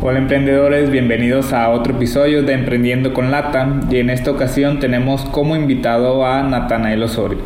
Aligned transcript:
Hola 0.00 0.20
emprendedores, 0.20 0.90
bienvenidos 0.90 1.52
a 1.52 1.70
otro 1.70 1.96
episodio 1.96 2.44
de 2.44 2.52
Emprendiendo 2.52 3.12
con 3.12 3.32
Lata 3.32 3.80
y 3.90 3.96
en 3.96 4.10
esta 4.10 4.30
ocasión 4.30 4.78
tenemos 4.78 5.24
como 5.24 5.56
invitado 5.56 6.24
a 6.24 6.40
Natanael 6.44 7.02
Osorio. 7.02 7.40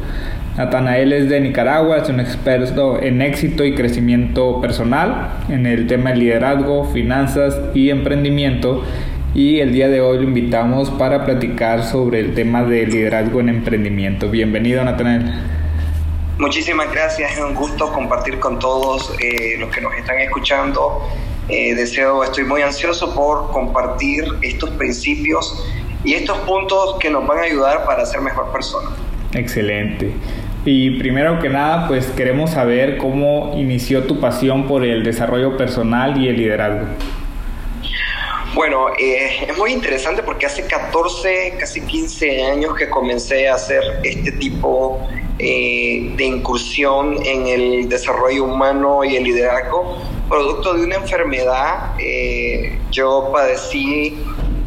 Natanael 0.58 1.14
es 1.14 1.30
de 1.30 1.40
Nicaragua, 1.40 1.96
es 1.96 2.10
un 2.10 2.20
experto 2.20 3.00
en 3.00 3.22
éxito 3.22 3.64
y 3.64 3.74
crecimiento 3.74 4.60
personal 4.60 5.30
en 5.48 5.64
el 5.64 5.86
tema 5.86 6.10
de 6.10 6.16
liderazgo, 6.16 6.84
finanzas 6.92 7.58
y 7.72 7.88
emprendimiento 7.88 8.84
y 9.34 9.60
el 9.60 9.72
día 9.72 9.88
de 9.88 10.02
hoy 10.02 10.18
lo 10.18 10.24
invitamos 10.24 10.90
para 10.90 11.24
platicar 11.24 11.82
sobre 11.82 12.20
el 12.20 12.34
tema 12.34 12.64
de 12.64 12.86
liderazgo 12.86 13.40
en 13.40 13.48
emprendimiento. 13.48 14.28
Bienvenido 14.28 14.84
Natanael. 14.84 15.32
Muchísimas 16.38 16.92
gracias, 16.92 17.32
es 17.32 17.38
un 17.38 17.54
gusto 17.54 17.90
compartir 17.90 18.38
con 18.38 18.58
todos 18.58 19.10
eh, 19.22 19.56
los 19.58 19.74
que 19.74 19.80
nos 19.80 19.94
están 19.94 20.18
escuchando 20.18 21.00
eh, 21.48 21.74
deseo, 21.74 22.22
estoy 22.24 22.44
muy 22.44 22.62
ansioso 22.62 23.14
por 23.14 23.50
compartir 23.50 24.24
estos 24.42 24.70
principios 24.70 25.64
y 26.04 26.14
estos 26.14 26.38
puntos 26.38 26.96
que 27.00 27.10
nos 27.10 27.26
van 27.26 27.38
a 27.38 27.42
ayudar 27.42 27.84
para 27.84 28.04
ser 28.06 28.20
mejor 28.20 28.52
persona. 28.52 28.90
Excelente. 29.34 30.12
Y 30.64 30.98
primero 30.98 31.40
que 31.40 31.48
nada, 31.48 31.88
pues 31.88 32.06
queremos 32.06 32.50
saber 32.50 32.96
cómo 32.98 33.54
inició 33.56 34.04
tu 34.04 34.20
pasión 34.20 34.68
por 34.68 34.84
el 34.84 35.02
desarrollo 35.02 35.56
personal 35.56 36.20
y 36.22 36.28
el 36.28 36.36
liderazgo. 36.36 36.86
Bueno, 38.54 38.88
eh, 38.98 39.46
es 39.48 39.58
muy 39.58 39.72
interesante 39.72 40.22
porque 40.22 40.46
hace 40.46 40.66
14, 40.66 41.54
casi 41.58 41.80
15 41.80 42.44
años 42.44 42.74
que 42.76 42.88
comencé 42.88 43.48
a 43.48 43.54
hacer 43.54 43.82
este 44.04 44.30
tipo 44.32 45.00
eh, 45.44 46.12
de 46.16 46.24
incursión 46.24 47.18
en 47.26 47.48
el 47.48 47.88
desarrollo 47.88 48.44
humano 48.44 49.02
y 49.02 49.16
el 49.16 49.24
liderazgo 49.24 49.98
producto 50.28 50.74
de 50.74 50.84
una 50.84 50.94
enfermedad. 50.94 51.96
Eh, 51.98 52.78
yo 52.92 53.28
padecí 53.32 54.16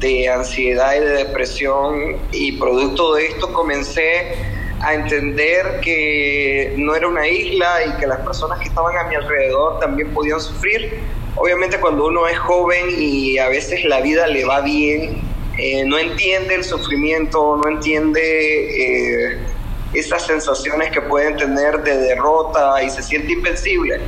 de 0.02 0.28
ansiedad 0.28 0.96
y 0.96 1.00
de 1.00 1.12
depresión 1.12 2.18
y 2.34 2.52
producto 2.54 3.14
de 3.14 3.28
esto 3.28 3.54
comencé 3.54 4.36
a 4.82 4.94
entender 4.96 5.80
que 5.82 6.74
no 6.78 6.94
era 6.94 7.08
una 7.08 7.26
isla 7.26 7.78
y 7.88 7.98
que 7.98 8.06
las 8.06 8.20
personas 8.20 8.60
que 8.60 8.68
estaban 8.68 8.98
a 8.98 9.06
mi 9.06 9.16
alrededor 9.16 9.80
también 9.80 10.14
podían 10.14 10.42
sufrir. 10.42 11.00
Obviamente 11.38 11.80
cuando 11.80 12.08
uno 12.08 12.28
es 12.28 12.38
joven 12.38 12.88
y 12.98 13.38
a 13.38 13.48
veces 13.48 13.86
la 13.86 14.02
vida 14.02 14.28
le 14.28 14.44
va 14.44 14.60
bien, 14.60 15.22
eh, 15.58 15.86
no 15.86 15.98
entiende 15.98 16.56
el 16.56 16.66
sufrimiento, 16.66 17.56
no 17.64 17.70
entiende 17.72 19.32
eh, 19.32 19.55
esas 19.96 20.26
sensaciones 20.26 20.92
que 20.92 21.02
pueden 21.02 21.36
tener 21.38 21.82
de 21.84 21.98
derrota 21.98 22.82
y 22.84 22.90
se 22.90 23.02
siente 23.02 23.34
invencible. 23.34 24.00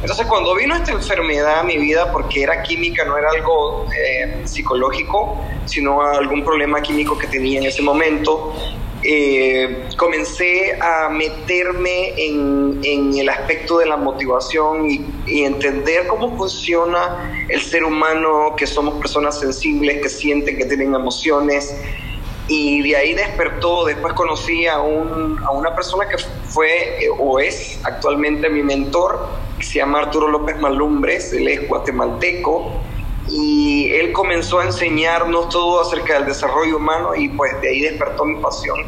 Entonces 0.00 0.26
cuando 0.26 0.54
vino 0.54 0.74
esta 0.74 0.92
enfermedad 0.92 1.60
a 1.60 1.62
mi 1.62 1.76
vida, 1.76 2.10
porque 2.10 2.42
era 2.42 2.62
química, 2.62 3.04
no 3.04 3.18
era 3.18 3.28
algo 3.30 3.86
eh, 3.94 4.42
psicológico, 4.44 5.38
sino 5.66 6.00
algún 6.00 6.42
problema 6.42 6.80
químico 6.80 7.18
que 7.18 7.26
tenía 7.26 7.60
en 7.60 7.66
ese 7.66 7.82
momento, 7.82 8.54
eh, 9.02 9.88
comencé 9.96 10.78
a 10.78 11.08
meterme 11.08 12.12
en, 12.16 12.80
en, 12.82 13.18
el 13.18 13.30
aspecto 13.30 13.78
de 13.78 13.86
la 13.86 13.96
motivación 13.96 14.90
y, 14.90 15.06
y, 15.26 15.44
entender 15.44 16.06
cómo 16.06 16.36
funciona 16.36 17.46
el 17.48 17.62
ser 17.62 17.84
humano, 17.84 18.54
que 18.56 18.66
somos 18.66 19.00
personas 19.00 19.40
sensibles, 19.40 20.02
que 20.02 20.08
sienten, 20.10 20.58
que 20.58 20.66
tienen 20.66 20.94
emociones. 20.94 21.74
Y 22.52 22.82
de 22.82 22.96
ahí 22.96 23.14
despertó, 23.14 23.84
después 23.84 24.12
conocí 24.14 24.66
a, 24.66 24.80
un, 24.80 25.40
a 25.44 25.52
una 25.52 25.72
persona 25.72 26.08
que 26.08 26.16
fue 26.18 27.04
eh, 27.04 27.08
o 27.16 27.38
es 27.38 27.78
actualmente 27.84 28.50
mi 28.50 28.64
mentor, 28.64 29.24
se 29.60 29.74
llama 29.74 30.00
Arturo 30.00 30.26
López 30.26 30.58
Malumbres, 30.58 31.32
él 31.32 31.46
es 31.46 31.68
guatemalteco 31.68 32.72
y 33.28 33.92
él 33.92 34.10
comenzó 34.12 34.58
a 34.58 34.64
enseñarnos 34.64 35.48
todo 35.50 35.80
acerca 35.80 36.14
del 36.14 36.26
desarrollo 36.26 36.78
humano 36.78 37.14
y 37.14 37.28
pues 37.28 37.52
de 37.60 37.68
ahí 37.68 37.82
despertó 37.82 38.24
mi 38.24 38.42
pasión. 38.42 38.80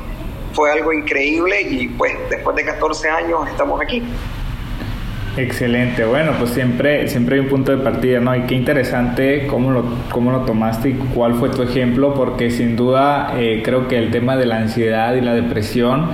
Fue 0.55 0.73
algo 0.73 0.93
increíble 0.93 1.63
y 1.63 1.87
pues 1.87 2.15
después 2.31 2.57
de 2.57 2.65
14 2.65 3.11
años 3.11 3.49
estamos 3.49 3.81
aquí. 3.81 4.03
Excelente, 5.35 6.05
bueno, 6.05 6.33
pues 6.39 6.51
siempre, 6.51 7.09
siempre 7.09 7.37
hay 7.37 7.41
un 7.41 7.49
punto 7.49 7.75
de 7.75 7.83
partida, 7.83 8.21
¿no? 8.21 8.37
Y 8.37 8.43
qué 8.43 8.55
interesante 8.55 9.47
cómo 9.47 9.71
lo, 9.71 9.85
cómo 10.11 10.31
lo 10.31 10.41
tomaste 10.41 10.91
y 10.91 10.93
cuál 10.93 11.35
fue 11.35 11.49
tu 11.49 11.63
ejemplo, 11.63 12.13
porque 12.13 12.51
sin 12.51 12.77
duda 12.77 13.33
eh, 13.39 13.63
creo 13.65 13.89
que 13.89 13.97
el 13.97 14.11
tema 14.11 14.37
de 14.37 14.45
la 14.45 14.59
ansiedad 14.59 15.15
y 15.15 15.23
la 15.23 15.33
depresión, 15.33 16.11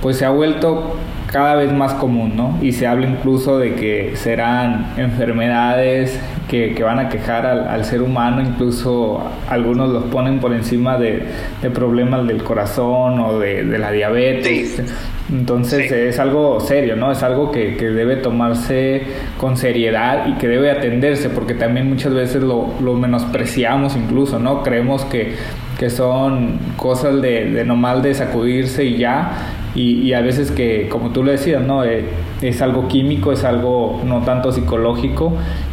pues 0.00 0.18
se 0.18 0.26
ha 0.26 0.30
vuelto 0.30 0.96
cada 1.26 1.56
vez 1.56 1.72
más 1.72 1.94
común, 1.94 2.36
¿no? 2.36 2.58
Y 2.62 2.70
se 2.70 2.86
habla 2.86 3.08
incluso 3.08 3.58
de 3.58 3.74
que 3.74 4.12
serán 4.14 4.92
enfermedades 4.96 6.20
que, 6.48 6.74
que 6.74 6.84
van 6.84 7.00
a 7.00 7.08
quejar 7.08 7.46
al, 7.46 7.84
ser 7.84 8.00
humano, 8.00 8.42
incluso 8.42 9.24
algunos 9.48 9.90
los 9.90 10.04
ponen 10.04 10.38
por 10.38 10.52
encima 10.52 10.98
de, 10.98 11.26
de 11.62 11.70
problemas 11.70 12.28
del 12.28 12.44
corazón 12.44 13.18
o 13.18 13.40
de, 13.40 13.64
de 13.64 13.78
la 13.78 13.90
diabetes. 13.90 14.76
Sí. 14.76 14.82
Entonces 15.32 15.88
sí. 15.88 15.94
es 15.94 16.18
algo 16.18 16.60
serio, 16.60 16.94
¿no? 16.94 17.10
Es 17.10 17.22
algo 17.22 17.50
que, 17.50 17.76
que, 17.76 17.86
debe 17.86 18.16
tomarse 18.16 19.02
con 19.38 19.56
seriedad 19.56 20.26
y 20.26 20.34
que 20.34 20.46
debe 20.46 20.70
atenderse, 20.70 21.30
porque 21.30 21.54
también 21.54 21.88
muchas 21.88 22.12
veces 22.12 22.42
lo, 22.42 22.68
lo 22.82 22.94
menospreciamos 22.94 23.96
incluso, 23.96 24.38
¿no? 24.38 24.62
Creemos 24.62 25.04
que, 25.06 25.34
que 25.78 25.88
son 25.88 26.58
cosas 26.76 27.22
de, 27.22 27.50
de 27.50 27.64
nomás 27.64 28.02
de 28.02 28.12
sacudirse 28.14 28.84
y 28.84 28.98
ya, 28.98 29.32
y, 29.74 30.02
y, 30.02 30.12
a 30.12 30.20
veces 30.20 30.50
que, 30.50 30.86
como 30.90 31.10
tú 31.10 31.24
le 31.24 31.32
decías, 31.32 31.62
¿no? 31.62 31.82
Eh, 31.82 32.04
es 32.42 32.60
algo 32.60 32.88
químico, 32.88 33.32
es 33.32 33.42
algo 33.42 34.02
no 34.04 34.22
tanto 34.22 34.52
psicológico 34.52 35.32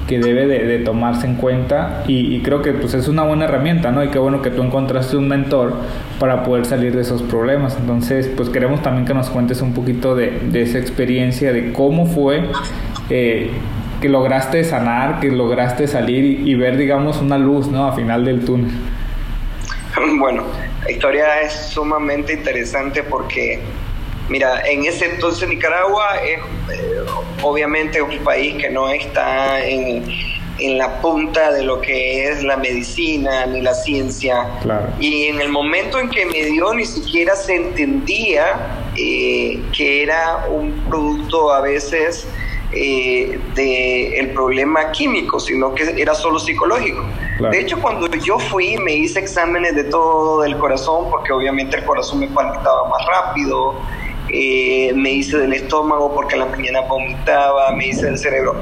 que 0.10 0.18
debe 0.18 0.48
de, 0.48 0.66
de 0.66 0.80
tomarse 0.80 1.28
en 1.28 1.36
cuenta 1.36 2.04
y, 2.08 2.36
y, 2.36 2.42
creo 2.42 2.64
que 2.64 2.74
pues 2.74 2.96
es 2.96 3.08
una 3.08 3.22
buena 3.22 3.46
herramienta, 3.46 3.92
¿no? 3.92 4.04
Y 4.04 4.08
qué 4.08 4.18
bueno 4.18 4.42
que 4.42 4.50
tú 4.50 4.64
encontraste 4.64 5.16
un 5.16 5.28
mentor 5.28 5.76
para 6.20 6.44
poder 6.44 6.66
salir 6.66 6.96
de 6.96 7.04
esos 7.04 7.22
problemas. 7.22 7.78
Entonces, 7.80 8.28
pues 8.36 8.50
queremos 8.50 8.82
también 8.82 9.06
que 9.06 9.14
nos 9.14 9.30
cuentes 9.30 9.62
un 9.62 9.76
poquito 9.76 10.16
de, 10.16 10.32
de 10.52 10.64
esa 10.64 10.80
experiencia, 10.80 11.54
de 11.54 11.72
cómo 11.74 12.08
fue 12.08 12.50
eh, 13.12 13.52
que 14.02 14.10
lograste 14.10 14.64
sanar, 14.64 15.20
que 15.20 15.30
lograste 15.30 15.88
salir 15.88 16.26
y, 16.26 16.52
y 16.52 16.56
ver, 16.56 16.76
digamos, 16.78 17.22
una 17.22 17.38
luz, 17.38 17.68
¿no? 17.68 17.86
A 17.86 17.94
final 17.94 18.26
del 18.26 18.44
túnel. 18.44 18.72
Bueno, 20.18 20.44
la 20.84 20.92
historia 20.92 21.42
es 21.42 21.54
sumamente 21.54 22.34
interesante 22.34 23.04
porque 23.04 23.60
Mira, 24.30 24.62
en 24.68 24.86
ese 24.86 25.06
entonces 25.06 25.50
Nicaragua 25.50 26.18
es 26.24 26.40
eh, 26.72 27.06
obviamente 27.42 28.02
un 28.02 28.20
país 28.20 28.56
que 28.62 28.70
no 28.70 28.90
está 28.90 29.66
en, 29.66 30.04
en, 30.60 30.78
la 30.78 31.02
punta 31.02 31.52
de 31.52 31.64
lo 31.64 31.82
que 31.82 32.28
es 32.28 32.44
la 32.44 32.56
medicina 32.56 33.48
ni 33.48 33.62
la 33.62 33.74
ciencia. 33.74 34.48
Claro. 34.62 34.88
Y 35.00 35.26
en 35.26 35.42
el 35.42 35.50
momento 35.50 36.00
en 36.00 36.10
que 36.10 36.26
me 36.28 36.46
dio 36.46 36.74
ni 36.76 36.86
siquiera 36.86 37.36
se 37.36 37.56
entendía 37.56 38.86
eh, 38.96 39.60
que 39.76 40.04
era 40.04 40.46
un 40.50 40.72
producto 40.88 41.52
a 41.52 41.62
veces 41.62 42.28
eh, 42.72 43.40
del 43.56 44.30
problema 44.30 44.92
químico, 44.92 45.40
sino 45.40 45.74
que 45.74 46.00
era 46.00 46.14
solo 46.14 46.38
psicológico. 46.38 47.04
Claro. 47.38 47.52
De 47.52 47.62
hecho, 47.62 47.82
cuando 47.82 48.08
yo 48.08 48.38
fui, 48.38 48.78
me 48.78 48.94
hice 48.94 49.22
exámenes 49.22 49.76
de 49.76 49.86
todo 49.86 50.42
del 50.42 50.56
corazón, 50.58 51.10
porque 51.10 51.34
obviamente 51.34 51.78
el 51.78 51.86
corazón 51.86 52.20
me 52.20 52.28
palpitaba 52.28 52.88
más 52.90 53.08
rápido, 53.08 53.74
eh, 54.32 54.92
me 54.96 55.12
hice 55.12 55.38
del 55.38 55.54
estómago 55.54 56.14
porque 56.14 56.36
en 56.36 56.42
la 56.42 56.46
mañana 56.48 56.82
vomitaba, 56.82 57.72
me 57.74 57.88
hice 57.88 58.06
del 58.06 58.18
cerebro 58.18 58.56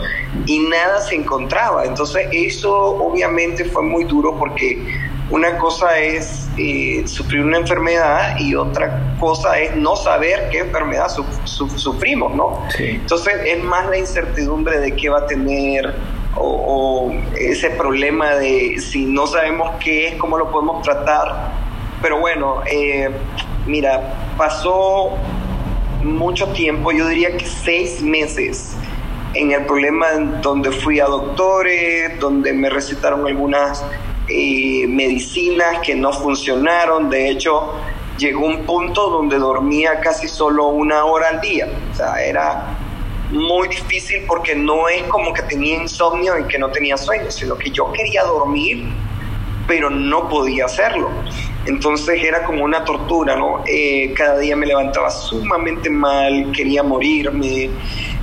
y 0.45 0.59
nada 0.59 1.01
se 1.01 1.15
encontraba. 1.15 1.85
Entonces 1.85 2.27
eso 2.31 2.73
obviamente 2.73 3.65
fue 3.65 3.83
muy 3.83 4.05
duro 4.05 4.37
porque 4.37 4.81
una 5.29 5.57
cosa 5.57 5.99
es 5.99 6.47
eh, 6.57 7.03
sufrir 7.05 7.43
una 7.43 7.57
enfermedad 7.57 8.39
y 8.39 8.55
otra 8.55 9.15
cosa 9.19 9.59
es 9.59 9.75
no 9.75 9.95
saber 9.95 10.49
qué 10.51 10.59
enfermedad 10.59 11.09
su, 11.09 11.25
su, 11.43 11.69
sufrimos, 11.69 12.33
¿no? 12.33 12.63
Sí. 12.69 12.91
Entonces 12.91 13.33
es 13.45 13.61
más 13.63 13.87
la 13.89 13.97
incertidumbre 13.97 14.79
de 14.79 14.95
qué 14.95 15.09
va 15.09 15.19
a 15.19 15.27
tener 15.27 15.93
o, 16.35 17.09
o 17.09 17.13
ese 17.37 17.71
problema 17.71 18.35
de 18.35 18.79
si 18.79 19.05
no 19.05 19.27
sabemos 19.27 19.71
qué 19.83 20.09
es, 20.09 20.15
cómo 20.15 20.37
lo 20.37 20.49
podemos 20.49 20.81
tratar. 20.81 21.51
Pero 22.01 22.19
bueno, 22.19 22.61
eh, 22.71 23.09
mira, 23.65 24.13
pasó 24.37 25.17
mucho 26.03 26.47
tiempo, 26.49 26.91
yo 26.91 27.07
diría 27.07 27.35
que 27.35 27.45
seis 27.45 28.01
meses, 28.01 28.75
en 29.33 29.51
el 29.51 29.65
problema 29.65 30.07
donde 30.41 30.71
fui 30.71 30.99
a 30.99 31.05
doctores, 31.05 32.19
donde 32.19 32.53
me 32.53 32.69
recetaron 32.69 33.27
algunas 33.27 33.83
eh, 34.29 34.85
medicinas 34.88 35.79
que 35.83 35.95
no 35.95 36.11
funcionaron. 36.11 37.09
De 37.09 37.29
hecho, 37.29 37.73
llegó 38.17 38.45
un 38.45 38.65
punto 38.65 39.09
donde 39.09 39.38
dormía 39.38 39.99
casi 39.99 40.27
solo 40.27 40.67
una 40.67 41.05
hora 41.05 41.29
al 41.29 41.41
día. 41.41 41.67
O 41.91 41.95
sea, 41.95 42.21
era 42.23 42.77
muy 43.31 43.67
difícil 43.67 44.23
porque 44.27 44.55
no 44.55 44.88
es 44.89 45.03
como 45.03 45.33
que 45.33 45.43
tenía 45.43 45.75
insomnio 45.75 46.39
y 46.39 46.43
que 46.45 46.57
no 46.57 46.69
tenía 46.69 46.97
sueño, 46.97 47.29
sino 47.29 47.57
que 47.57 47.69
yo 47.69 47.91
quería 47.91 48.23
dormir, 48.23 48.85
pero 49.67 49.89
no 49.89 50.29
podía 50.29 50.65
hacerlo. 50.65 51.09
Entonces 51.67 52.23
era 52.23 52.43
como 52.45 52.63
una 52.63 52.85
tortura, 52.85 53.35
¿no? 53.35 53.63
Eh, 53.67 54.13
cada 54.15 54.39
día 54.39 54.55
me 54.55 54.65
levantaba 54.65 55.11
sumamente 55.11 55.89
mal, 55.89 56.51
quería 56.55 56.81
morirme. 56.81 57.69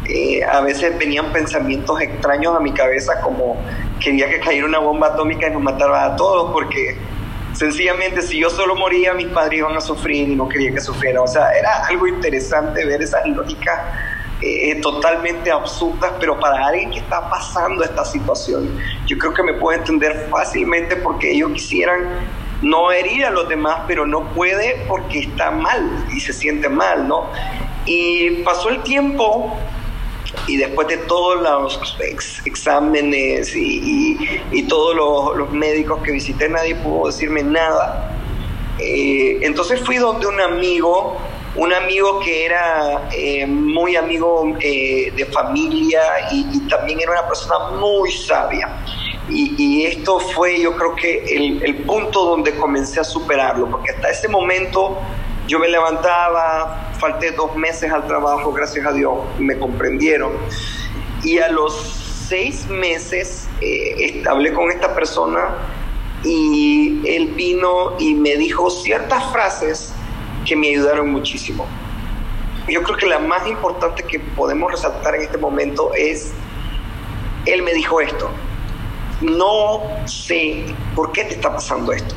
Eh, 0.09 0.43
a 0.43 0.63
veces 0.63 0.99
venían 0.99 1.31
pensamientos 1.33 2.01
extraños 2.01 2.57
a 2.57 2.61
mi 2.61 2.73
cabeza 2.73 3.21
como 3.21 3.57
quería 4.01 4.29
que 4.29 4.41
cayera 4.41 4.67
una 4.67 4.79
bomba 4.79 5.09
atómica 5.09 5.49
y 5.49 5.51
nos 5.51 5.63
matara 5.63 6.05
a 6.05 6.17
todos 6.17 6.53
porque 6.53 6.97
sencillamente 7.55 8.21
si 8.21 8.39
yo 8.39 8.51
solo 8.51 8.75
moría 8.77 9.15
mis 9.15 9.29
padres 9.29 9.61
iban 9.61 9.75
a 9.77 9.81
sufrir 9.81 10.29
y 10.29 10.37
no 10.37 10.49
quería 10.49 10.73
que 10.73 10.81
sufriera. 10.81 11.21
O 11.21 11.27
sea, 11.27 11.53
era 11.53 11.85
algo 11.87 12.07
interesante 12.07 12.85
ver 12.87 13.03
esas 13.03 13.27
lógicas 13.27 13.79
eh, 14.41 14.81
totalmente 14.81 15.51
absurdas, 15.51 16.13
pero 16.19 16.39
para 16.39 16.67
alguien 16.67 16.91
que 16.91 16.99
está 16.99 17.29
pasando 17.29 17.85
esta 17.85 18.05
situación, 18.05 18.79
yo 19.07 19.17
creo 19.19 19.33
que 19.33 19.43
me 19.43 19.55
puede 19.55 19.79
entender 19.79 20.29
fácilmente 20.31 20.97
porque 20.97 21.31
ellos 21.31 21.53
quisieran 21.53 22.01
no 22.65 22.91
herir 22.91 23.27
a 23.27 23.31
los 23.31 23.49
demás, 23.49 23.83
pero 23.87 24.07
no 24.07 24.25
puede 24.33 24.85
porque 24.89 25.21
está 25.21 25.51
mal 25.51 26.07
y 26.15 26.21
se 26.21 26.33
siente 26.33 26.69
mal, 26.69 27.07
¿no? 27.07 27.27
Y 27.85 28.43
pasó 28.43 28.71
el 28.71 28.83
tiempo 28.83 29.55
y 30.47 30.57
después 30.57 30.89
de 30.89 30.97
todos 30.99 31.43
los 31.43 31.97
exámenes 32.45 33.55
y, 33.55 34.63
todos 34.69 35.37
los, 35.37 35.51
médicos 35.53 36.03
que 36.03 36.13
visité, 36.13 36.49
nadie 36.49 36.75
pudo 36.77 37.07
decirme 37.07 37.43
nada. 37.43 38.11
Eh, 38.79 39.39
entonces 39.43 39.81
fui 39.81 39.97
donde 39.97 40.27
un 40.27 40.41
amigo, 40.41 41.19
un 41.57 41.73
amigo 41.73 42.19
que 42.21 42.47
era 42.47 43.09
eh, 43.13 43.47
muy 43.47 43.95
amigo 43.95 44.57
eh, 44.59 45.13
de 45.15 45.27
familia 45.27 46.01
y, 46.33 46.67
también 46.69 47.01
era 47.01 47.13
una 47.13 47.29
persona 47.29 47.71
muy 47.79 48.11
sabia. 48.11 48.69
Y, 49.29 49.87
esto 49.87 50.21
fue 50.21 50.61
yo 50.61 50.77
creo 50.77 50.95
que 50.95 51.25
el, 51.63 51.77
punto 51.87 52.25
donde 52.25 52.55
comencé 52.57 53.01
a 53.01 53.05
superarlo, 53.05 53.71
porque 53.71 53.91
hasta 53.91 54.11
ese 54.11 54.29
momento 54.29 54.99
yo 55.47 55.59
me 55.59 55.69
levantaba, 55.69 56.93
falté 56.99 57.31
dos 57.31 57.57
meses 57.57 57.91
al 57.91 58.07
trabajo, 58.07 58.53
gracias 58.53 58.87
a 58.87 58.93
Dios, 58.93 59.15
me 59.39 59.59
comprendieron. 59.59 60.33
Y 61.23 61.39
a 61.39 61.49
los 61.49 61.75
seis 62.29 62.67
meses 62.69 63.49
eh, 63.61 64.23
hablé 64.29 64.53
con 64.53 64.71
esta 64.71 64.95
persona 64.95 65.55
y 66.23 67.01
él 67.07 67.29
vino 67.29 67.95
y 67.99 68.15
me 68.15 68.37
dijo 68.37 68.71
ciertas 68.71 69.33
frases 69.33 69.93
que 70.47 70.57
me 70.57 70.69
ayudaron 70.69 71.11
muchísimo. 71.11 71.67
Yo 72.69 72.83
creo 72.83 72.97
que 72.97 73.07
la 73.07 73.19
más 73.19 73.47
importante 73.47 74.03
que 74.03 74.19
podemos 74.19 74.71
resaltar 74.71 75.15
en 75.17 75.23
este 75.23 75.37
momento 75.37 75.93
es, 75.95 76.33
él 77.45 77.63
me 77.63 77.75
dijo 77.75 78.01
esto, 78.01 78.31
no 79.25 79.81
sé 80.07 80.65
por 80.95 81.13
qué 81.13 81.25
te 81.25 81.35
está 81.35 81.53
pasando 81.53 81.93
esto 81.93 82.15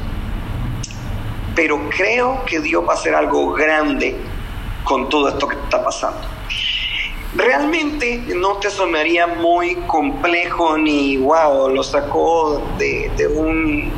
pero 1.57 1.79
creo 1.89 2.45
que 2.45 2.59
Dios 2.59 2.87
va 2.87 2.91
a 2.91 2.95
hacer 2.95 3.15
algo 3.15 3.51
grande 3.51 4.15
con 4.83 5.09
todo 5.09 5.27
esto 5.27 5.47
que 5.47 5.55
está 5.55 5.83
pasando. 5.83 6.21
Realmente 7.33 8.23
no 8.35 8.57
te 8.57 8.69
sonaría 8.69 9.25
muy 9.25 9.73
complejo 9.87 10.77
ni 10.77 11.17
wow, 11.17 11.69
lo 11.69 11.81
sacó 11.81 12.61
de, 12.77 13.09
un, 13.35 13.91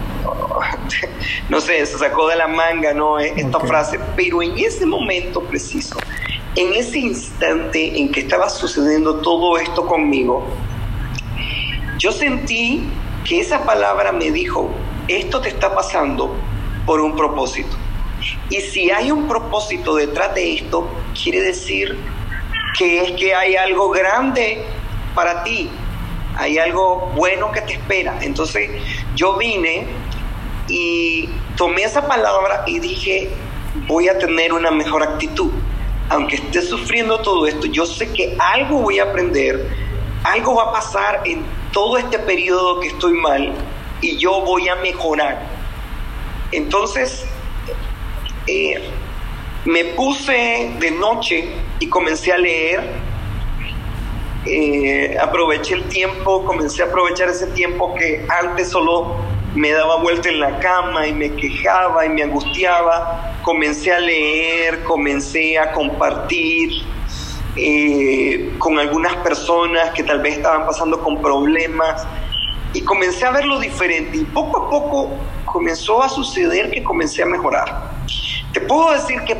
no 1.49 1.59
sé, 1.59 1.85
se 1.85 1.97
sacó 1.97 2.29
de 2.29 2.37
la 2.37 2.47
manga, 2.47 2.93
¿no? 2.93 3.19
E, 3.19 3.33
esta 3.35 3.59
frase, 3.59 3.99
pero 4.15 4.41
en 4.41 4.57
ese 4.57 4.85
momento 4.85 5.41
preciso, 5.43 5.97
en 6.55 6.73
ese 6.73 6.99
instante 6.99 7.99
en 7.99 8.09
que 8.09 8.21
estaba 8.21 8.49
sucediendo 8.49 9.15
todo 9.15 9.57
esto 9.57 9.85
conmigo, 9.85 10.45
yo 11.97 12.13
sentí 12.13 12.89
que 13.25 13.39
esa 13.39 13.63
palabra 13.65 14.11
me 14.11 14.31
dijo, 14.31 14.69
esto 15.07 15.41
te 15.41 15.49
está 15.49 15.73
pasando 15.73 16.35
por 16.85 17.01
un 17.01 17.15
propósito. 17.15 17.75
Y 18.49 18.61
si 18.61 18.91
hay 18.91 19.11
un 19.11 19.27
propósito 19.27 19.95
detrás 19.95 20.33
de 20.35 20.55
esto, 20.55 20.87
quiere 21.21 21.41
decir 21.41 21.97
que 22.77 23.01
es 23.01 23.11
que 23.13 23.33
hay 23.33 23.55
algo 23.55 23.89
grande 23.89 24.63
para 25.15 25.43
ti, 25.43 25.69
hay 26.35 26.57
algo 26.57 27.11
bueno 27.15 27.51
que 27.51 27.61
te 27.61 27.73
espera. 27.73 28.17
Entonces 28.21 28.69
yo 29.15 29.37
vine 29.37 29.87
y 30.67 31.29
tomé 31.55 31.83
esa 31.83 32.07
palabra 32.07 32.63
y 32.67 32.79
dije, 32.79 33.29
voy 33.87 34.07
a 34.07 34.17
tener 34.17 34.53
una 34.53 34.71
mejor 34.71 35.03
actitud. 35.03 35.51
Aunque 36.09 36.37
esté 36.37 36.61
sufriendo 36.61 37.19
todo 37.19 37.45
esto, 37.45 37.67
yo 37.67 37.85
sé 37.85 38.11
que 38.11 38.35
algo 38.39 38.81
voy 38.81 38.99
a 38.99 39.03
aprender, 39.03 39.67
algo 40.23 40.55
va 40.55 40.63
a 40.63 40.71
pasar 40.71 41.21
en 41.25 41.43
todo 41.71 41.97
este 41.97 42.19
periodo 42.19 42.79
que 42.79 42.87
estoy 42.87 43.13
mal 43.13 43.53
y 44.01 44.17
yo 44.17 44.41
voy 44.41 44.69
a 44.69 44.75
mejorar. 44.75 45.39
Entonces, 46.51 47.25
eh, 48.47 48.81
me 49.65 49.85
puse 49.85 50.71
de 50.79 50.91
noche 50.91 51.49
y 51.79 51.87
comencé 51.87 52.31
a 52.31 52.37
leer. 52.37 53.09
Eh, 54.45 55.17
aproveché 55.21 55.75
el 55.75 55.83
tiempo, 55.89 56.45
comencé 56.45 56.81
a 56.81 56.85
aprovechar 56.85 57.29
ese 57.29 57.47
tiempo 57.47 57.93
que 57.93 58.25
antes 58.41 58.69
solo 58.69 59.17
me 59.53 59.71
daba 59.71 59.97
vuelta 59.97 60.29
en 60.29 60.39
la 60.39 60.59
cama 60.59 61.05
y 61.07 61.13
me 61.13 61.35
quejaba 61.35 62.05
y 62.05 62.09
me 62.09 62.23
angustiaba. 62.23 63.35
Comencé 63.43 63.91
a 63.91 63.99
leer, 63.99 64.83
comencé 64.83 65.57
a 65.59 65.71
compartir 65.73 66.83
eh, 67.55 68.53
con 68.57 68.79
algunas 68.79 69.15
personas 69.17 69.91
que 69.91 70.03
tal 70.03 70.21
vez 70.21 70.37
estaban 70.37 70.65
pasando 70.65 70.99
con 71.01 71.21
problemas. 71.21 72.05
Y 72.73 72.81
comencé 72.81 73.25
a 73.25 73.31
verlo 73.31 73.59
diferente. 73.59 74.17
Y 74.17 74.25
poco 74.25 74.65
a 74.65 74.69
poco 74.69 75.11
comenzó 75.45 76.03
a 76.03 76.09
suceder 76.09 76.69
que 76.71 76.83
comencé 76.83 77.23
a 77.23 77.25
mejorar. 77.25 77.91
Te 78.53 78.61
puedo 78.61 78.91
decir 78.91 79.21
que 79.21 79.35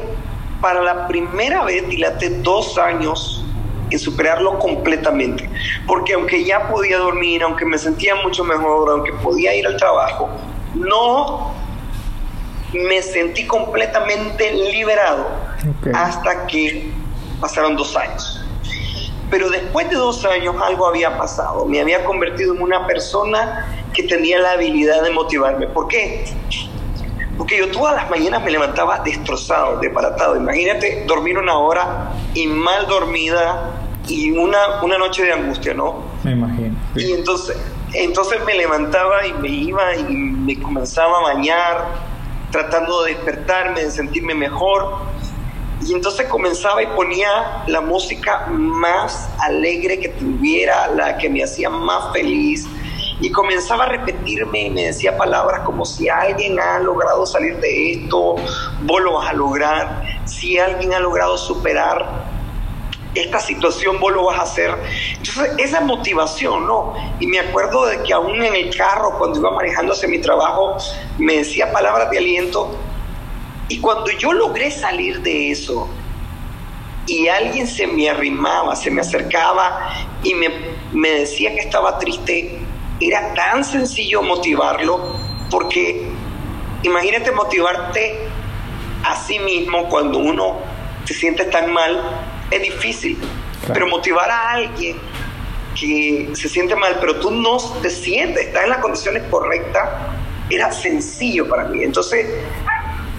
para 0.62 0.82
la 0.82 1.08
primera 1.08 1.64
vez 1.64 1.88
dilaté 1.88 2.30
dos 2.42 2.78
años 2.78 3.46
en 3.90 3.98
superarlo 3.98 4.60
completamente, 4.60 5.50
porque 5.88 6.14
aunque 6.14 6.44
ya 6.44 6.68
podía 6.68 6.98
dormir, 7.00 7.42
aunque 7.42 7.66
me 7.66 7.78
sentía 7.78 8.16
mucho 8.16 8.44
mejor, 8.44 8.92
aunque 8.92 9.14
podía 9.14 9.56
ir 9.56 9.66
al 9.66 9.78
trabajo, 9.78 10.30
no 10.76 11.54
me 12.74 13.02
sentí 13.02 13.48
completamente 13.48 14.54
liberado 14.54 15.28
hasta 15.94 16.46
que 16.46 16.94
pasaron 17.40 17.76
dos 17.76 17.96
años. 17.96 18.44
Pero 19.30 19.50
después 19.50 19.90
de 19.90 19.96
dos 19.96 20.26
años 20.26 20.56
algo 20.62 20.88
había 20.88 21.18
pasado. 21.18 21.66
Me 21.66 21.80
había 21.80 22.04
convertido 22.04 22.54
en 22.56 22.62
una 22.62 22.88
persona 22.88 23.68
que 23.94 24.04
tenía 24.04 24.40
la 24.40 24.54
habilidad 24.54 25.04
de 25.04 25.12
motivarme. 25.12 25.68
¿Por 25.68 25.88
qué? 25.88 26.26
Porque 27.38 27.58
yo 27.58 27.70
todas 27.70 27.96
las 27.96 28.10
mañanas 28.10 28.44
me 28.44 28.52
levantaba 28.52 29.00
destrozado, 29.00 29.80
desbaratado. 29.80 30.36
Imagínate 30.36 31.06
dormir 31.08 31.38
una 31.38 31.58
hora 31.58 32.12
y 32.34 32.48
mal 32.48 32.88
dormida 32.88 33.72
y 34.08 34.32
una, 34.32 34.82
una 34.82 34.98
noche 34.98 35.24
de 35.24 35.34
angustia, 35.34 35.74
¿no? 35.74 36.04
Me 36.24 36.32
imagino. 36.32 36.76
Y 36.96 37.12
entonces, 37.12 37.56
entonces 37.94 38.44
me 38.46 38.56
levantaba 38.56 39.26
y 39.26 39.34
me 39.34 39.50
iba 39.50 39.96
y 39.96 40.04
me 40.04 40.60
comenzaba 40.60 41.20
a 41.20 41.34
bañar, 41.34 41.86
tratando 42.52 43.04
de 43.04 43.14
despertarme, 43.14 43.84
de 43.86 43.92
sentirme 43.92 44.34
mejor 44.34 44.98
y 45.82 45.94
entonces 45.94 46.28
comenzaba 46.28 46.84
y 46.84 46.88
ponía 46.88 47.64
la 47.68 47.82
música 47.82 48.48
más 48.48 49.30
alegre 49.40 50.00
que 50.00 50.10
tuviera, 50.10 50.88
la 50.88 51.18
que 51.18 51.30
me 51.30 51.44
hacía 51.44 51.70
más 51.70 52.12
feliz. 52.12 52.68
Y 53.22 53.32
comenzaba 53.32 53.86
a 53.86 53.88
repetirme 53.88 54.64
y 54.64 54.70
me 54.70 54.86
decía 54.86 55.18
palabras 55.18 55.62
como 55.66 55.86
si 55.86 56.08
alguien 56.08 56.60
ha 56.60 56.80
logrado 56.80 57.26
salir 57.26 57.58
de 57.60 57.94
esto, 57.94 58.36
vos 58.82 59.02
lo 59.02 59.14
vas 59.14 59.30
a 59.30 59.34
lograr. 59.34 60.04
Si 60.26 60.58
alguien 60.58 60.94
ha 60.94 61.00
logrado 61.00 61.38
superar 61.38 62.26
esta 63.16 63.40
situación, 63.40 64.00
vos 64.00 64.14
lo 64.14 64.26
vas 64.26 64.40
a 64.40 64.44
hacer. 64.44 64.74
Entonces, 65.18 65.54
esa 65.58 65.82
motivación, 65.82 66.68
¿no? 66.68 66.94
Y 67.20 67.28
me 67.28 67.40
acuerdo 67.40 67.86
de 67.88 68.02
que 68.04 68.14
aún 68.14 68.42
en 68.44 68.56
el 68.56 68.76
carro, 68.76 69.18
cuando 69.18 69.40
iba 69.40 69.52
manejando 69.52 69.94
hacia 69.94 70.08
mi 70.08 70.20
trabajo, 70.20 70.78
me 71.18 71.38
decía 71.38 71.72
palabras 71.72 72.10
de 72.12 72.18
aliento 72.18 72.78
y 73.70 73.80
cuando 73.80 74.10
yo 74.12 74.34
logré 74.34 74.72
salir 74.72 75.22
de 75.22 75.52
eso 75.52 75.88
y 77.06 77.28
alguien 77.28 77.68
se 77.68 77.88
me 77.88 78.10
arrimaba, 78.10 78.76
se 78.76 78.92
me 78.92 79.02
acercaba 79.02 79.90
y 80.24 80.34
me, 80.34 81.10
decía 81.10 81.54
que 81.54 81.62
estaba 81.62 81.98
triste, 81.98 82.60
era 83.00 83.34
tan 83.34 83.64
sencillo 83.64 84.22
motivarlo 84.22 85.16
porque 85.50 86.10
imagínate 86.84 87.32
motivarte 87.32 88.28
a 89.04 89.16
sí 89.16 89.40
mismo 89.40 89.88
cuando 89.88 90.18
uno 90.20 90.60
se 91.06 91.14
siente 91.14 91.46
tan 91.46 91.72
mal, 91.72 92.22
es 92.52 92.62
difícil, 92.62 93.18
pero 93.74 93.88
motivar 93.88 94.30
a 94.30 94.52
alguien 94.52 94.98
que 95.80 96.30
se 96.34 96.50
siente 96.50 96.76
mal, 96.76 96.98
pero 97.00 97.20
tú 97.20 97.32
no 97.32 97.58
te 97.82 97.90
sientes, 97.90 98.48
estás 98.48 98.64
en 98.64 98.70
las 98.70 98.80
condiciones 98.80 99.24
correctas, 99.30 99.90
era 100.50 100.72
sencillo 100.72 101.48
para 101.48 101.66
mí. 101.66 101.84
Entonces 101.84 102.28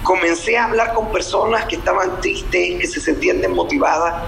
comencé 0.03 0.57
a 0.57 0.65
hablar 0.65 0.93
con 0.93 1.11
personas 1.11 1.65
que 1.65 1.75
estaban 1.75 2.19
tristes, 2.21 2.79
que 2.79 2.87
se 2.87 2.99
sentían 2.99 3.41
desmotivadas, 3.41 4.23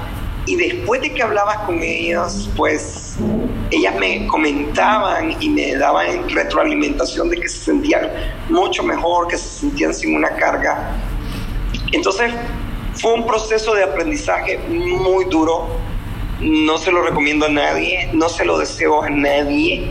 y 0.45 0.55
después 0.55 1.01
de 1.01 1.13
que 1.13 1.23
hablabas 1.23 1.59
con 1.59 1.81
ellas, 1.81 2.49
pues 2.55 3.15
ellas 3.71 3.95
me 3.95 4.27
comentaban 4.27 5.35
y 5.41 5.49
me 5.49 5.75
daban 5.75 6.29
retroalimentación 6.29 7.29
de 7.29 7.39
que 7.39 7.47
se 7.47 7.65
sentían 7.65 8.09
mucho 8.49 8.83
mejor, 8.83 9.27
que 9.27 9.37
se 9.37 9.61
sentían 9.61 9.93
sin 9.93 10.15
una 10.15 10.29
carga. 10.29 10.91
Entonces 11.91 12.33
fue 12.95 13.13
un 13.13 13.25
proceso 13.25 13.73
de 13.73 13.83
aprendizaje 13.83 14.59
muy 14.67 15.25
duro. 15.25 15.67
No 16.41 16.77
se 16.77 16.91
lo 16.91 17.03
recomiendo 17.03 17.45
a 17.45 17.49
nadie, 17.49 18.09
no 18.13 18.27
se 18.27 18.43
lo 18.43 18.57
deseo 18.57 19.01
a 19.01 19.09
nadie, 19.09 19.89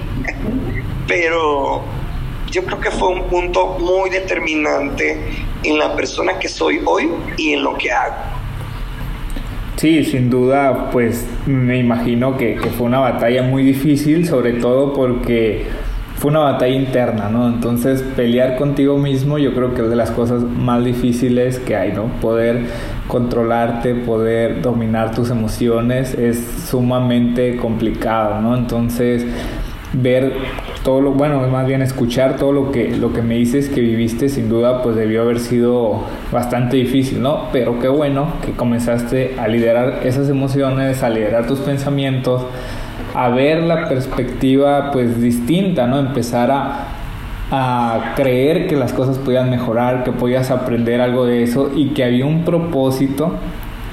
pero 1.08 1.82
yo 2.50 2.64
creo 2.66 2.78
que 2.78 2.90
fue 2.90 3.08
un 3.08 3.24
punto 3.28 3.78
muy 3.78 4.10
determinante 4.10 5.41
en 5.64 5.78
la 5.78 5.94
persona 5.94 6.38
que 6.38 6.48
soy 6.48 6.80
hoy 6.84 7.10
y 7.36 7.52
en 7.52 7.62
lo 7.62 7.76
que 7.76 7.90
hago. 7.90 8.14
Sí, 9.76 10.04
sin 10.04 10.30
duda, 10.30 10.90
pues 10.92 11.26
me 11.46 11.78
imagino 11.78 12.36
que, 12.36 12.56
fue 12.76 12.86
una 12.86 13.00
batalla 13.00 13.42
muy 13.42 13.64
difícil, 13.64 14.26
sobre 14.28 14.52
todo 14.54 14.92
porque 14.92 15.66
fue 16.18 16.30
una 16.30 16.40
batalla 16.40 16.74
interna, 16.74 17.28
¿no? 17.28 17.48
Entonces 17.48 18.02
pelear 18.14 18.56
contigo 18.56 18.96
mismo 18.96 19.38
yo 19.38 19.54
creo 19.54 19.74
que 19.74 19.82
es 19.82 19.90
de 19.90 19.96
las 19.96 20.12
cosas 20.12 20.42
más 20.42 20.84
difíciles 20.84 21.58
que 21.58 21.74
hay, 21.74 21.92
¿no? 21.92 22.04
Poder 22.20 22.66
controlarte, 23.08 23.94
poder 23.96 24.62
dominar 24.62 25.14
tus 25.16 25.30
emociones 25.30 26.14
es 26.14 26.40
sumamente 26.70 27.56
complicado, 27.56 28.40
¿no? 28.40 28.56
Entonces 28.56 29.26
ver 29.94 30.32
todo 30.82 31.00
lo 31.00 31.12
bueno, 31.12 31.40
más 31.48 31.66
bien 31.66 31.80
escuchar 31.82 32.36
todo 32.36 32.52
lo 32.52 32.72
que 32.72 32.96
lo 32.96 33.12
que 33.12 33.22
me 33.22 33.36
dices 33.36 33.68
que 33.68 33.80
viviste 33.80 34.28
sin 34.28 34.48
duda 34.48 34.82
pues 34.82 34.96
debió 34.96 35.22
haber 35.22 35.38
sido 35.38 36.02
bastante 36.32 36.76
difícil, 36.76 37.22
¿no? 37.22 37.48
Pero 37.52 37.78
qué 37.78 37.88
bueno 37.88 38.26
que 38.44 38.52
comenzaste 38.52 39.36
a 39.38 39.48
liderar 39.48 40.00
esas 40.04 40.28
emociones, 40.28 41.02
a 41.02 41.10
liderar 41.10 41.46
tus 41.46 41.60
pensamientos, 41.60 42.42
a 43.14 43.28
ver 43.28 43.62
la 43.62 43.88
perspectiva 43.88 44.90
pues 44.90 45.20
distinta, 45.20 45.86
¿no? 45.86 45.98
Empezar 45.98 46.50
a 46.50 46.86
a 47.54 48.14
creer 48.16 48.66
que 48.66 48.76
las 48.76 48.94
cosas 48.94 49.18
podían 49.18 49.50
mejorar, 49.50 50.04
que 50.04 50.12
podías 50.12 50.50
aprender 50.50 51.02
algo 51.02 51.26
de 51.26 51.42
eso 51.42 51.70
y 51.76 51.88
que 51.88 52.02
había 52.02 52.24
un 52.24 52.46
propósito 52.46 53.34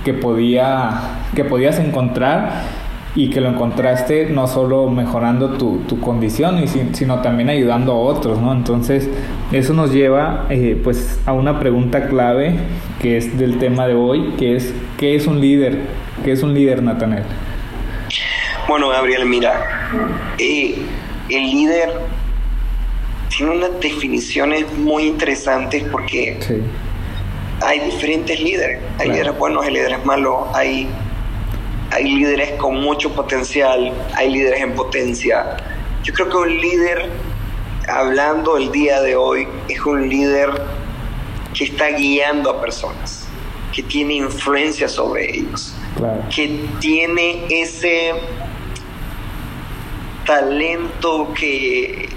que 0.05 0.13
podía 0.13 0.91
que 1.35 1.43
podías 1.43 1.77
encontrar 1.77 2.78
y 3.15 3.29
que 3.29 3.41
lo 3.41 3.49
encontraste 3.49 4.27
no 4.27 4.47
solo 4.47 4.87
mejorando 4.89 5.57
tu, 5.57 5.79
tu 5.87 5.99
condición, 5.99 6.63
sino 6.93 7.21
también 7.21 7.49
ayudando 7.49 7.93
a 7.93 7.95
otros, 7.95 8.39
¿no? 8.39 8.53
Entonces, 8.53 9.09
eso 9.51 9.73
nos 9.73 9.91
lleva 9.91 10.45
eh, 10.49 10.79
pues 10.83 11.19
a 11.25 11.33
una 11.33 11.59
pregunta 11.59 12.07
clave 12.07 12.55
que 13.01 13.17
es 13.17 13.37
del 13.37 13.57
tema 13.57 13.87
de 13.87 13.95
hoy, 13.95 14.33
que 14.37 14.55
es, 14.55 14.73
¿qué 14.97 15.15
es 15.15 15.25
un 15.25 15.41
líder? 15.41 15.79
¿Qué 16.23 16.33
es 16.33 16.43
un 16.43 16.53
líder, 16.53 16.83
Natanel? 16.83 17.23
Bueno, 18.67 18.89
Gabriel, 18.89 19.25
mira, 19.25 19.89
eh, 20.37 20.75
el 21.29 21.51
líder 21.51 21.89
tiene 23.35 23.53
unas 23.53 23.79
definiciones 23.79 24.65
muy 24.77 25.05
interesantes 25.05 25.83
porque 25.91 26.37
hay 27.61 27.79
diferentes 27.79 28.39
líderes. 28.39 28.79
Hay 28.99 29.09
líderes 29.09 29.37
buenos, 29.37 29.65
hay 29.65 29.73
líderes 29.73 30.05
malos, 30.05 30.47
hay 30.53 30.87
hay 31.91 32.03
líderes 32.03 32.51
con 32.53 32.75
mucho 32.81 33.11
potencial, 33.13 33.91
hay 34.15 34.29
líderes 34.31 34.61
en 34.61 34.73
potencia. 34.73 35.57
Yo 36.03 36.13
creo 36.13 36.29
que 36.29 36.37
un 36.37 36.61
líder, 36.61 37.09
hablando 37.87 38.57
el 38.57 38.71
día 38.71 39.01
de 39.01 39.15
hoy, 39.15 39.47
es 39.67 39.79
un 39.85 40.07
líder 40.07 40.49
que 41.53 41.65
está 41.65 41.89
guiando 41.89 42.51
a 42.51 42.61
personas, 42.61 43.27
que 43.73 43.83
tiene 43.83 44.15
influencia 44.15 44.87
sobre 44.87 45.37
ellos, 45.37 45.75
que 46.33 46.65
tiene 46.79 47.45
ese 47.49 48.13
talento 50.25 51.33
que, 51.33 52.07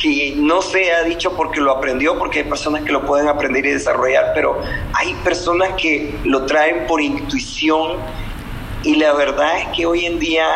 que 0.00 0.34
no 0.36 0.60
se 0.60 0.92
ha 0.92 1.02
dicho 1.02 1.34
porque 1.34 1.60
lo 1.60 1.72
aprendió, 1.72 2.18
porque 2.18 2.40
hay 2.40 2.44
personas 2.44 2.82
que 2.82 2.92
lo 2.92 3.06
pueden 3.06 3.26
aprender 3.26 3.64
y 3.64 3.70
desarrollar, 3.70 4.32
pero 4.34 4.60
hay 4.92 5.14
personas 5.24 5.70
que 5.80 6.14
lo 6.24 6.44
traen 6.44 6.86
por 6.86 7.00
intuición 7.00 7.96
y 8.84 8.96
la 8.96 9.14
verdad 9.14 9.58
es 9.58 9.68
que 9.68 9.86
hoy 9.86 10.04
en 10.04 10.18
día 10.18 10.46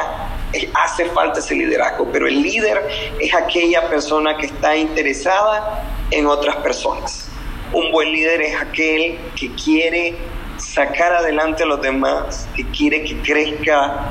eh, 0.53 0.71
hace 0.75 1.07
falta 1.07 1.41
ese 1.41 1.55
liderazgo, 1.55 2.09
pero 2.13 2.29
el 2.29 2.43
líder 2.43 2.87
es 3.19 3.35
aquella 3.35 3.89
persona 3.89 4.37
que 4.37 4.47
está 4.47 4.77
interesada 4.77 5.83
en 6.11 6.27
otras 6.27 6.57
personas. 6.57 7.29
Un 7.73 7.91
buen 7.91 8.13
líder 8.13 8.43
es 8.43 8.61
aquel 8.61 9.19
que 9.35 9.51
quiere 9.55 10.15
sacar 10.59 11.13
adelante 11.15 11.63
a 11.63 11.67
los 11.67 11.81
demás, 11.81 12.47
que 12.55 12.65
quiere 12.71 13.03
que 13.03 13.21
crezca. 13.23 14.11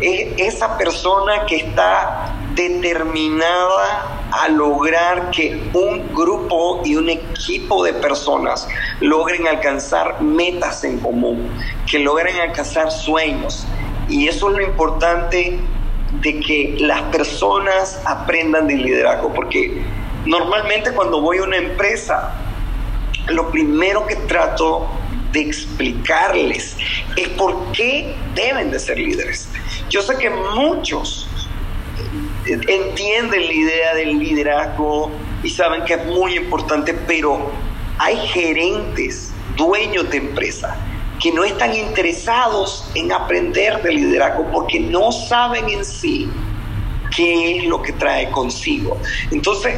Es 0.00 0.54
esa 0.54 0.76
persona 0.78 1.44
que 1.46 1.56
está 1.56 2.34
determinada 2.58 4.26
a 4.32 4.48
lograr 4.48 5.30
que 5.30 5.70
un 5.72 6.12
grupo 6.12 6.82
y 6.84 6.96
un 6.96 7.08
equipo 7.08 7.84
de 7.84 7.92
personas 7.94 8.66
logren 9.00 9.46
alcanzar 9.46 10.20
metas 10.20 10.82
en 10.82 10.98
común, 10.98 11.48
que 11.88 12.00
logren 12.00 12.36
alcanzar 12.40 12.90
sueños. 12.90 13.64
Y 14.08 14.26
eso 14.26 14.50
es 14.50 14.56
lo 14.56 14.62
importante 14.62 15.58
de 16.20 16.40
que 16.40 16.76
las 16.80 17.02
personas 17.02 18.00
aprendan 18.04 18.66
de 18.66 18.74
liderazgo, 18.74 19.32
porque 19.32 19.80
normalmente 20.26 20.92
cuando 20.92 21.20
voy 21.20 21.38
a 21.38 21.44
una 21.44 21.58
empresa, 21.58 22.34
lo 23.28 23.50
primero 23.50 24.04
que 24.06 24.16
trato 24.16 24.88
de 25.32 25.42
explicarles 25.42 26.76
es 27.16 27.28
por 27.30 27.70
qué 27.72 28.16
deben 28.34 28.70
de 28.70 28.80
ser 28.80 28.98
líderes. 28.98 29.48
Yo 29.90 30.02
sé 30.02 30.16
que 30.16 30.30
muchos 30.30 31.27
entienden 32.48 33.46
la 33.46 33.52
idea 33.52 33.94
del 33.94 34.18
liderazgo 34.18 35.10
y 35.42 35.50
saben 35.50 35.84
que 35.84 35.94
es 35.94 36.04
muy 36.06 36.36
importante, 36.36 36.94
pero 36.94 37.50
hay 37.98 38.16
gerentes, 38.28 39.32
dueños 39.56 40.08
de 40.10 40.18
empresa, 40.18 40.76
que 41.20 41.32
no 41.32 41.44
están 41.44 41.74
interesados 41.74 42.90
en 42.94 43.12
aprender 43.12 43.82
de 43.82 43.92
liderazgo 43.92 44.46
porque 44.52 44.80
no 44.80 45.10
saben 45.10 45.68
en 45.68 45.84
sí 45.84 46.30
qué 47.14 47.58
es 47.58 47.64
lo 47.64 47.82
que 47.82 47.92
trae 47.92 48.30
consigo. 48.30 48.98
Entonces, 49.30 49.74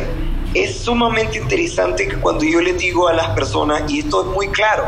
es 0.52 0.78
sumamente 0.80 1.38
interesante 1.38 2.08
que 2.08 2.16
cuando 2.16 2.44
yo 2.44 2.60
le 2.60 2.72
digo 2.74 3.08
a 3.08 3.12
las 3.12 3.28
personas, 3.30 3.90
y 3.90 4.00
esto 4.00 4.22
es 4.22 4.26
muy 4.34 4.48
claro, 4.48 4.84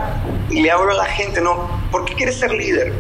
y 0.50 0.60
le 0.60 0.70
hablo 0.70 0.90
a 0.90 0.94
la 0.94 1.04
gente, 1.04 1.40
¿no? 1.40 1.68
¿Por 1.90 2.04
qué 2.04 2.14
quieres 2.14 2.38
ser 2.38 2.52
líder? 2.52 2.92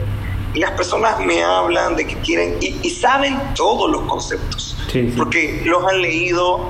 Y 0.54 0.60
las 0.60 0.72
personas 0.72 1.18
me 1.20 1.42
hablan 1.42 1.96
de 1.96 2.06
que 2.06 2.16
quieren, 2.16 2.58
y, 2.60 2.90
saben 2.90 3.38
todos 3.54 3.90
los 3.90 4.02
conceptos, 4.02 4.76
porque 5.16 5.62
los 5.64 5.84
han 5.86 6.02
leído, 6.02 6.68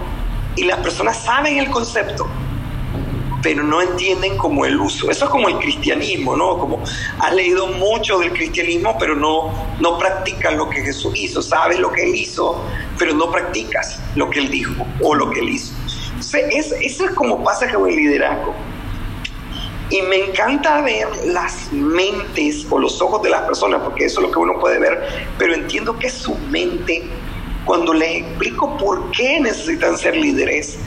y 0.57 0.65
las 0.65 0.79
personas 0.79 1.25
saben 1.25 1.59
el 1.59 1.71
concepto, 1.71 2.29
pero 3.43 3.65
no 3.65 3.83
entienden 3.83 4.37
como 4.39 4.65
el 4.65 4.79
uso. 4.79 5.11
Eso 5.11 5.25
es 5.25 5.31
como 5.31 5.49
el 5.49 5.59
cristianismo, 5.59 6.37
¿no? 6.37 6.59
Como 6.59 6.83
has 7.19 7.35
leído 7.35 7.67
mucho 7.67 8.19
del 8.19 8.33
cristianismo, 8.33 8.97
pero 8.99 9.17
no, 9.17 9.53
no 9.81 9.99
practicas 9.99 10.55
lo 10.55 10.71
que 10.71 10.81
Jesús 10.83 11.13
hizo. 11.17 11.43
Sabes 11.43 11.81
lo 11.81 11.91
que 11.91 12.05
Él 12.05 12.15
hizo, 12.15 12.63
pero 12.99 13.15
no 13.15 13.31
practicas 13.33 14.01
lo 14.15 14.31
que 14.31 14.41
Él 14.41 14.51
dijo 14.51 14.87
o 15.03 15.15
lo 15.15 15.31
que 15.31 15.41
Él 15.41 15.49
hizo. 15.49 15.75
eso 16.21 16.77
es 16.79 17.11
como 17.17 17.43
pasa 17.43 17.71
con 17.73 17.89
el 17.89 17.97
liderazgo. 17.97 18.55
Y 19.93 20.01
me 20.01 20.17
encanta 20.25 20.81
ver 20.81 21.07
las 21.27 21.71
mentes 21.71 22.67
o 22.71 22.79
los 22.79 23.03
ojos 23.03 23.23
de 23.23 23.29
las 23.29 23.43
personas, 23.43 23.83
porque 23.83 24.07
eso 24.07 24.21
es 24.21 24.27
lo 24.27 24.33
que 24.33 24.39
uno 24.39 24.59
puede 24.59 24.79
ver, 24.79 25.07
pero 25.37 25.53
entiendo 25.53 25.99
que 25.99 26.09
su 26.09 26.35
mente, 26.51 27.03
cuando 27.67 27.93
les 27.93 28.23
explico 28.23 28.75
por 28.79 29.11
qué 29.11 29.39
necesitan 29.39 29.99
ser 29.99 30.17
líderes, 30.17 30.79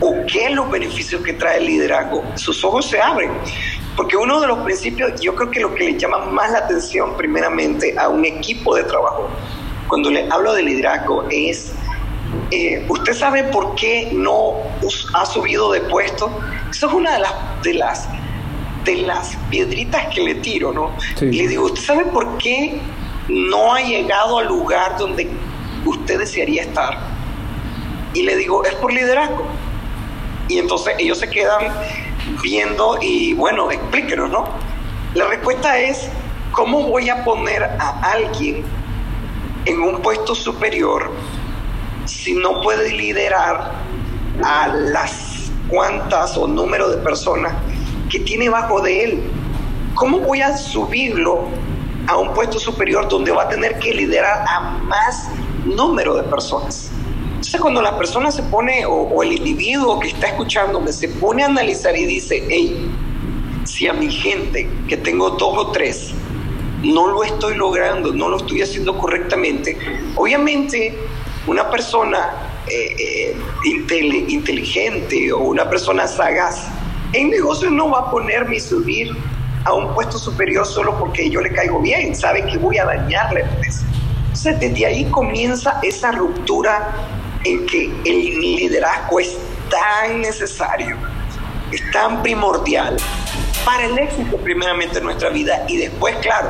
o 0.00 0.24
qué 0.26 0.46
es 0.46 0.52
los 0.52 0.70
beneficios 0.70 1.22
que 1.22 1.34
trae 1.34 1.58
el 1.58 1.66
liderazgo, 1.66 2.24
sus 2.36 2.64
ojos 2.64 2.86
se 2.86 2.98
abren. 2.98 3.30
Porque 3.94 4.16
uno 4.16 4.40
de 4.40 4.46
los 4.46 4.60
principios, 4.60 5.20
yo 5.20 5.34
creo 5.34 5.50
que 5.50 5.60
lo 5.60 5.74
que 5.74 5.84
le 5.84 5.98
llama 5.98 6.20
más 6.20 6.50
la 6.52 6.60
atención 6.60 7.18
primeramente 7.18 7.94
a 7.98 8.08
un 8.08 8.24
equipo 8.24 8.74
de 8.74 8.84
trabajo, 8.84 9.28
cuando 9.86 10.10
le 10.10 10.26
hablo 10.30 10.54
de 10.54 10.62
liderazgo, 10.62 11.26
es, 11.30 11.72
eh, 12.50 12.86
¿usted 12.88 13.12
sabe 13.12 13.44
por 13.44 13.74
qué 13.74 14.08
no 14.14 14.54
ha 15.12 15.26
subido 15.26 15.72
de 15.72 15.82
puesto? 15.82 16.30
Eso 16.70 16.86
es 16.86 16.92
una 16.94 17.12
de 17.12 17.18
las, 17.18 17.34
de 17.62 17.74
las, 17.74 18.08
de 18.84 18.96
las 18.96 19.36
piedritas 19.50 20.06
que 20.14 20.22
le 20.22 20.36
tiro, 20.36 20.72
¿no? 20.72 20.92
Y 21.20 21.32
le 21.32 21.48
digo, 21.48 21.64
¿usted 21.64 21.82
sabe 21.82 22.04
por 22.06 22.38
qué 22.38 22.80
no 23.28 23.74
ha 23.74 23.80
llegado 23.80 24.38
al 24.38 24.48
lugar 24.48 24.96
donde 24.98 25.28
usted 25.84 26.18
desearía 26.18 26.62
estar? 26.62 26.98
Y 28.14 28.22
le 28.22 28.36
digo, 28.36 28.64
es 28.64 28.74
por 28.74 28.92
liderazgo. 28.92 29.44
Y 30.48 30.58
entonces 30.58 30.94
ellos 30.98 31.18
se 31.18 31.28
quedan 31.30 31.72
viendo 32.42 32.98
y 33.00 33.34
bueno, 33.34 33.70
explíquenos, 33.70 34.30
¿no? 34.30 34.48
La 35.14 35.26
respuesta 35.26 35.78
es, 35.78 36.08
¿cómo 36.52 36.82
voy 36.84 37.08
a 37.08 37.24
poner 37.24 37.62
a 37.64 38.12
alguien 38.12 38.64
en 39.66 39.80
un 39.80 40.00
puesto 40.00 40.34
superior 40.34 41.10
si 42.06 42.34
no 42.34 42.60
puede 42.60 42.92
liderar 42.92 43.72
a 44.42 44.68
las 44.68 45.50
cuantas 45.68 46.36
o 46.36 46.48
número 46.48 46.88
de 46.88 46.96
personas 46.98 47.54
que 48.10 48.20
tiene 48.20 48.48
bajo 48.48 48.80
de 48.82 49.04
él? 49.04 49.22
¿Cómo 49.94 50.18
voy 50.18 50.42
a 50.42 50.56
subirlo 50.56 51.44
a 52.06 52.18
un 52.18 52.34
puesto 52.34 52.58
superior 52.58 53.08
donde 53.08 53.30
va 53.30 53.44
a 53.44 53.48
tener 53.48 53.78
que 53.78 53.94
liderar 53.94 54.44
a 54.48 54.60
más 54.82 55.28
número 55.64 56.16
de 56.16 56.24
personas? 56.24 56.90
Entonces 57.28 57.60
cuando 57.60 57.80
la 57.80 57.96
persona 57.96 58.30
se 58.30 58.42
pone, 58.42 58.84
o, 58.84 59.22
el 59.22 59.32
individuo 59.32 59.98
que 59.98 60.08
está 60.08 60.28
escuchándome, 60.28 60.92
se 60.92 61.08
pone 61.08 61.42
a 61.42 61.46
analizar 61.46 61.96
y 61.96 62.04
dice, 62.04 62.44
hey, 62.50 62.90
si 63.64 63.88
a 63.88 63.94
mi 63.94 64.10
gente, 64.10 64.68
que 64.88 64.96
tengo 64.96 65.30
dos 65.30 65.56
o 65.56 65.70
tres, 65.70 66.12
no 66.82 67.08
lo 67.08 67.24
estoy 67.24 67.54
logrando, 67.54 68.12
no 68.12 68.28
lo 68.28 68.38
estoy 68.38 68.62
haciendo 68.62 68.96
correctamente, 68.98 69.78
obviamente 70.16 70.98
una 71.46 71.70
persona 71.70 72.30
eh, 72.66 72.96
eh, 72.98 73.36
inteligente 73.64 75.32
o 75.32 75.38
una 75.38 75.68
persona 75.68 76.06
sagaz 76.06 76.68
en 77.12 77.30
negocio 77.30 77.70
no 77.70 77.90
va 77.90 78.00
a 78.00 78.10
ponerme 78.10 78.56
y 78.56 78.60
subir 78.60 79.16
a 79.64 79.74
un 79.74 79.92
puesto 79.94 80.18
superior 80.18 80.66
solo 80.66 80.98
porque 80.98 81.28
yo 81.28 81.40
le 81.40 81.52
caigo 81.52 81.80
bien, 81.80 82.14
sabe 82.14 82.44
que 82.46 82.56
voy 82.58 82.78
a 82.78 82.84
dañar 82.84 83.32
la 83.32 83.40
empresa. 83.40 83.84
Entonces 84.22 84.60
desde 84.60 84.86
ahí 84.86 85.04
comienza 85.10 85.80
esa 85.82 86.12
ruptura 86.12 86.94
en 87.44 87.66
que 87.66 87.86
el 88.04 88.40
liderazgo 88.40 89.20
es 89.20 89.36
tan 89.70 90.20
necesario, 90.20 90.96
es 91.72 91.90
tan 91.90 92.22
primordial 92.22 92.96
para 93.64 93.86
el 93.86 93.98
éxito 93.98 94.36
primeramente 94.38 94.98
en 94.98 95.04
nuestra 95.04 95.30
vida 95.30 95.64
y 95.68 95.76
después, 95.78 96.16
claro, 96.22 96.48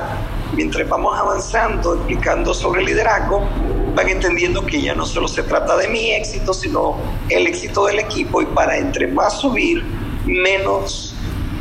mientras 0.52 0.88
vamos 0.88 1.18
avanzando, 1.18 1.94
explicando 1.94 2.54
sobre 2.54 2.80
el 2.80 2.86
liderazgo, 2.86 3.46
van 3.94 4.08
entendiendo 4.08 4.64
que 4.64 4.80
ya 4.80 4.94
no 4.94 5.04
solo 5.06 5.26
se 5.26 5.42
trata 5.42 5.76
de 5.76 5.88
mi 5.88 6.12
éxito, 6.12 6.54
sino 6.54 6.96
el 7.28 7.46
éxito 7.46 7.86
del 7.86 7.98
equipo 7.98 8.42
y 8.42 8.46
para 8.46 8.76
entre 8.76 9.06
más 9.08 9.40
subir, 9.40 9.84
menos 10.26 11.14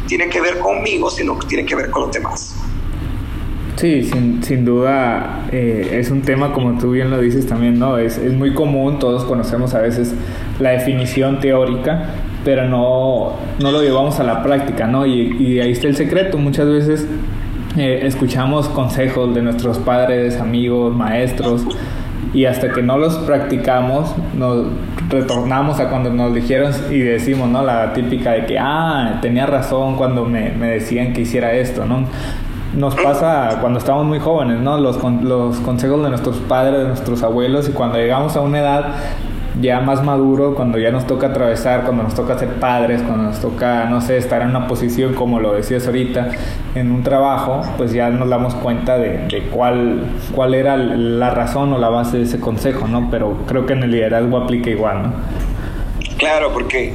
tiene 0.07 0.27
que 0.29 0.41
ver 0.41 0.59
conmigo, 0.59 1.09
sino 1.09 1.37
que 1.37 1.47
tiene 1.47 1.65
que 1.65 1.75
ver 1.75 1.89
con 1.89 2.03
los 2.03 2.11
demás. 2.11 2.55
Sí, 3.79 4.03
sin, 4.03 4.43
sin 4.43 4.65
duda 4.65 5.47
eh, 5.53 5.99
es 5.99 6.11
un 6.11 6.21
tema, 6.21 6.51
como 6.51 6.77
tú 6.77 6.91
bien 6.91 7.09
lo 7.09 7.21
dices 7.21 7.47
también, 7.47 7.79
¿no? 7.79 7.97
Es, 7.97 8.17
es, 8.17 8.33
muy 8.33 8.53
común, 8.53 8.99
todos 8.99 9.23
conocemos 9.23 9.73
a 9.73 9.79
veces 9.79 10.13
la 10.59 10.71
definición 10.71 11.39
teórica, 11.39 12.09
pero 12.43 12.67
no, 12.67 13.37
no 13.61 13.71
lo 13.71 13.81
llevamos 13.81 14.19
a 14.19 14.23
la 14.23 14.43
práctica, 14.43 14.85
¿no? 14.85 15.05
Y, 15.05 15.61
ahí 15.61 15.71
está 15.71 15.87
el 15.87 15.95
secreto, 15.95 16.37
muchas 16.37 16.67
veces 16.67 17.07
eh, 17.77 18.01
escuchamos 18.03 18.67
consejos 18.67 19.33
de 19.33 19.43
nuestros 19.43 19.77
padres, 19.77 20.41
amigos, 20.41 20.93
maestros, 20.93 21.63
y 22.33 22.45
hasta 22.45 22.71
que 22.71 22.81
no 22.81 22.97
los 22.97 23.17
practicamos, 23.19 24.13
nos 24.37 24.67
retornamos 25.09 25.79
a 25.79 25.89
cuando 25.89 26.11
nos 26.11 26.33
dijeron 26.33 26.71
y 26.91 26.99
decimos, 26.99 27.49
¿no? 27.49 27.63
La 27.63 27.93
típica 27.93 28.31
de 28.31 28.45
que, 28.45 28.57
ah, 28.59 29.19
tenía 29.21 29.45
razón 29.45 29.95
cuando 29.95 30.25
me, 30.25 30.51
me 30.51 30.67
decían 30.67 31.13
que 31.13 31.21
hiciera 31.21 31.53
esto, 31.53 31.85
¿no? 31.85 32.05
nos 32.73 32.95
pasa 32.95 33.57
cuando 33.61 33.79
estamos 33.79 34.05
muy 34.05 34.19
jóvenes, 34.19 34.59
¿no? 34.59 34.77
Los, 34.77 35.01
los 35.23 35.57
consejos 35.57 36.03
de 36.03 36.09
nuestros 36.09 36.37
padres, 36.37 36.79
de 36.79 36.87
nuestros 36.87 37.23
abuelos, 37.23 37.67
y 37.67 37.71
cuando 37.71 37.97
llegamos 37.97 38.35
a 38.35 38.41
una 38.41 38.59
edad 38.59 38.85
ya 39.61 39.79
más 39.79 40.03
maduro, 40.03 40.55
cuando 40.55 40.77
ya 40.77 40.91
nos 40.91 41.07
toca 41.07 41.27
atravesar, 41.27 41.83
cuando 41.83 42.03
nos 42.03 42.15
toca 42.15 42.37
ser 42.37 42.55
padres, 42.55 43.01
cuando 43.01 43.23
nos 43.23 43.39
toca, 43.39 43.85
no 43.85 44.01
sé, 44.01 44.17
estar 44.17 44.41
en 44.41 44.49
una 44.49 44.67
posición, 44.67 45.13
como 45.13 45.39
lo 45.39 45.53
decías 45.53 45.85
ahorita, 45.85 46.29
en 46.75 46.91
un 46.91 47.03
trabajo, 47.03 47.61
pues 47.77 47.91
ya 47.91 48.09
nos 48.09 48.29
damos 48.29 48.55
cuenta 48.55 48.97
de, 48.97 49.27
de 49.27 49.43
cuál, 49.49 50.03
cuál 50.33 50.53
era 50.53 50.77
la 50.77 51.29
razón 51.29 51.73
o 51.73 51.77
la 51.77 51.89
base 51.89 52.17
de 52.17 52.23
ese 52.23 52.39
consejo, 52.39 52.87
¿no? 52.87 53.09
Pero 53.11 53.37
creo 53.47 53.65
que 53.65 53.73
en 53.73 53.83
el 53.83 53.91
liderazgo 53.91 54.37
aplica 54.37 54.69
igual, 54.69 55.03
¿no? 55.03 55.13
Claro, 56.17 56.51
porque 56.53 56.93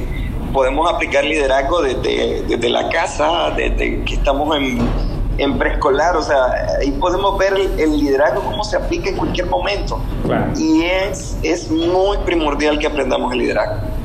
podemos 0.53 0.91
aplicar 0.91 1.25
liderazgo 1.25 1.81
desde, 1.81 2.43
desde 2.47 2.69
la 2.69 2.89
casa, 2.89 3.51
desde 3.55 4.03
que 4.03 4.13
estamos 4.13 4.55
en 4.55 4.79
en 5.37 5.57
preescolar, 5.57 6.15
o 6.15 6.21
sea, 6.21 6.37
ahí 6.79 6.91
podemos 6.91 7.37
ver 7.37 7.53
el, 7.77 7.97
liderazgo, 7.97 8.41
cómo 8.41 8.63
se 8.63 8.77
aplica 8.77 9.09
en 9.09 9.17
cualquier 9.17 9.47
momento. 9.47 9.99
Y 10.57 10.83
es, 10.83 11.37
es 11.43 11.69
muy 11.71 12.17
primordial 12.25 12.79
que 12.79 12.87
aprendamos 12.87 13.33
el 13.33 13.39
liderazgo. 13.39 13.95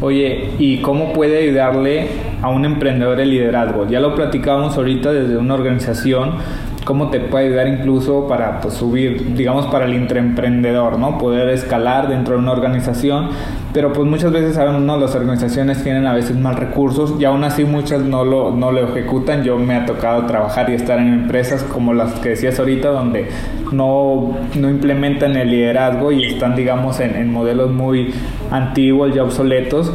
Oye, 0.00 0.54
¿y 0.60 0.80
cómo 0.80 1.12
puede 1.12 1.38
ayudarle 1.38 2.08
a 2.40 2.48
un 2.50 2.64
emprendedor 2.64 3.18
el 3.18 3.30
liderazgo? 3.30 3.86
Ya 3.88 3.98
lo 3.98 4.14
platicábamos 4.14 4.76
ahorita 4.76 5.12
desde 5.12 5.36
una 5.36 5.54
organización, 5.54 6.36
cómo 6.84 7.10
te 7.10 7.18
puede 7.18 7.48
ayudar 7.48 7.66
incluso 7.66 8.28
para 8.28 8.60
pues, 8.60 8.74
subir, 8.74 9.34
digamos, 9.34 9.66
para 9.66 9.86
el 9.86 9.94
intraemprendedor, 9.94 11.00
¿no? 11.00 11.18
Poder 11.18 11.48
escalar 11.48 12.08
dentro 12.08 12.34
de 12.34 12.40
una 12.40 12.52
organización, 12.52 13.30
pero 13.72 13.92
pues 13.92 14.08
muchas 14.08 14.32
veces 14.32 14.54
sabemos, 14.54 14.80
¿no? 14.82 14.96
Las 14.96 15.14
organizaciones 15.14 15.82
tienen 15.82 16.06
a 16.06 16.14
veces 16.14 16.36
más 16.36 16.58
recursos 16.58 17.14
y 17.20 17.24
aún 17.24 17.44
así 17.44 17.64
muchas 17.64 18.02
no 18.02 18.24
lo, 18.24 18.50
no 18.50 18.72
lo 18.72 18.88
ejecutan. 18.88 19.44
Yo 19.44 19.58
me 19.58 19.74
ha 19.74 19.84
tocado 19.84 20.24
trabajar 20.26 20.70
y 20.70 20.74
estar 20.74 20.98
en 20.98 21.12
empresas 21.12 21.62
como 21.64 21.92
las 21.92 22.14
que 22.20 22.30
decías 22.30 22.58
ahorita, 22.58 22.88
donde 22.88 23.28
no, 23.72 24.36
no 24.54 24.70
implementan 24.70 25.36
el 25.36 25.50
liderazgo 25.50 26.12
y 26.12 26.24
están, 26.24 26.56
digamos, 26.56 27.00
en, 27.00 27.14
en 27.14 27.30
modelos 27.30 27.70
muy 27.70 28.14
antiguos 28.50 29.14
y 29.14 29.18
obsoletos, 29.18 29.92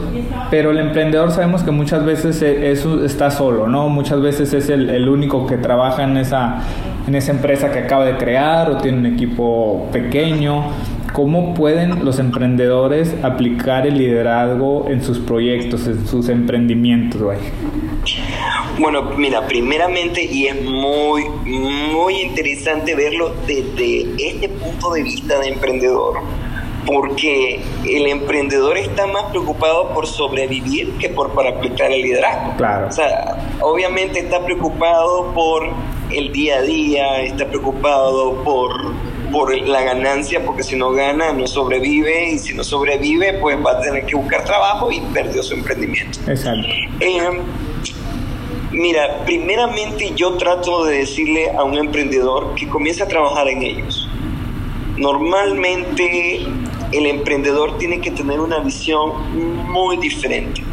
pero 0.52 0.72
el 0.72 0.78
emprendedor 0.78 1.32
sabemos 1.32 1.64
que 1.64 1.72
muchas 1.72 2.06
veces 2.06 2.42
e, 2.44 2.72
eso 2.72 3.04
está 3.04 3.32
solo, 3.32 3.68
¿no? 3.68 3.90
Muchas 3.90 4.22
veces 4.22 4.54
es 4.54 4.70
el, 4.70 4.90
el 4.92 5.10
único 5.10 5.48
que 5.48 5.58
trabaja 5.58 6.04
en 6.04 6.18
esa 6.18 6.62
en 7.08 7.16
esa 7.16 7.32
empresa 7.32 7.72
que 7.72 7.80
acaba 7.80 8.06
de 8.06 8.18
crear 8.18 8.70
o 8.72 8.78
tiene 8.78 9.00
un 9.00 9.06
equipo 9.08 9.90
pequeño. 9.92 10.64
¿Cómo 11.14 11.54
pueden 11.54 12.04
los 12.04 12.18
emprendedores 12.18 13.14
aplicar 13.24 13.86
el 13.86 14.00
liderazgo 14.00 14.88
en 14.90 15.04
sus 15.04 15.20
proyectos, 15.20 15.86
en 15.86 16.08
sus 16.08 16.28
emprendimientos? 16.28 17.22
Bueno, 18.80 19.04
mira, 19.16 19.46
primeramente, 19.46 20.24
y 20.24 20.48
es 20.48 20.60
muy, 20.64 21.26
muy 21.46 22.16
interesante 22.16 22.96
verlo 22.96 23.32
desde 23.46 24.08
este 24.18 24.50
punto 24.50 24.92
de 24.94 25.04
vista 25.04 25.38
de 25.38 25.50
emprendedor, 25.50 26.16
porque 26.84 27.60
el 27.88 28.08
emprendedor 28.08 28.80
está 28.80 29.06
más 29.06 29.26
preocupado 29.26 29.90
por 29.94 30.08
sobrevivir 30.08 30.94
que 30.94 31.10
por, 31.10 31.32
por 31.34 31.46
aplicar 31.46 31.92
el 31.92 32.02
liderazgo. 32.02 32.58
Claro. 32.58 32.88
O 32.88 32.92
sea, 32.92 33.38
obviamente 33.62 34.20
está 34.20 34.44
preocupado 34.44 35.32
por 35.36 35.70
el 36.12 36.32
día 36.32 36.58
a 36.58 36.62
día, 36.64 37.22
está 37.22 37.46
preocupado 37.46 38.44
por, 38.44 38.72
por 39.34 39.58
la 39.68 39.82
ganancia, 39.82 40.46
porque 40.46 40.62
si 40.62 40.76
no 40.76 40.92
gana 40.92 41.34
no 41.34 41.48
sobrevive 41.48 42.30
y 42.30 42.38
si 42.38 42.54
no 42.54 42.64
sobrevive 42.64 43.34
pues 43.42 43.58
va 43.66 43.72
a 43.72 43.82
tener 43.82 44.06
que 44.06 44.16
buscar 44.16 44.46
trabajo 44.46 44.92
y 44.92 45.02
perdió 45.12 45.42
su 45.42 45.56
emprendimiento. 45.56 46.20
Exacto. 46.28 46.68
Eh, 47.00 47.42
mira, 48.72 49.26
primeramente 49.26 50.14
yo 50.16 50.36
trato 50.36 50.86
de 50.86 51.00
decirle 51.00 51.50
a 51.50 51.64
un 51.64 51.76
emprendedor 51.80 52.54
que 52.54 52.70
comience 52.70 53.02
a 53.02 53.08
trabajar 53.08 53.48
en 53.48 53.64
ellos. 53.64 54.08
Normalmente 54.98 56.46
el 56.92 57.06
emprendedor 57.08 57.80
tiene 57.80 58.00
que 58.00 58.12
tener 58.12 58.40
una 58.40 58.60
visión 58.60 59.68
muy 59.68 59.98
diferente. 59.98 60.64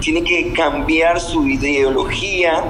Tiene 0.00 0.24
que 0.24 0.52
cambiar 0.52 1.20
su 1.20 1.48
ideología 1.48 2.64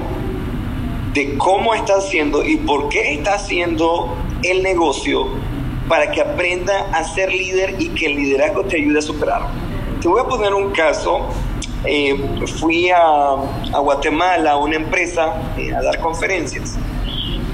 de 1.15 1.39
cómo 1.39 1.75
está 1.75 1.95
haciendo 1.95 2.45
y 2.45 2.59
por 2.59 2.91
qué 2.91 3.15
está 3.15 3.35
haciendo 3.35 4.15
el 4.43 4.63
negocio 4.63 5.29
para 5.89 6.11
que 6.11 6.21
aprenda 6.21 6.89
a 6.93 7.05
ser 7.05 7.33
líder 7.33 7.77
y 7.79 7.91
que 7.91 8.07
el 8.07 8.17
liderazgo 8.17 8.65
te 8.65 8.77
ayude 8.77 8.99
a 8.99 9.03
superar. 9.03 9.49
Te 10.01 10.09
voy 10.09 10.21
a 10.21 10.25
poner 10.25 10.55
un 10.55 10.71
caso. 10.71 11.29
Eh, 11.85 12.17
fui 12.61 12.91
a, 12.91 13.35
Guatemala 13.81 14.53
a 14.53 14.57
una 14.57 14.77
empresa 14.77 15.35
eh, 15.59 15.75
a 15.75 15.83
dar 15.83 15.99
conferencias 15.99 16.79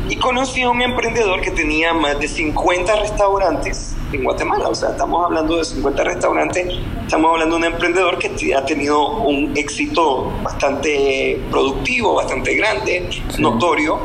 y 0.09 0.17
conocí 0.17 0.63
a 0.63 0.71
un 0.71 0.81
emprendedor 0.81 1.41
que 1.41 1.51
tenía 1.51 1.93
más 1.93 2.19
de 2.19 2.29
50 2.29 2.97
restaurantes 2.97 3.95
en 4.13 4.25
Guatemala. 4.25 4.69
O 4.69 4.75
sea, 4.75 4.91
estamos 4.91 5.25
hablando 5.25 5.59
de 5.59 5.65
50 5.65 6.05
restaurantes, 6.05 6.67
estamos 7.03 7.31
hablando 7.33 7.57
de 7.57 7.67
un 7.67 7.73
emprendedor 7.73 8.19
que 8.19 8.55
ha 8.55 8.65
tenido 8.65 9.19
un 9.19 9.57
éxito 9.57 10.33
bastante 10.43 11.41
productivo, 11.51 12.15
bastante 12.15 12.55
grande, 12.55 13.09
notorio. 13.39 13.99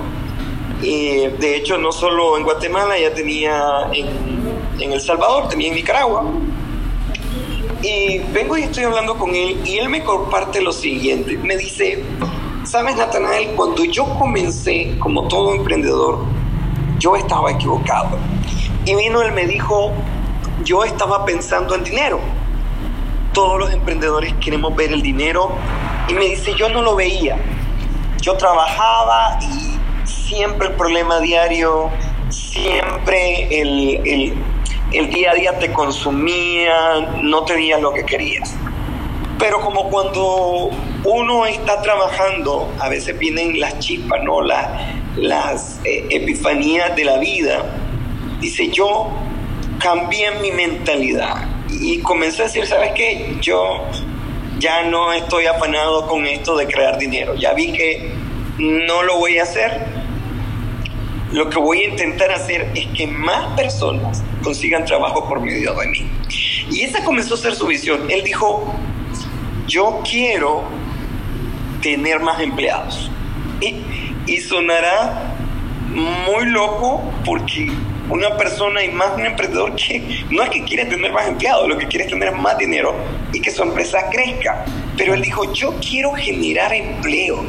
De 0.83 1.55
hecho, 1.55 1.77
no 1.77 1.91
solo 1.91 2.37
en 2.37 2.43
Guatemala, 2.43 2.99
ya 2.99 3.13
tenía 3.13 3.87
en, 3.93 4.07
en 4.79 4.91
El 4.91 5.01
Salvador, 5.01 5.47
tenía 5.47 5.69
en 5.69 5.75
Nicaragua. 5.75 6.25
Y 7.81 8.19
vengo 8.31 8.57
y 8.57 8.63
estoy 8.63 8.85
hablando 8.85 9.17
con 9.17 9.35
él 9.35 9.61
y 9.65 9.77
él 9.77 9.89
me 9.89 10.03
comparte 10.03 10.61
lo 10.61 10.71
siguiente. 10.71 11.37
Me 11.37 11.57
dice, 11.57 12.03
sabes 12.63 12.95
Natanael, 12.95 13.49
cuando 13.55 13.83
yo 13.83 14.05
comencé 14.17 14.95
como 14.99 15.27
todo 15.27 15.53
emprendedor, 15.53 16.19
yo 16.97 17.15
estaba 17.15 17.51
equivocado. 17.51 18.17
Y 18.85 18.95
vino 18.95 19.21
él 19.21 19.33
me 19.33 19.45
dijo, 19.45 19.91
yo 20.63 20.83
estaba 20.83 21.25
pensando 21.25 21.75
en 21.75 21.83
dinero. 21.83 22.19
Todos 23.33 23.59
los 23.59 23.73
emprendedores 23.73 24.33
queremos 24.35 24.75
ver 24.75 24.93
el 24.93 25.01
dinero. 25.01 25.51
Y 26.07 26.13
me 26.13 26.25
dice, 26.25 26.53
yo 26.55 26.69
no 26.69 26.81
lo 26.81 26.95
veía. 26.95 27.37
Yo 28.21 28.35
trabajaba 28.37 29.39
y 29.41 29.72
siempre 30.05 30.67
el 30.67 30.73
problema 30.73 31.19
diario, 31.19 31.89
siempre 32.29 33.47
el, 33.61 34.33
el 34.93 35.09
día 35.09 35.31
a 35.31 35.33
día 35.33 35.59
te 35.59 35.71
consumía, 35.73 36.99
no 37.21 37.43
tenías 37.43 37.81
lo 37.81 37.91
que 37.93 38.05
querías. 38.05 38.55
Pero 39.39 39.59
como 39.59 39.89
cuando 39.89 40.69
uno 41.03 41.45
está 41.45 41.81
trabajando, 41.81 42.71
a 42.79 42.89
veces 42.89 43.17
vienen 43.17 43.59
las 43.59 43.79
chispas, 43.79 44.23
¿no? 44.23 44.41
las, 44.41 44.67
las 45.17 45.79
eh, 45.83 46.05
epifanías 46.11 46.95
de 46.95 47.05
la 47.05 47.17
vida. 47.17 47.65
Dice, 48.39 48.69
yo 48.69 49.09
cambié 49.79 50.31
mi 50.39 50.51
mentalidad 50.51 51.47
y 51.69 51.99
comencé 51.99 52.43
a 52.43 52.45
decir, 52.45 52.67
¿sabes 52.67 52.91
qué? 52.95 53.35
Yo 53.41 53.81
ya 54.59 54.83
no 54.83 55.11
estoy 55.11 55.47
afanado 55.47 56.07
con 56.07 56.25
esto 56.25 56.55
de 56.55 56.67
crear 56.67 56.97
dinero. 56.97 57.33
Ya 57.35 57.53
vi 57.53 57.73
que 57.73 58.11
no 58.57 59.03
lo 59.03 59.17
voy 59.17 59.37
a 59.39 59.43
hacer. 59.43 59.85
Lo 61.31 61.49
que 61.49 61.57
voy 61.57 61.81
a 61.81 61.89
intentar 61.89 62.31
hacer 62.31 62.71
es 62.75 62.85
que 62.87 63.07
más 63.07 63.55
personas 63.55 64.23
consigan 64.43 64.85
trabajo 64.85 65.27
por 65.27 65.39
medio 65.39 65.73
de 65.73 65.87
mí. 65.87 66.07
Y 66.69 66.81
esa 66.81 67.03
comenzó 67.03 67.35
a 67.35 67.37
ser 67.37 67.55
su 67.55 67.65
visión. 67.65 68.09
Él 68.09 68.23
dijo, 68.23 68.73
yo 69.67 70.01
quiero 70.09 70.63
tener 71.81 72.19
más 72.19 72.39
empleados. 72.39 73.09
Y, 73.61 73.81
y 74.27 74.37
sonará 74.37 75.35
muy 75.93 76.45
loco 76.45 77.01
porque 77.25 77.71
una 78.09 78.35
persona 78.37 78.83
y 78.83 78.89
más 78.89 79.13
un 79.15 79.25
emprendedor 79.25 79.75
que 79.75 80.23
no 80.29 80.43
es 80.43 80.49
que 80.49 80.63
quiere 80.63 80.85
tener 80.85 81.11
más 81.11 81.27
empleados, 81.27 81.67
lo 81.67 81.77
que 81.77 81.87
quiere 81.87 82.05
es 82.05 82.11
tener 82.11 82.31
más 82.33 82.57
dinero 82.57 82.95
y 83.31 83.39
que 83.39 83.49
su 83.49 83.63
empresa 83.63 84.09
crezca. 84.11 84.65
Pero 84.97 85.13
él 85.13 85.21
dijo, 85.21 85.51
yo 85.53 85.73
quiero 85.79 86.11
generar 86.13 86.73
empleo. 86.73 87.43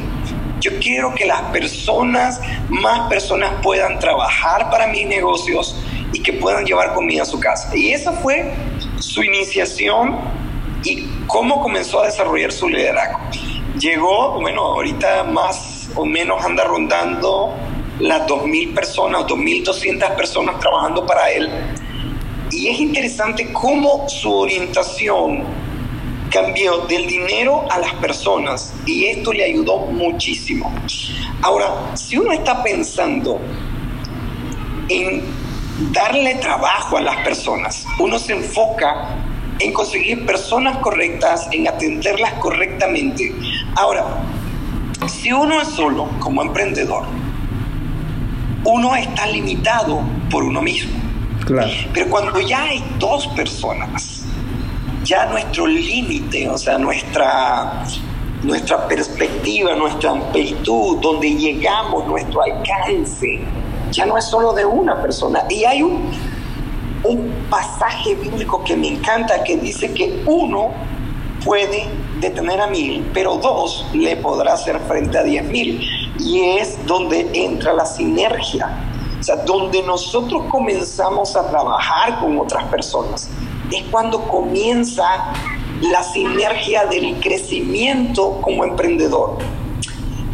Yo 0.59 0.71
quiero 0.79 1.13
que 1.13 1.25
las 1.25 1.41
personas, 1.51 2.39
más 2.69 3.09
personas 3.09 3.51
puedan 3.61 3.99
trabajar 3.99 4.69
para 4.69 4.87
mis 4.87 5.05
negocios 5.05 5.75
y 6.13 6.21
que 6.21 6.33
puedan 6.33 6.65
llevar 6.65 6.93
comida 6.93 7.23
a 7.23 7.25
su 7.25 7.39
casa. 7.39 7.75
Y 7.75 7.91
esa 7.91 8.13
fue 8.13 8.53
su 8.99 9.23
iniciación 9.23 10.17
y 10.83 11.07
cómo 11.27 11.61
comenzó 11.61 12.01
a 12.01 12.05
desarrollar 12.05 12.51
su 12.51 12.69
liderazgo. 12.69 13.19
Llegó, 13.79 14.39
bueno, 14.39 14.61
ahorita 14.61 15.25
más 15.25 15.89
o 15.95 16.05
menos 16.05 16.43
anda 16.43 16.63
rondando 16.63 17.53
las 17.99 18.27
2.000 18.27 18.73
personas 18.73 19.21
o 19.23 19.27
2.200 19.27 20.15
personas 20.15 20.59
trabajando 20.59 21.05
para 21.05 21.31
él. 21.31 21.49
Y 22.51 22.69
es 22.69 22.79
interesante 22.79 23.51
cómo 23.51 24.07
su 24.07 24.33
orientación 24.33 25.43
cambió 26.35 26.79
del 26.79 27.07
dinero 27.07 27.65
a 27.71 27.79
las 27.79 27.93
personas 27.93 28.73
y 28.85 29.05
esto 29.05 29.31
le 29.31 29.45
ayudó 29.45 29.77
muchísimo. 29.77 30.69
Ahora, 31.41 31.95
si 31.95 32.17
uno 32.17 32.33
está 32.33 32.61
pensando 32.61 33.39
en 34.89 35.23
darle 35.93 36.35
trabajo 36.35 36.97
a 36.97 37.01
las 37.01 37.15
personas, 37.23 37.85
uno 37.99 38.19
se 38.19 38.33
enfoca 38.33 39.15
en 39.59 39.71
conseguir 39.71 40.25
personas 40.25 40.77
correctas, 40.79 41.47
en 41.53 41.69
atenderlas 41.69 42.33
correctamente. 42.33 43.33
Ahora, 43.77 44.05
si 45.07 45.31
uno 45.31 45.61
es 45.61 45.69
solo 45.69 46.09
como 46.19 46.41
emprendedor, 46.41 47.05
uno 48.65 48.93
está 48.93 49.25
limitado 49.27 50.01
por 50.29 50.43
uno 50.43 50.61
mismo. 50.61 50.99
Claro. 51.45 51.71
Pero 51.93 52.09
cuando 52.09 52.41
ya 52.41 52.63
hay 52.63 52.83
dos 52.99 53.25
personas, 53.27 54.14
ya 55.05 55.27
nuestro 55.27 55.67
límite, 55.67 56.49
o 56.49 56.57
sea, 56.57 56.77
nuestra, 56.77 57.83
nuestra 58.43 58.87
perspectiva, 58.87 59.75
nuestra 59.75 60.11
amplitud, 60.11 60.97
donde 60.97 61.29
llegamos, 61.29 62.05
nuestro 62.07 62.41
alcance, 62.41 63.39
ya 63.91 64.05
no 64.05 64.17
es 64.17 64.25
solo 64.25 64.51
de 64.53 64.65
una 64.65 65.01
persona. 65.01 65.43
Y 65.49 65.63
hay 65.63 65.83
un, 65.83 66.11
un 67.03 67.31
pasaje 67.49 68.15
bíblico 68.15 68.63
que 68.63 68.75
me 68.75 68.87
encanta 68.87 69.43
que 69.43 69.57
dice 69.57 69.93
que 69.93 70.23
uno 70.25 70.71
puede 71.43 71.87
detener 72.19 72.59
a 72.59 72.67
mil, 72.67 73.07
pero 73.13 73.37
dos 73.37 73.85
le 73.93 74.15
podrá 74.17 74.53
hacer 74.53 74.79
frente 74.87 75.19
a 75.19 75.23
diez 75.23 75.45
mil. 75.45 75.87
Y 76.19 76.41
es 76.57 76.83
donde 76.87 77.29
entra 77.33 77.73
la 77.73 77.85
sinergia. 77.85 78.69
O 79.19 79.23
sea, 79.23 79.37
donde 79.37 79.83
nosotros 79.83 80.43
comenzamos 80.49 81.35
a 81.35 81.47
trabajar 81.49 82.19
con 82.19 82.39
otras 82.39 82.63
personas. 82.65 83.29
Es 83.71 83.83
cuando 83.91 84.21
comienza 84.27 85.33
la 85.81 86.03
sinergia 86.03 86.85
del 86.85 87.19
crecimiento 87.19 88.39
como 88.41 88.63
emprendedor. 88.63 89.37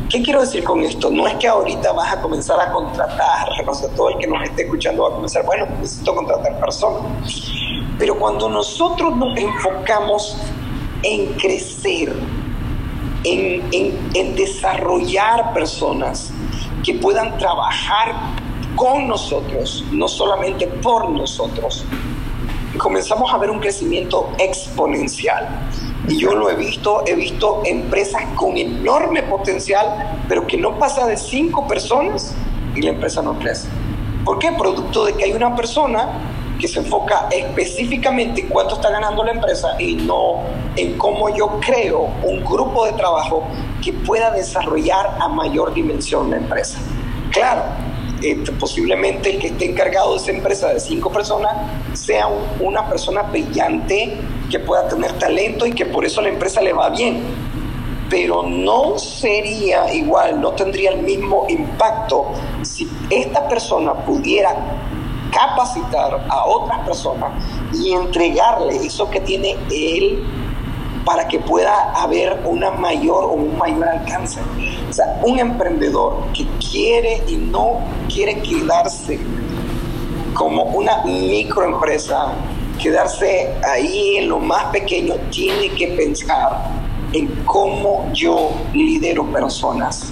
¿Qué 0.10 0.22
quiero 0.22 0.42
decir 0.42 0.64
con 0.64 0.82
esto? 0.82 1.10
No 1.10 1.26
es 1.26 1.36
que 1.36 1.48
ahorita 1.48 1.94
vas 1.94 2.14
a 2.14 2.22
comenzar 2.22 2.60
a 2.60 2.72
contratar, 2.74 3.48
o 3.66 3.74
sea, 3.74 3.88
todo 3.96 4.10
el 4.10 4.18
que 4.18 4.28
nos 4.28 4.44
esté 4.44 4.64
escuchando 4.64 5.04
va 5.04 5.10
a 5.10 5.14
comenzar, 5.14 5.46
bueno, 5.46 5.66
necesito 5.80 6.14
contratar 6.14 6.60
personas. 6.60 7.06
Pero 7.98 8.20
cuando 8.20 8.50
nosotros 8.50 9.16
nos 9.16 9.38
enfocamos 9.38 10.38
en 11.04 11.28
crecer, 11.36 12.14
en, 13.24 13.96
en, 14.14 14.36
desarrollar 14.36 15.54
personas 15.54 16.34
que 16.84 16.96
puedan 16.96 17.38
trabajar 17.38 18.14
con 18.76 19.08
nosotros, 19.08 19.86
no 19.92 20.08
solamente 20.08 20.68
por 20.68 21.10
nosotros. 21.10 21.86
Comenzamos 22.82 23.32
a 23.32 23.38
ver 23.38 23.52
un 23.52 23.60
crecimiento 23.60 24.32
exponencial. 24.40 25.48
Y 26.08 26.18
yo 26.18 26.34
lo 26.34 26.50
he 26.50 26.56
visto, 26.56 27.04
he 27.06 27.14
visto 27.14 27.62
empresas 27.64 28.24
con 28.36 28.58
enorme 28.58 29.22
potencial, 29.24 30.18
pero 30.28 30.48
que 30.48 30.58
no 30.58 30.80
pasa 30.80 31.06
de 31.06 31.16
cinco 31.16 31.68
personas 31.68 32.34
y 32.76 32.82
la 32.82 32.90
empresa 32.90 33.22
no 33.22 33.38
crece. 33.38 33.68
¿Por 34.26 34.40
qué? 34.40 34.52
Producto 34.54 35.06
de 35.06 35.14
que 35.14 35.26
hay 35.26 35.34
una 35.34 35.56
persona 35.56 36.10
que 36.60 36.68
se 36.68 36.80
enfoca 36.80 37.28
específicamente 37.32 38.42
en 38.42 38.48
cuánto 38.48 38.76
está 38.76 38.90
ganando 38.90 39.24
la 39.24 39.32
empresa 39.32 39.80
y 39.80 39.96
no 39.96 40.40
en 40.76 40.98
cómo 40.98 41.36
yo 41.36 41.60
creo 41.60 42.10
un 42.24 42.44
grupo 42.44 42.86
de 42.86 42.94
trabajo 42.94 43.44
que 43.84 43.94
pueda 43.94 44.32
desarrollar 44.32 45.18
a 45.20 45.28
mayor 45.28 45.74
dimensión 45.74 46.32
la 46.32 46.38
empresa. 46.38 46.80
Claro, 47.32 47.64
este, 48.22 48.52
posiblemente 48.54 49.32
el 49.32 49.40
que 49.40 49.48
esté 49.48 49.66
encargado 49.66 50.12
de 50.14 50.18
esa 50.18 50.32
empresa 50.32 50.70
de 50.70 50.80
cinco 50.80 51.12
personas 51.12 51.54
sea 51.94 52.28
una 52.60 52.88
persona 52.88 53.24
brillante 53.24 54.18
que 54.50 54.60
pueda 54.60 54.88
tener 54.88 55.12
talento 55.14 55.66
y 55.66 55.74
que 55.74 55.86
por 55.86 56.06
eso 56.06 56.22
la 56.22 56.30
empresa 56.30 56.62
le 56.62 56.74
va 56.74 56.90
bien. 56.90 57.22
Pero 58.10 58.44
no 58.44 59.00
sería 59.00 59.94
igual, 59.94 60.42
no 60.42 60.52
tendría 60.52 60.92
el 60.92 61.02
mismo 61.02 61.46
impacto 61.50 62.28
si 62.62 62.90
esta 63.10 63.48
persona 63.48 63.94
pudiera 63.94 64.56
capacitar 65.32 66.26
a 66.30 66.46
otras 66.46 66.80
personas 66.86 67.32
y 67.74 67.94
entregarle 67.94 68.76
eso 68.76 69.10
que 69.10 69.22
tiene 69.22 69.56
él 69.72 70.24
para 71.06 71.28
que 71.28 71.40
pueda 71.40 71.92
haber 71.94 72.42
una 72.46 72.72
mayor 72.72 73.26
o 73.26 73.34
un 73.34 73.58
mayor 73.58 73.88
alcance. 73.88 74.40
O 74.90 74.94
sea, 74.94 75.20
un 75.24 75.40
emprendedor 75.40 76.32
que 76.34 76.46
quiere 76.60 77.24
y 77.28 77.38
no 77.38 77.80
quiere 78.12 78.42
quedarse 78.42 79.20
como 80.34 80.64
una 80.64 81.04
microempresa, 81.04 82.34
quedarse 82.82 83.54
ahí 83.64 84.18
en 84.18 84.30
lo 84.30 84.40
más 84.40 84.66
pequeño, 84.66 85.16
tiene 85.30 85.70
que 85.70 85.88
pensar 85.90 86.64
en 87.14 87.28
cómo 87.46 88.10
yo 88.14 88.52
lidero 88.74 89.26
personas 89.32 90.12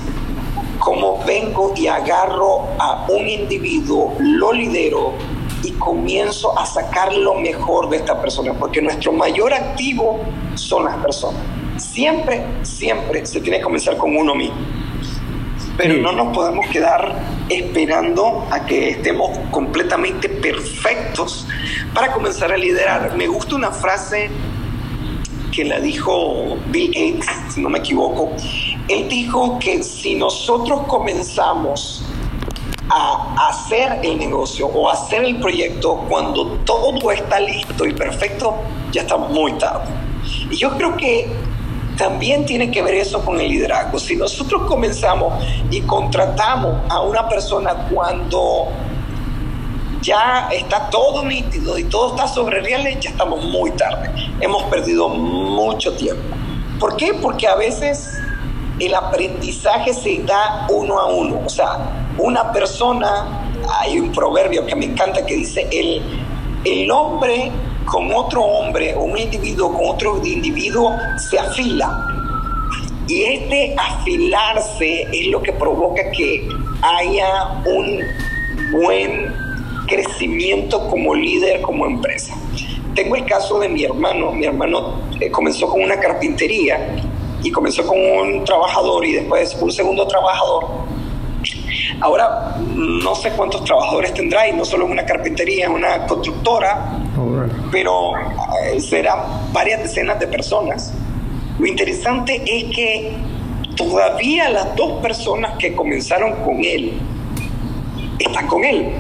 como 0.79 1.23
vengo 1.25 1.73
y 1.75 1.87
agarro 1.87 2.67
a 2.79 3.05
un 3.09 3.27
individuo, 3.27 4.15
lo 4.19 4.53
lidero 4.53 5.13
y 5.63 5.71
comienzo 5.73 6.57
a 6.57 6.65
sacar 6.65 7.13
lo 7.13 7.35
mejor 7.35 7.89
de 7.89 7.97
esta 7.97 8.21
persona, 8.21 8.53
porque 8.53 8.81
nuestro 8.81 9.11
mayor 9.11 9.53
activo 9.53 10.19
son 10.55 10.85
las 10.85 10.95
personas. 10.97 11.41
Siempre, 11.77 12.45
siempre 12.63 13.25
se 13.25 13.41
tiene 13.41 13.57
que 13.57 13.63
comenzar 13.63 13.97
con 13.97 14.15
uno 14.15 14.35
mismo. 14.35 14.57
Pero 15.77 15.95
no 15.95 16.11
nos 16.11 16.35
podemos 16.35 16.67
quedar 16.67 17.15
esperando 17.47 18.45
a 18.51 18.65
que 18.65 18.89
estemos 18.89 19.37
completamente 19.49 20.27
perfectos 20.27 21.47
para 21.93 22.11
comenzar 22.11 22.51
a 22.51 22.57
liderar. 22.57 23.15
Me 23.15 23.27
gusta 23.27 23.55
una 23.55 23.71
frase 23.71 24.29
que 25.51 25.63
la 25.65 25.79
dijo 25.79 26.57
Bill 26.67 26.87
Gates, 26.87 27.29
si 27.53 27.61
no 27.61 27.69
me 27.69 27.79
equivoco, 27.79 28.31
él 28.87 29.07
dijo 29.07 29.57
que 29.59 29.83
si 29.83 30.15
nosotros 30.15 30.81
comenzamos 30.87 32.03
a 32.89 33.49
hacer 33.49 33.99
el 34.03 34.17
negocio 34.17 34.67
o 34.67 34.89
hacer 34.89 35.23
el 35.23 35.39
proyecto 35.39 36.05
cuando 36.09 36.57
todo 36.65 37.11
está 37.11 37.39
listo 37.39 37.85
y 37.85 37.93
perfecto, 37.93 38.55
ya 38.91 39.01
está 39.01 39.17
muy 39.17 39.53
tarde. 39.53 39.91
Y 40.49 40.57
yo 40.57 40.75
creo 40.75 40.97
que 40.97 41.31
también 41.97 42.45
tiene 42.45 42.71
que 42.71 42.81
ver 42.81 42.95
eso 42.95 43.23
con 43.23 43.39
el 43.39 43.49
liderazgo. 43.49 43.99
Si 43.99 44.15
nosotros 44.15 44.63
comenzamos 44.67 45.33
y 45.69 45.81
contratamos 45.81 46.75
a 46.89 47.01
una 47.01 47.27
persona 47.27 47.87
cuando 47.91 48.69
ya 50.01 50.47
está 50.51 50.89
todo 50.89 51.23
nítido 51.25 51.77
y 51.77 51.83
todo 51.83 52.15
está 52.15 52.27
sobre 52.27 52.61
reales, 52.61 52.99
ya 53.01 53.09
estamos 53.09 53.43
muy 53.43 53.71
tarde. 53.71 54.09
Hemos 54.39 54.63
perdido 54.63 55.09
mucho 55.09 55.93
tiempo. 55.93 56.23
¿Por 56.79 56.95
qué? 56.95 57.13
Porque 57.13 57.47
a 57.47 57.55
veces 57.55 58.17
el 58.79 58.95
aprendizaje 58.95 59.93
se 59.93 60.23
da 60.23 60.67
uno 60.69 60.97
a 60.97 61.07
uno. 61.07 61.41
O 61.45 61.49
sea, 61.49 61.98
una 62.19 62.51
persona, 62.51 63.51
hay 63.79 63.99
un 63.99 64.11
proverbio 64.11 64.65
que 64.65 64.75
me 64.75 64.85
encanta 64.85 65.25
que 65.25 65.35
dice, 65.35 65.67
el, 65.71 66.01
el 66.65 66.91
hombre 66.91 67.51
con 67.85 68.13
otro 68.13 68.43
hombre 68.43 68.95
un 68.95 69.17
individuo 69.17 69.73
con 69.73 69.89
otro 69.89 70.21
individuo 70.23 70.95
se 71.17 71.39
afila. 71.39 72.05
Y 73.07 73.23
este 73.23 73.75
afilarse 73.75 75.07
es 75.11 75.27
lo 75.27 75.41
que 75.41 75.51
provoca 75.53 76.11
que 76.11 76.47
haya 76.83 77.63
un 77.65 78.03
buen 78.71 79.33
crecimiento 79.87 80.87
como 80.89 81.15
líder, 81.15 81.61
como 81.61 81.87
empresa. 81.87 82.35
Tengo 82.93 83.15
el 83.15 83.25
caso 83.25 83.59
de 83.59 83.69
mi 83.69 83.83
hermano. 83.83 84.31
Mi 84.31 84.45
hermano 84.45 85.01
eh, 85.19 85.31
comenzó 85.31 85.67
con 85.67 85.81
una 85.81 85.99
carpintería 85.99 86.95
y 87.41 87.51
comenzó 87.51 87.85
con 87.87 87.99
un 87.99 88.43
trabajador 88.43 89.05
y 89.05 89.13
después 89.13 89.57
un 89.59 89.71
segundo 89.71 90.05
trabajador. 90.07 90.65
Ahora 92.01 92.55
no 92.75 93.13
sé 93.15 93.31
cuántos 93.31 93.63
trabajadores 93.63 94.13
tendrá 94.13 94.47
y 94.47 94.53
no 94.53 94.63
solo 94.63 94.85
en 94.85 94.91
una 94.91 95.05
carpintería, 95.05 95.69
una 95.69 96.05
constructora, 96.07 96.97
pero 97.71 98.13
eh, 98.17 98.79
serán 98.79 99.51
varias 99.51 99.83
decenas 99.83 100.19
de 100.19 100.27
personas. 100.27 100.93
Lo 101.59 101.67
interesante 101.67 102.41
es 102.45 102.75
que 102.75 103.17
todavía 103.75 104.49
las 104.49 104.75
dos 104.75 105.01
personas 105.01 105.57
que 105.57 105.75
comenzaron 105.75 106.43
con 106.43 106.63
él 106.63 106.99
están 108.17 108.47
con 108.47 108.63
él. 108.63 108.93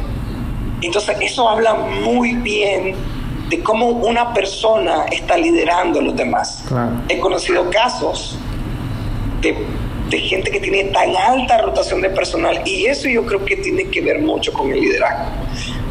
Entonces 0.81 1.17
eso 1.21 1.47
habla 1.47 1.73
muy 1.73 2.33
bien 2.35 2.95
de 3.49 3.63
cómo 3.63 3.87
una 3.87 4.33
persona 4.33 5.05
está 5.11 5.35
liderando 5.37 5.99
a 5.99 6.03
los 6.03 6.15
demás. 6.15 6.63
He 7.07 7.19
conocido 7.19 7.69
casos 7.69 8.37
de, 9.41 9.55
de, 10.09 10.19
gente 10.19 10.51
que 10.51 10.59
tiene 10.59 10.85
tan 10.85 11.15
alta 11.15 11.59
rotación 11.59 12.01
de 12.01 12.09
personal 12.09 12.61
y 12.65 12.85
eso 12.85 13.07
yo 13.07 13.25
creo 13.25 13.43
que 13.45 13.57
tiene 13.57 13.85
que 13.85 14.01
ver 14.01 14.19
mucho 14.19 14.51
con 14.53 14.71
el 14.71 14.79
liderazgo. 14.79 15.31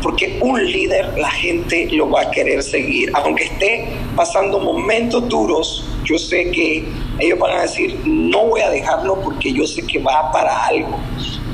Porque 0.02 0.38
un 0.40 0.64
líder 0.64 1.18
la 1.18 1.30
gente 1.30 1.88
lo 1.92 2.08
va 2.10 2.22
a 2.22 2.30
querer 2.30 2.62
seguir. 2.62 3.10
Aunque 3.14 3.44
esté 3.44 3.88
pasando 4.14 4.60
momentos 4.60 5.28
duros, 5.28 5.84
yo 6.04 6.18
sé 6.18 6.50
que 6.50 6.84
ellos 7.18 7.38
van 7.38 7.58
a 7.58 7.62
decir, 7.62 7.98
no 8.04 8.46
voy 8.46 8.60
a 8.60 8.70
dejarlo 8.70 9.20
porque 9.20 9.52
yo 9.52 9.66
sé 9.66 9.86
que 9.86 9.98
va 9.98 10.30
para 10.30 10.66
algo. 10.66 10.98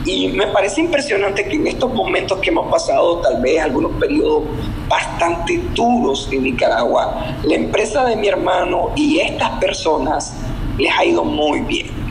Y 0.05 0.29
me 0.29 0.46
parece 0.48 0.83
impresionante 0.83 1.48
que 1.48 1.57
en 1.57 1.66
estos 1.66 1.92
momentos 1.92 2.38
que 2.40 2.50
hemos 2.50 2.70
pasado, 2.70 3.20
tal 3.20 3.40
vez 3.40 3.62
algunos 3.62 3.92
periodos 3.98 4.44
bastante 4.87 5.59
duros 5.74 6.29
en 6.31 6.42
Nicaragua, 6.42 7.38
la 7.42 7.55
empresa 7.55 8.05
de 8.05 8.16
mi 8.16 8.29
hermano 8.29 8.90
y 8.94 9.20
estas 9.20 9.59
personas 9.59 10.37
les 10.77 10.92
ha 10.94 11.05
ido 11.07 11.24
muy 11.24 11.61
bien. 11.61 12.04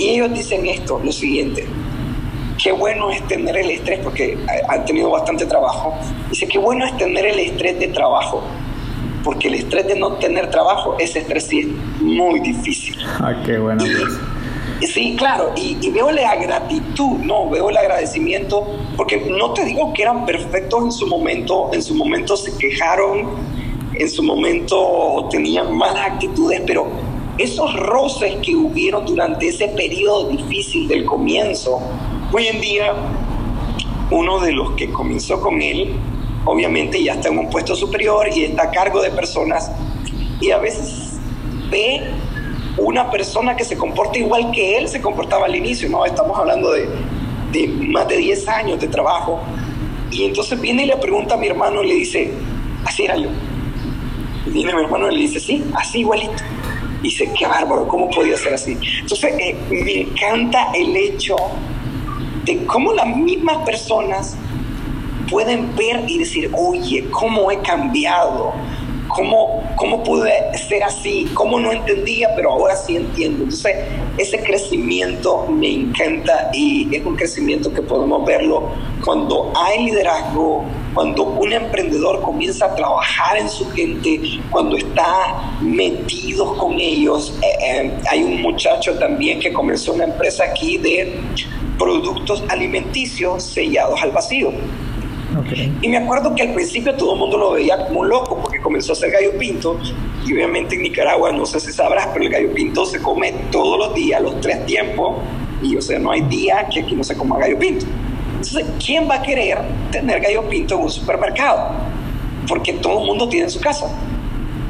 Y 0.00 0.08
ellos 0.08 0.32
dicen 0.32 0.66
esto, 0.66 0.98
lo 1.04 1.12
siguiente, 1.12 1.66
qué 2.62 2.72
bueno 2.72 3.10
es 3.10 3.22
tener 3.28 3.54
el 3.54 3.70
estrés, 3.70 4.00
porque 4.02 4.38
han 4.66 4.84
tenido 4.86 5.10
bastante 5.10 5.44
trabajo, 5.44 5.94
dice, 6.30 6.48
qué 6.48 6.58
bueno 6.58 6.86
es 6.86 6.96
tener 6.96 7.26
el 7.26 7.38
estrés 7.38 7.78
de 7.78 7.88
trabajo, 7.88 8.42
porque 9.22 9.48
el 9.48 9.54
estrés 9.56 9.86
de 9.86 9.96
no 9.96 10.14
tener 10.14 10.50
trabajo, 10.50 10.96
ese 10.98 11.18
estrés 11.18 11.46
sí 11.46 11.60
es 11.60 12.02
muy 12.02 12.40
difícil. 12.40 12.96
Ah, 13.20 13.34
qué 13.44 13.58
bueno. 13.58 13.84
Sí, 14.80 15.14
claro, 15.18 15.52
y, 15.54 15.90
veo 15.90 16.10
la 16.10 16.34
gratitud, 16.36 17.18
no, 17.18 17.50
veo 17.50 17.68
el 17.68 17.76
agradecimiento, 17.76 18.66
porque 18.96 19.18
no 19.28 19.52
te 19.52 19.66
digo 19.66 19.92
que 19.92 20.02
eran 20.02 20.24
perfectos 20.24 20.84
en 20.84 20.92
su 20.92 21.06
momento, 21.06 21.68
en 21.74 21.82
su 21.82 21.94
momento 21.94 22.38
se 22.38 22.56
quejaron, 22.56 23.28
en 23.92 24.08
su 24.08 24.22
momento 24.22 25.28
tenían 25.30 25.76
malas 25.76 26.12
actitudes, 26.12 26.62
pero 26.66 26.88
esos 27.40 27.74
roces 27.74 28.36
que 28.42 28.54
hubieron 28.54 29.06
durante 29.06 29.48
ese 29.48 29.68
periodo 29.68 30.28
difícil 30.28 30.86
del 30.88 31.06
comienzo, 31.06 31.80
hoy 32.32 32.48
en 32.48 32.60
día 32.60 32.92
uno 34.10 34.40
de 34.40 34.52
los 34.52 34.72
que 34.72 34.90
comenzó 34.90 35.40
con 35.40 35.62
él, 35.62 35.94
obviamente 36.44 37.02
ya 37.02 37.14
está 37.14 37.28
en 37.28 37.38
un 37.38 37.48
puesto 37.48 37.74
superior 37.74 38.28
y 38.34 38.44
está 38.44 38.64
a 38.64 38.70
cargo 38.70 39.00
de 39.00 39.10
personas, 39.10 39.70
y 40.40 40.50
a 40.50 40.58
veces 40.58 41.18
ve 41.70 42.02
una 42.76 43.10
persona 43.10 43.56
que 43.56 43.64
se 43.64 43.76
comporta 43.76 44.18
igual 44.18 44.50
que 44.52 44.76
él 44.76 44.88
se 44.88 45.00
comportaba 45.00 45.46
al 45.46 45.56
inicio, 45.56 45.88
¿no? 45.88 46.04
Estamos 46.04 46.38
hablando 46.38 46.72
de, 46.72 46.88
de 47.52 47.68
más 47.68 48.06
de 48.08 48.18
10 48.18 48.48
años 48.48 48.80
de 48.80 48.88
trabajo. 48.88 49.40
Y 50.10 50.24
entonces 50.24 50.60
viene 50.60 50.84
y 50.84 50.86
le 50.86 50.96
pregunta 50.96 51.34
a 51.34 51.36
mi 51.36 51.46
hermano 51.46 51.82
y 51.82 51.88
le 51.88 51.94
dice, 51.94 52.32
así 52.84 53.04
era 53.04 53.16
yo. 53.16 53.28
Y 54.46 54.50
viene 54.50 54.74
mi 54.74 54.82
hermano 54.82 55.10
y 55.10 55.14
le 55.14 55.20
dice, 55.22 55.40
sí, 55.40 55.64
así 55.74 56.00
igualito. 56.00 56.42
Dice, 57.02 57.30
qué 57.38 57.46
bárbaro, 57.46 57.88
¿cómo 57.88 58.10
podía 58.10 58.36
ser 58.36 58.54
así? 58.54 58.76
Entonces 59.00 59.32
eh, 59.38 59.56
me 59.70 60.00
encanta 60.02 60.70
el 60.74 60.96
hecho 60.96 61.36
de 62.44 62.64
cómo 62.66 62.92
las 62.92 63.16
mismas 63.16 63.58
personas 63.64 64.36
pueden 65.30 65.74
ver 65.76 66.04
y 66.08 66.18
decir, 66.18 66.50
oye, 66.54 67.06
¿cómo 67.10 67.50
he 67.50 67.58
cambiado? 67.60 68.52
¿Cómo, 69.08 69.62
¿Cómo 69.76 70.02
pude 70.04 70.32
ser 70.56 70.84
así? 70.84 71.28
¿Cómo 71.34 71.58
no 71.58 71.72
entendía, 71.72 72.28
pero 72.36 72.52
ahora 72.52 72.76
sí 72.76 72.96
entiendo? 72.96 73.44
Entonces, 73.44 73.76
ese 74.18 74.40
crecimiento 74.42 75.46
me 75.48 75.72
encanta 75.72 76.50
y 76.52 76.94
es 76.94 77.04
un 77.04 77.16
crecimiento 77.16 77.72
que 77.72 77.82
podemos 77.82 78.24
verlo 78.24 78.70
cuando 79.04 79.52
hay 79.56 79.84
liderazgo, 79.84 80.64
cuando 80.94 81.24
un 81.24 81.52
emprendedor 81.52 82.20
comienza 82.20 82.66
a 82.66 82.74
trabajar 82.74 83.38
en 83.38 83.48
su 83.48 83.68
gente, 83.70 84.20
cuando 84.50 84.76
está 84.76 85.56
metido 85.60 86.56
con 86.56 86.78
ellos. 86.78 87.34
Eh, 87.42 87.64
eh, 87.64 87.98
hay 88.10 88.22
un 88.22 88.42
muchacho 88.42 88.98
también 88.98 89.40
que 89.40 89.52
comenzó 89.52 89.92
una 89.92 90.04
empresa 90.04 90.44
aquí 90.44 90.78
de 90.78 91.20
productos 91.78 92.42
alimenticios 92.48 93.42
sellados 93.42 94.02
al 94.02 94.10
vacío. 94.10 94.52
Y 95.80 95.88
me 95.88 95.96
acuerdo 95.96 96.34
que 96.34 96.42
al 96.42 96.54
principio 96.54 96.94
todo 96.96 97.12
el 97.12 97.18
mundo 97.20 97.38
lo 97.38 97.52
veía 97.52 97.86
como 97.86 98.00
un 98.00 98.08
loco 98.08 98.40
porque 98.42 98.60
comenzó 98.60 98.92
a 98.92 98.94
hacer 98.94 99.12
gallo 99.12 99.38
pinto 99.38 99.78
y 100.26 100.34
obviamente 100.34 100.74
en 100.74 100.82
Nicaragua, 100.82 101.30
no 101.30 101.46
sé 101.46 101.60
si 101.60 101.72
sabrás, 101.72 102.08
pero 102.12 102.24
el 102.24 102.30
gallo 102.30 102.52
pinto 102.52 102.84
se 102.84 103.00
come 103.00 103.32
todos 103.52 103.78
los 103.78 103.94
días, 103.94 104.20
los 104.20 104.40
tres 104.40 104.66
tiempos 104.66 105.18
y 105.62 105.76
o 105.76 105.82
sea, 105.82 105.98
no 106.00 106.10
hay 106.10 106.22
día 106.22 106.66
que 106.72 106.80
aquí 106.80 106.94
no 106.94 107.04
se 107.04 107.16
coma 107.16 107.38
gallo 107.38 107.58
pinto. 107.58 107.86
Entonces, 108.40 108.64
¿quién 108.82 109.06
va 109.06 109.16
a 109.16 109.22
querer 109.22 109.58
tener 109.92 110.18
gallo 110.18 110.48
pinto 110.48 110.76
en 110.76 110.80
un 110.80 110.90
supermercado? 110.90 111.72
Porque 112.48 112.72
todo 112.72 113.00
el 113.00 113.06
mundo 113.06 113.28
tiene 113.28 113.44
en 113.44 113.50
su 113.50 113.60
casa. 113.60 113.86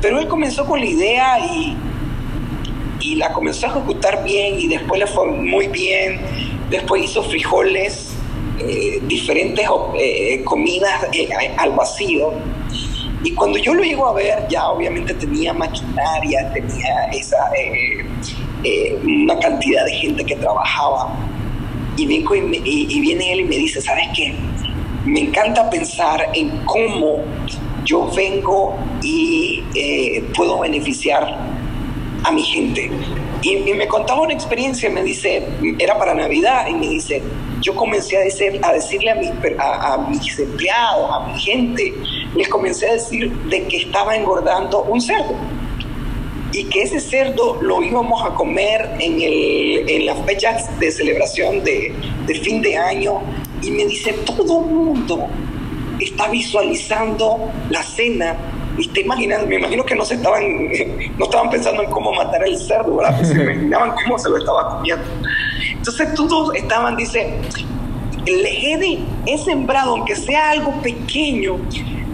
Pero 0.02 0.18
él 0.18 0.26
comenzó 0.26 0.66
con 0.66 0.80
la 0.80 0.86
idea 0.86 1.38
y, 1.38 1.76
y 2.98 3.14
la 3.14 3.32
comenzó 3.32 3.66
a 3.66 3.70
ejecutar 3.70 4.24
bien 4.24 4.58
y 4.58 4.66
después 4.66 4.98
le 4.98 5.06
fue 5.06 5.30
muy 5.30 5.68
bien. 5.68 6.20
Después 6.68 7.04
hizo 7.04 7.22
frijoles 7.22 8.10
eh, 8.58 8.98
diferentes 9.04 9.64
eh, 10.00 10.42
comidas 10.42 11.06
eh, 11.12 11.28
al 11.56 11.70
vacío. 11.70 12.32
Y 13.22 13.30
cuando 13.34 13.56
yo 13.56 13.72
lo 13.72 13.84
llego 13.84 14.08
a 14.08 14.14
ver, 14.14 14.48
ya 14.48 14.68
obviamente 14.68 15.14
tenía 15.14 15.52
maquinaria, 15.52 16.52
tenía 16.52 17.04
esa, 17.12 17.36
una 19.04 19.38
cantidad 19.38 19.84
de 19.84 19.92
gente 19.92 20.24
que 20.24 20.34
trabajaba. 20.34 21.29
Y, 21.96 22.06
viene 22.06 23.32
él 23.32 23.40
y 23.40 23.44
me 23.44 23.56
dice, 23.56 23.80
¿sabes 23.80 24.06
qué? 24.14 24.34
Me 25.04 25.20
encanta 25.20 25.68
pensar 25.70 26.28
en 26.34 26.64
cómo 26.64 27.24
yo 27.84 28.10
vengo 28.14 28.76
y 29.02 29.62
puedo 30.34 30.60
beneficiar 30.60 31.38
a 32.24 32.30
mi 32.32 32.42
gente. 32.42 32.90
Y, 33.42 33.56
me 33.74 33.88
contaba 33.88 34.22
una 34.22 34.34
experiencia, 34.34 34.90
me 34.90 35.02
dice, 35.02 35.46
era 35.78 35.98
para 35.98 36.14
Navidad, 36.14 36.66
y 36.68 36.74
me 36.74 36.88
dice, 36.88 37.22
yo 37.60 37.74
comencé 37.74 38.16
a, 38.16 38.20
decir, 38.20 38.60
a 38.62 38.72
decirle 38.72 39.10
a 39.10 39.14
mis, 39.14 39.30
a, 39.58 40.06
mis 40.08 40.38
empleados, 40.38 41.10
a 41.10 41.26
mi 41.26 41.38
gente, 41.38 41.94
les 42.34 42.48
comencé 42.48 42.88
a 42.88 42.92
decir 42.94 43.32
de 43.32 43.66
que 43.66 43.78
estaba 43.78 44.16
engordando 44.16 44.82
un 44.84 45.00
cerdo 45.00 45.36
y 46.60 46.64
que 46.64 46.82
ese 46.82 47.00
cerdo 47.00 47.56
lo 47.62 47.82
íbamos 47.82 48.22
a 48.22 48.34
comer 48.34 48.90
en, 48.98 49.18
el, 49.22 49.88
en 49.88 50.04
las 50.04 50.18
fechas 50.26 50.78
de 50.78 50.92
celebración 50.92 51.64
de, 51.64 51.94
de, 52.26 52.34
fin 52.34 52.60
de 52.60 52.76
año 52.76 53.22
y 53.62 53.70
me 53.70 53.86
dice, 53.86 54.12
todo 54.26 54.60
el 54.60 54.66
mundo 54.66 55.26
está 55.98 56.28
visualizando 56.28 57.50
la 57.70 57.82
cena 57.82 58.36
y 58.76 58.88
te 58.88 59.00
imaginas, 59.00 59.46
me 59.46 59.56
imagino 59.56 59.84
que 59.86 59.94
no 59.94 60.04
se 60.04 60.16
estaban, 60.16 60.42
no 61.18 61.24
estaban 61.24 61.48
pensando 61.48 61.82
en 61.82 61.90
cómo 61.90 62.12
matar 62.12 62.46
el 62.46 62.58
cerdo, 62.58 62.96
¿verdad? 62.96 63.16
Pues 63.16 63.28
se 63.28 63.34
imaginaban 63.42 63.94
cómo 64.04 64.18
se 64.18 64.28
lo 64.28 64.36
estaba 64.36 64.76
comiendo. 64.76 65.04
Entonces 65.72 66.12
todos 66.12 66.54
estaban, 66.56 66.94
dice, 66.94 67.36
les 68.26 69.06
he, 69.26 69.38
sembrado, 69.38 69.92
aunque 69.92 70.14
sea 70.14 70.50
algo 70.50 70.72
pequeño, 70.82 71.56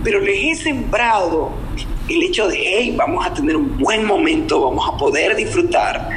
pero 0.04 0.20
les 0.20 0.60
he 0.60 0.62
sembrado 0.62 1.65
el 2.08 2.22
hecho 2.22 2.48
de, 2.48 2.56
hey, 2.56 2.94
vamos 2.96 3.26
a 3.26 3.32
tener 3.32 3.56
un 3.56 3.78
buen 3.78 4.04
momento, 4.04 4.60
vamos 4.60 4.88
a 4.88 4.96
poder 4.96 5.36
disfrutar. 5.36 6.08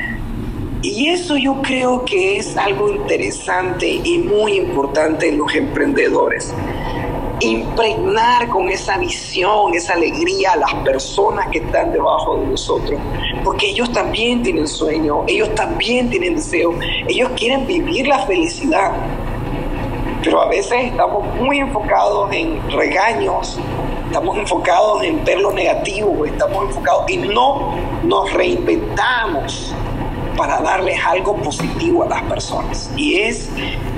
Y 0.81 1.07
eso 1.07 1.35
yo 1.35 1.61
creo 1.61 2.05
que 2.05 2.37
es 2.37 2.55
algo 2.55 2.89
interesante 2.89 3.87
y 3.87 4.19
muy 4.19 4.53
importante 4.53 5.27
en 5.27 5.37
los 5.37 5.53
emprendedores. 5.53 6.53
Impregnar 7.41 8.47
con 8.49 8.69
esa 8.69 8.97
visión, 8.97 9.73
esa 9.73 9.93
alegría 9.93 10.53
a 10.53 10.57
las 10.57 10.73
personas 10.75 11.47
que 11.49 11.59
están 11.59 11.91
debajo 11.91 12.37
de 12.37 12.47
nosotros 12.47 12.99
porque 13.43 13.69
ellos 13.69 13.91
también 13.91 14.43
tienen 14.43 14.67
sueño, 14.67 15.23
ellos 15.27 15.53
también 15.55 16.09
tienen 16.09 16.35
deseo, 16.35 16.73
ellos 17.07 17.31
quieren 17.35 17.65
vivir 17.65 18.07
la 18.07 18.19
felicidad. 18.25 18.91
Pero 20.23 20.41
a 20.41 20.49
veces 20.49 20.85
estamos 20.85 21.23
muy 21.37 21.59
enfocados 21.59 22.31
en 22.33 22.59
regaños, 22.71 23.57
estamos 24.09 24.39
enfocados 24.39 25.03
en 25.03 25.23
ver 25.23 25.39
lo 25.39 25.51
negativo, 25.51 26.25
estamos 26.25 26.63
enfocados 26.63 27.03
y 27.11 27.17
no 27.17 27.75
nos 28.03 28.33
reinventamos 28.33 29.71
para 30.35 30.59
darles 30.61 30.99
algo 31.05 31.35
positivo 31.35 32.01
a 32.03 32.07
las 32.07 32.23
personas. 32.23 32.89
Y 32.97 33.19
es 33.19 33.51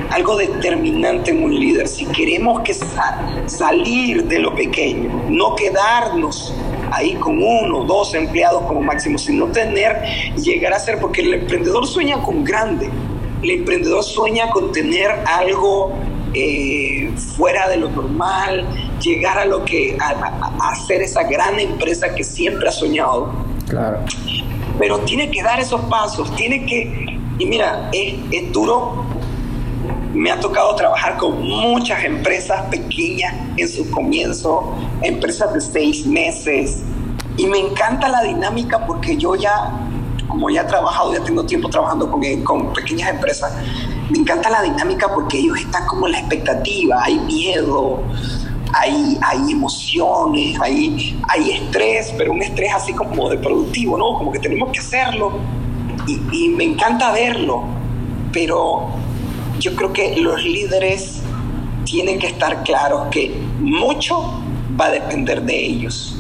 algo 0.10 0.36
determinante 0.36 1.32
en 1.32 1.42
un 1.42 1.58
líder. 1.58 1.88
Si 1.88 2.06
queremos 2.08 2.60
que 2.62 2.76
salir 3.46 4.26
de 4.26 4.40
lo 4.40 4.54
pequeño, 4.54 5.10
no 5.30 5.56
quedarnos 5.56 6.54
ahí 6.92 7.14
con 7.16 7.42
uno, 7.42 7.86
dos 7.86 8.14
empleados 8.14 8.64
como 8.64 8.82
máximo, 8.82 9.18
sino 9.18 9.46
tener, 9.48 10.04
llegar 10.36 10.74
a 10.74 10.80
ser, 10.80 11.00
porque 11.00 11.22
el 11.22 11.36
emprendedor 11.36 11.88
sueña 11.88 12.22
con 12.22 12.44
grande, 12.44 12.90
el 13.44 13.50
emprendedor 13.50 14.04
sueña 14.04 14.50
con 14.50 14.74
tener 14.74 15.10
algo 15.26 15.94
eh, 16.34 17.12
fuera 17.36 17.68
de 17.70 17.78
lo 17.78 17.90
normal, 17.90 18.68
llegar 19.02 19.38
a 19.38 19.46
lo 19.46 19.64
que, 19.66 19.98
a, 20.00 20.72
hacer 20.72 21.02
esa 21.02 21.24
gran 21.24 21.60
empresa 21.60 22.14
que 22.14 22.24
siempre 22.24 22.70
ha 22.70 22.72
soñado. 22.72 23.32
Claro. 23.68 24.00
Pero 24.80 25.00
tiene 25.00 25.30
que 25.30 25.44
dar 25.44 25.60
esos 25.60 25.82
pasos, 25.82 26.34
tiene 26.36 26.66
que, 26.66 27.20
y 27.38 27.46
mira, 27.46 27.90
es, 27.94 28.16
es 28.32 28.52
duro 28.52 29.06
me 30.14 30.30
ha 30.32 30.40
tocado 30.40 30.76
trabajar 30.76 31.18
con 31.18 31.42
muchas 31.42 32.04
empresas 32.04 32.64
pequeñas 32.70 33.34
en 33.58 33.68
su 33.68 33.90
comienzo, 33.90 34.76
empresas 35.02 35.54
de 35.54 35.62
seis 35.62 36.06
meses. 36.06 36.84
Y 37.38 37.48
me 37.48 37.60
encanta 37.60 38.10
la 38.10 38.24
dinámica 38.24 38.86
porque 38.86 39.16
yo 39.16 39.36
ya, 39.36 39.72
como 40.32 40.50
ya 40.50 40.62
he 40.62 40.66
trabajado, 40.66 41.14
ya 41.14 41.22
tengo 41.24 41.44
tiempo 41.46 41.68
trabajando 41.70 42.10
con, 42.10 42.22
con 42.44 42.74
pequeñas 42.74 43.10
empresas, 43.10 43.54
me 44.10 44.20
encanta 44.20 44.50
la 44.50 44.62
dinámica 44.62 45.14
porque 45.14 45.40
ellos 45.40 45.60
están 45.60 45.86
como 45.86 46.08
en 46.08 46.14
la 46.14 46.20
expectativa, 46.20 47.04
hay 47.04 47.20
miedo, 47.20 48.02
hay, 48.74 49.20
hay 49.22 49.52
emociones, 49.52 50.58
hay, 50.62 51.20
hay 51.28 51.52
estrés, 51.52 52.14
pero 52.18 52.32
un 52.32 52.42
estrés 52.42 52.74
así 52.74 52.94
como 52.94 53.30
de 53.30 53.38
productivo, 53.38 53.98
¿no? 53.98 54.18
Como 54.18 54.32
que 54.32 54.40
tenemos 54.40 54.72
que 54.72 54.80
hacerlo. 54.80 55.34
Y, 56.08 56.22
y 56.32 56.50
me 56.50 56.64
encanta 56.64 57.12
verlo, 57.12 57.64
pero 58.32 58.88
yo 59.60 59.76
creo 59.76 59.92
que 59.92 60.16
los 60.16 60.42
líderes 60.44 61.22
tienen 61.84 62.20
que 62.20 62.28
estar 62.28 62.64
claros 62.64 63.10
que 63.12 63.38
mucho 63.60 64.42
va 64.80 64.86
a 64.86 64.92
depender 64.92 65.42
de 65.42 65.66
ellos, 65.66 66.16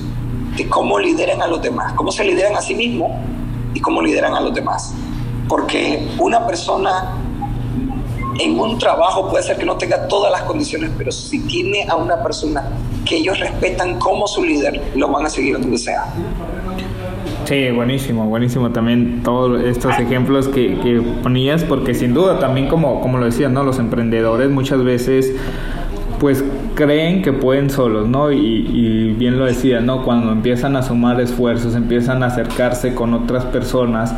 de 0.57 0.67
cómo 0.67 0.99
lideran 0.99 1.41
a 1.41 1.47
los 1.47 1.61
demás, 1.61 1.93
cómo 1.93 2.11
se 2.11 2.25
lideran 2.25 2.57
a 2.57 2.61
sí 2.61 2.75
mismos 2.75 3.11
cómo 3.81 4.01
lideran 4.01 4.33
a 4.33 4.41
los 4.41 4.53
demás. 4.53 4.93
Porque 5.47 6.07
una 6.17 6.45
persona 6.47 7.15
en 8.39 8.59
un 8.59 8.77
trabajo 8.77 9.29
puede 9.29 9.43
ser 9.43 9.57
que 9.57 9.65
no 9.65 9.77
tenga 9.77 10.07
todas 10.07 10.31
las 10.31 10.43
condiciones, 10.43 10.91
pero 10.97 11.11
si 11.11 11.39
tiene 11.41 11.85
a 11.87 11.95
una 11.95 12.21
persona 12.23 12.63
que 13.05 13.17
ellos 13.17 13.39
respetan 13.39 13.99
como 13.99 14.27
su 14.27 14.43
líder, 14.43 14.81
lo 14.95 15.09
van 15.09 15.25
a 15.25 15.29
seguir 15.29 15.59
donde 15.59 15.77
sea. 15.77 16.05
Sí, 17.45 17.69
buenísimo, 17.71 18.25
buenísimo 18.27 18.71
también 18.71 19.23
todos 19.23 19.61
estos 19.63 19.99
ejemplos 19.99 20.47
que, 20.47 21.01
ponías, 21.21 21.63
porque 21.63 21.93
sin 21.93 22.13
duda 22.13 22.39
también 22.39 22.67
como, 22.67 23.01
como 23.01 23.17
lo 23.17 23.25
decían, 23.25 23.53
¿no? 23.53 23.63
Los 23.63 23.79
emprendedores 23.79 24.49
muchas 24.49 24.83
veces 24.83 25.33
pues 26.19 26.43
creen 26.75 27.21
que 27.21 27.33
pueden 27.33 27.69
solos, 27.69 28.07
¿no? 28.07 28.31
Y, 28.31 29.13
bien 29.17 29.37
lo 29.37 29.45
decía, 29.45 29.81
¿no? 29.81 30.03
Cuando 30.03 30.31
empiezan 30.31 30.75
a 30.75 30.81
sumar 30.81 31.19
esfuerzos, 31.21 31.75
empiezan 31.75 32.23
a 32.23 32.27
acercarse 32.27 32.93
con 32.95 33.13
otras 33.13 33.45
personas, 33.45 34.15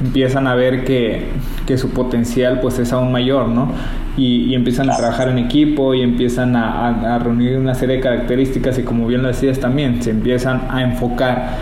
empiezan 0.00 0.46
a 0.46 0.54
ver 0.54 0.84
que, 0.84 1.28
su 1.76 1.90
potencial 1.90 2.60
pues 2.60 2.78
es 2.78 2.92
aún 2.92 3.12
mayor, 3.12 3.48
¿no? 3.48 3.70
Y, 4.16 4.54
empiezan 4.54 4.90
a 4.90 4.96
trabajar 4.96 5.28
en 5.28 5.38
equipo 5.38 5.94
y 5.94 6.02
empiezan 6.02 6.56
a, 6.56 7.14
a 7.14 7.18
reunir 7.18 7.58
una 7.58 7.74
serie 7.74 7.96
de 7.96 8.02
características 8.02 8.78
y 8.78 8.82
como 8.82 9.06
bien 9.06 9.22
lo 9.22 9.28
decías 9.28 9.60
también, 9.60 10.02
se 10.02 10.10
empiezan 10.10 10.62
a 10.70 10.82
enfocar 10.82 11.56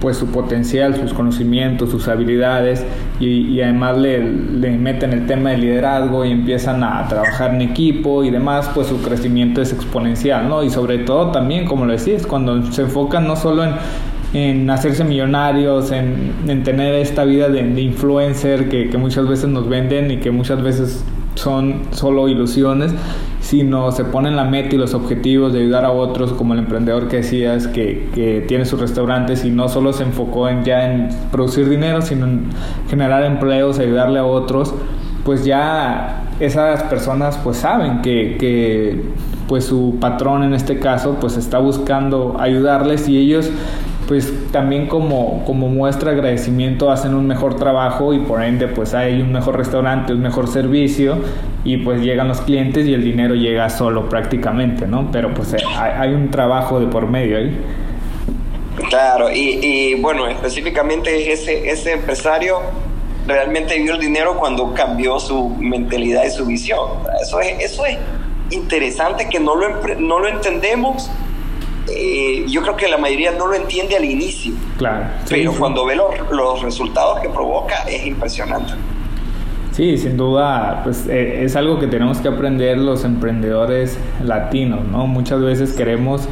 pues 0.00 0.16
su 0.16 0.26
potencial, 0.26 0.94
sus 0.96 1.12
conocimientos, 1.14 1.90
sus 1.90 2.08
habilidades 2.08 2.84
y, 3.18 3.60
además 3.60 3.96
le, 3.98 4.22
le, 4.22 4.70
meten 4.76 5.12
el 5.12 5.26
tema 5.26 5.50
de 5.50 5.58
liderazgo 5.58 6.24
y 6.24 6.32
empiezan 6.32 6.84
a 6.84 7.06
trabajar 7.08 7.54
en 7.54 7.62
equipo 7.62 8.22
y 8.24 8.30
demás, 8.30 8.70
pues 8.74 8.88
su 8.88 9.00
crecimiento 9.00 9.62
es 9.62 9.72
exponencial, 9.72 10.48
¿no? 10.48 10.62
Y 10.62 10.70
sobre 10.70 10.98
todo 10.98 11.30
también, 11.30 11.64
como 11.64 11.86
lo 11.86 11.96
decís, 11.96 12.26
cuando 12.26 12.62
se 12.72 12.82
enfocan 12.82 13.26
no 13.26 13.36
solo 13.36 13.64
en, 13.64 13.74
en 14.34 14.70
hacerse 14.70 15.04
millonarios, 15.04 15.92
en, 15.92 16.32
en, 16.46 16.62
tener 16.62 16.94
esta 16.94 17.24
vida 17.24 17.48
de, 17.48 17.62
de 17.62 17.80
influencer 17.80 18.68
que, 18.68 18.90
que 18.90 18.98
muchas 18.98 19.26
veces 19.28 19.48
nos 19.48 19.68
venden 19.68 20.10
y 20.10 20.18
que 20.18 20.30
muchas 20.30 20.62
veces 20.62 21.04
son 21.36 21.82
solo 21.92 22.28
ilusiones, 22.28 22.92
sino 23.40 23.92
se 23.92 24.04
ponen 24.04 24.34
la 24.34 24.44
meta 24.44 24.74
y 24.74 24.78
los 24.78 24.94
objetivos 24.94 25.52
de 25.52 25.60
ayudar 25.60 25.84
a 25.84 25.92
otros, 25.92 26.32
como 26.32 26.54
el 26.54 26.60
emprendedor 26.60 27.08
que 27.08 27.18
decías, 27.18 27.68
que, 27.68 28.08
que, 28.14 28.44
tiene 28.48 28.64
sus 28.64 28.80
restaurantes 28.80 29.44
y 29.44 29.50
no 29.50 29.68
solo 29.68 29.92
se 29.92 30.02
enfocó 30.02 30.48
en 30.48 30.64
ya 30.64 30.90
en 30.90 31.08
producir 31.30 31.68
dinero, 31.68 32.02
sino 32.02 32.26
en 32.26 32.48
generar 32.90 33.24
empleos, 33.24 33.78
ayudarle 33.78 34.18
a 34.18 34.24
otros, 34.24 34.74
pues 35.24 35.44
ya 35.44 36.24
esas 36.40 36.82
personas 36.84 37.38
pues 37.42 37.58
saben 37.58 38.02
que, 38.02 38.36
que 38.38 39.02
pues 39.48 39.64
su 39.64 39.96
patrón 40.00 40.42
en 40.42 40.54
este 40.54 40.78
caso 40.78 41.16
pues 41.20 41.36
está 41.36 41.58
buscando 41.58 42.36
ayudarles 42.38 43.08
y 43.08 43.16
ellos 43.16 43.50
pues 44.06 44.32
también 44.52 44.86
como, 44.86 45.44
como 45.44 45.68
muestra 45.68 46.10
de 46.10 46.18
agradecimiento 46.18 46.90
hacen 46.90 47.14
un 47.14 47.26
mejor 47.26 47.56
trabajo 47.56 48.14
y 48.14 48.18
por 48.20 48.42
ende 48.42 48.68
pues 48.68 48.94
hay 48.94 49.20
un 49.20 49.32
mejor 49.32 49.56
restaurante, 49.56 50.12
un 50.12 50.22
mejor 50.22 50.48
servicio 50.48 51.18
y 51.64 51.78
pues 51.78 52.00
llegan 52.00 52.28
los 52.28 52.40
clientes 52.40 52.86
y 52.86 52.94
el 52.94 53.02
dinero 53.02 53.34
llega 53.34 53.68
solo 53.70 54.08
prácticamente, 54.08 54.86
¿no? 54.86 55.10
Pero 55.10 55.34
pues 55.34 55.54
eh, 55.54 55.58
hay, 55.74 56.12
un 56.12 56.30
trabajo 56.30 56.80
de 56.80 56.86
por 56.86 57.08
medio 57.08 57.38
ahí. 57.38 57.56
Claro, 58.88 59.30
y, 59.30 59.58
y 59.62 59.94
bueno, 59.94 60.28
específicamente 60.28 61.32
ese, 61.32 61.68
ese 61.68 61.92
empresario 61.92 62.60
realmente 63.26 63.78
vio 63.80 63.94
el 63.94 64.00
dinero 64.00 64.36
cuando 64.36 64.72
cambió 64.74 65.18
su 65.18 65.50
mentalidad 65.58 66.24
y 66.24 66.30
su 66.30 66.46
visión. 66.46 66.80
Eso 67.20 67.40
es, 67.40 67.60
eso 67.60 67.84
es 67.84 67.98
interesante 68.50 69.28
que 69.28 69.40
no 69.40 69.56
lo, 69.56 69.68
no 69.98 70.20
lo 70.20 70.28
entendemos 70.28 71.10
eh, 71.88 72.44
yo 72.48 72.62
creo 72.62 72.76
que 72.76 72.88
la 72.88 72.98
mayoría 72.98 73.32
no 73.32 73.46
lo 73.46 73.54
entiende 73.54 73.96
al 73.96 74.04
inicio. 74.04 74.54
Claro. 74.78 75.06
pero 75.28 75.52
cuando 75.52 75.84
ve 75.86 75.96
los, 75.96 76.62
resultados 76.62 77.20
que 77.20 77.28
provoca 77.28 77.82
es 77.88 78.06
impresionante. 78.06 78.72
Sí, 79.72 79.98
sin 79.98 80.16
duda, 80.16 80.80
pues 80.84 81.06
eh, 81.06 81.44
es 81.44 81.54
algo 81.54 81.78
que 81.78 81.86
tenemos 81.86 82.18
que 82.18 82.28
aprender 82.28 82.78
los 82.78 83.04
emprendedores 83.04 83.98
latinos, 84.24 84.86
¿no? 84.86 85.06
Muchas 85.06 85.42
veces 85.42 85.74
queremos 85.74 86.28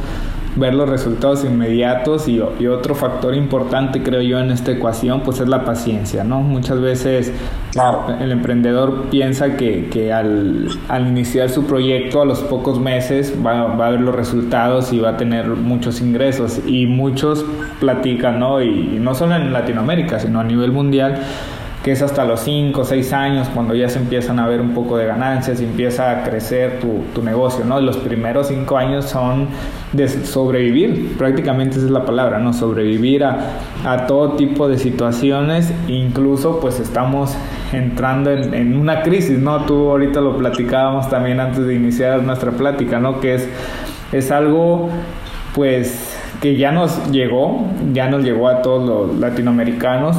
ver 0.55 0.73
los 0.73 0.89
resultados 0.89 1.43
inmediatos 1.43 2.27
y, 2.27 2.39
otro 2.39 2.95
factor 2.95 3.35
importante 3.35 4.01
creo 4.01 4.21
yo 4.21 4.39
en 4.39 4.51
esta 4.51 4.71
ecuación 4.71 5.21
pues 5.21 5.39
es 5.39 5.47
la 5.47 5.63
paciencia, 5.65 6.23
¿no? 6.23 6.41
Muchas 6.41 6.81
veces 6.81 7.31
el 8.19 8.31
emprendedor 8.31 9.09
piensa 9.09 9.55
que, 9.57 10.11
al, 10.11 11.07
iniciar 11.07 11.49
su 11.49 11.65
proyecto 11.65 12.21
a 12.21 12.25
los 12.25 12.39
pocos 12.39 12.79
meses 12.79 13.33
va, 13.45 13.61
a 13.61 13.91
ver 13.91 14.01
los 14.01 14.15
resultados 14.15 14.91
y 14.93 14.99
va 14.99 15.11
a 15.11 15.17
tener 15.17 15.47
muchos 15.47 16.01
ingresos 16.01 16.59
y 16.65 16.85
muchos 16.87 17.45
platican, 17.79 18.39
¿no? 18.39 18.61
y 18.61 18.97
no 18.99 19.15
solo 19.15 19.35
en 19.35 19.53
Latinoamérica 19.53 20.19
sino 20.19 20.39
a 20.39 20.43
nivel 20.43 20.71
mundial 20.71 21.21
que 21.85 21.91
es 21.91 22.01
hasta 22.01 22.25
los 22.25 22.39
5 22.39 22.81
o 22.81 22.83
6 22.83 23.13
años 23.13 23.47
cuando 23.53 23.75
ya 23.75 23.87
se 23.89 23.99
empiezan 23.99 24.39
a 24.39 24.47
ver 24.47 24.59
un 24.59 24.73
poco 24.73 24.97
de 24.97 25.05
ganancias 25.05 25.61
y 25.61 25.65
empieza 25.65 26.09
a 26.09 26.23
crecer 26.23 26.79
tu, 26.79 27.03
tu 27.13 27.21
negocio, 27.21 27.63
¿no? 27.63 27.79
Los 27.79 27.97
primeros 27.97 28.47
5 28.47 28.75
años 28.75 29.05
son 29.05 29.49
de 29.93 30.07
sobrevivir, 30.07 31.15
prácticamente 31.15 31.77
esa 31.77 31.85
es 31.85 31.91
la 31.91 32.03
palabra, 32.03 32.39
¿no? 32.39 32.53
Sobrevivir 32.53 33.23
a, 33.23 33.59
a 33.85 34.07
todo 34.07 34.31
tipo 34.31 34.67
de 34.67 34.79
situaciones, 34.79 35.71
incluso 35.87 36.59
pues 36.59 36.79
estamos 36.79 37.37
entrando 37.71 38.31
en, 38.31 38.55
en, 38.55 38.77
una 38.79 39.03
crisis, 39.03 39.37
¿no? 39.37 39.65
Tú 39.65 39.91
ahorita 39.91 40.21
lo 40.21 40.37
platicábamos 40.37 41.07
también 41.11 41.39
antes 41.39 41.67
de 41.67 41.75
iniciar 41.75 42.23
nuestra 42.23 42.49
plática, 42.49 42.99
¿no? 42.99 43.19
Que 43.19 43.35
es, 43.35 43.47
es 44.11 44.31
algo 44.31 44.89
pues 45.53 46.17
que 46.41 46.57
ya 46.57 46.71
nos 46.71 47.11
llegó, 47.11 47.63
ya 47.93 48.09
nos 48.09 48.23
llegó 48.23 48.47
a 48.47 48.63
todos 48.63 48.89
los 48.89 49.19
latinoamericanos, 49.19 50.17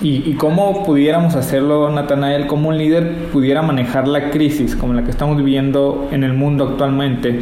y, 0.00 0.34
cómo 0.34 0.84
pudiéramos 0.84 1.34
hacerlo, 1.34 1.90
Natanael, 1.90 2.46
cómo 2.46 2.68
un 2.68 2.78
líder 2.78 3.30
pudiera 3.32 3.62
manejar 3.62 4.06
la 4.06 4.30
crisis 4.30 4.76
como 4.76 4.92
la 4.92 5.02
que 5.02 5.10
estamos 5.10 5.36
viviendo 5.36 6.08
en 6.12 6.22
el 6.22 6.34
mundo 6.34 6.68
actualmente, 6.68 7.40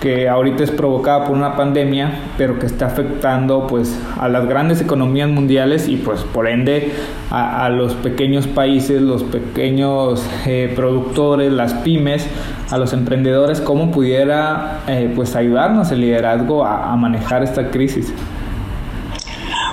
que 0.00 0.28
ahorita 0.28 0.64
es 0.64 0.72
provocada 0.72 1.26
por 1.26 1.36
una 1.36 1.54
pandemia, 1.54 2.10
pero 2.36 2.58
que 2.58 2.66
está 2.66 2.86
afectando 2.86 3.68
pues 3.68 3.96
a 4.18 4.28
las 4.28 4.48
grandes 4.48 4.80
economías 4.80 5.28
mundiales 5.28 5.86
y 5.86 5.96
pues 5.96 6.22
por 6.22 6.48
ende 6.48 6.90
a, 7.30 7.68
los 7.68 7.94
pequeños 7.94 8.48
países, 8.48 9.00
los 9.00 9.22
pequeños 9.22 10.26
eh, 10.44 10.72
productores, 10.74 11.52
las 11.52 11.72
pymes, 11.72 12.26
a 12.72 12.78
los 12.78 12.92
emprendedores, 12.92 13.60
cómo 13.60 13.92
pudiera 13.92 14.80
eh, 14.88 15.12
pues 15.14 15.36
ayudarnos 15.36 15.92
el 15.92 16.00
liderazgo 16.00 16.64
a, 16.64 16.92
a 16.92 16.96
manejar 16.96 17.44
esta 17.44 17.70
crisis. 17.70 18.12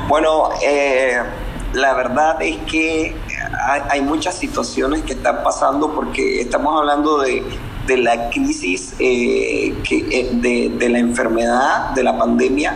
Bueno, 0.08 0.50
eh 0.64 1.18
la 1.74 1.93
verdad 1.93 2.41
es 2.41 2.57
que 2.70 3.15
hay, 3.89 4.01
muchas 4.01 4.36
situaciones 4.36 5.03
que 5.03 5.13
están 5.13 5.43
pasando 5.43 5.91
porque 5.91 6.41
estamos 6.41 6.78
hablando 6.78 7.20
de, 7.20 7.43
de 7.86 7.97
la 7.97 8.30
crisis 8.30 8.95
eh, 8.99 9.76
que, 9.84 10.30
de, 10.34 10.70
de 10.78 10.89
la 10.89 10.99
enfermedad, 10.99 11.91
de 11.91 12.03
la 12.03 12.17
pandemia, 12.17 12.76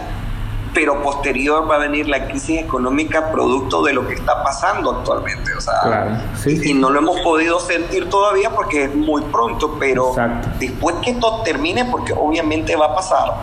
pero 0.73 1.01
posterior 1.01 1.69
va 1.69 1.75
a 1.75 1.79
venir 1.79 2.07
la 2.07 2.27
crisis 2.27 2.59
económica 2.59 3.31
producto 3.31 3.83
de 3.83 3.93
lo 3.93 4.07
que 4.07 4.15
está 4.15 4.43
pasando 4.43 4.91
actualmente. 4.91 5.53
O 5.53 5.61
sea, 5.61 6.25
y 6.45 6.73
no 6.73 6.89
lo 6.89 6.99
hemos 6.99 7.19
podido 7.21 7.59
sentir 7.59 8.09
todavía 8.09 8.49
porque 8.49 8.85
es 8.85 8.95
muy 8.95 9.21
pronto, 9.23 9.77
pero 9.79 10.15
después 10.59 10.95
que 11.03 11.11
esto 11.11 11.41
termine, 11.43 11.85
porque 11.85 12.13
obviamente 12.13 12.75
va 12.75 12.87
a 12.87 12.95
pasar, 12.95 13.33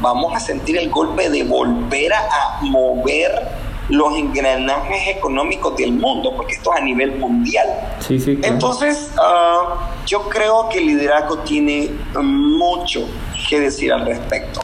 vamos 0.00 0.34
a 0.34 0.40
sentir 0.40 0.78
el 0.78 0.90
golpe 0.90 1.28
de 1.28 1.42
volver 1.42 2.12
a, 2.12 2.60
mover 2.62 3.65
los 3.88 4.16
engranajes 4.16 5.16
económicos 5.16 5.76
del 5.76 5.92
mundo, 5.92 6.32
porque 6.36 6.54
esto 6.54 6.72
es 6.74 6.80
a 6.80 6.84
nivel 6.84 7.18
mundial. 7.18 7.66
Entonces, 8.42 9.10
ah, 9.18 9.90
yo 10.06 10.28
creo 10.28 10.68
que 10.68 10.78
el 10.78 10.86
liderazgo 10.86 11.38
tiene 11.38 11.90
mucho 12.20 13.06
que 13.48 13.60
decir 13.60 13.92
al 13.92 14.06
respecto 14.06 14.60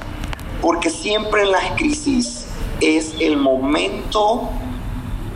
porque 0.62 0.89
siempre 0.89 1.43
en 1.43 1.51
las 1.51 1.73
crisis 1.73 2.47
es 2.81 3.14
el 3.20 3.37
momento 3.37 4.49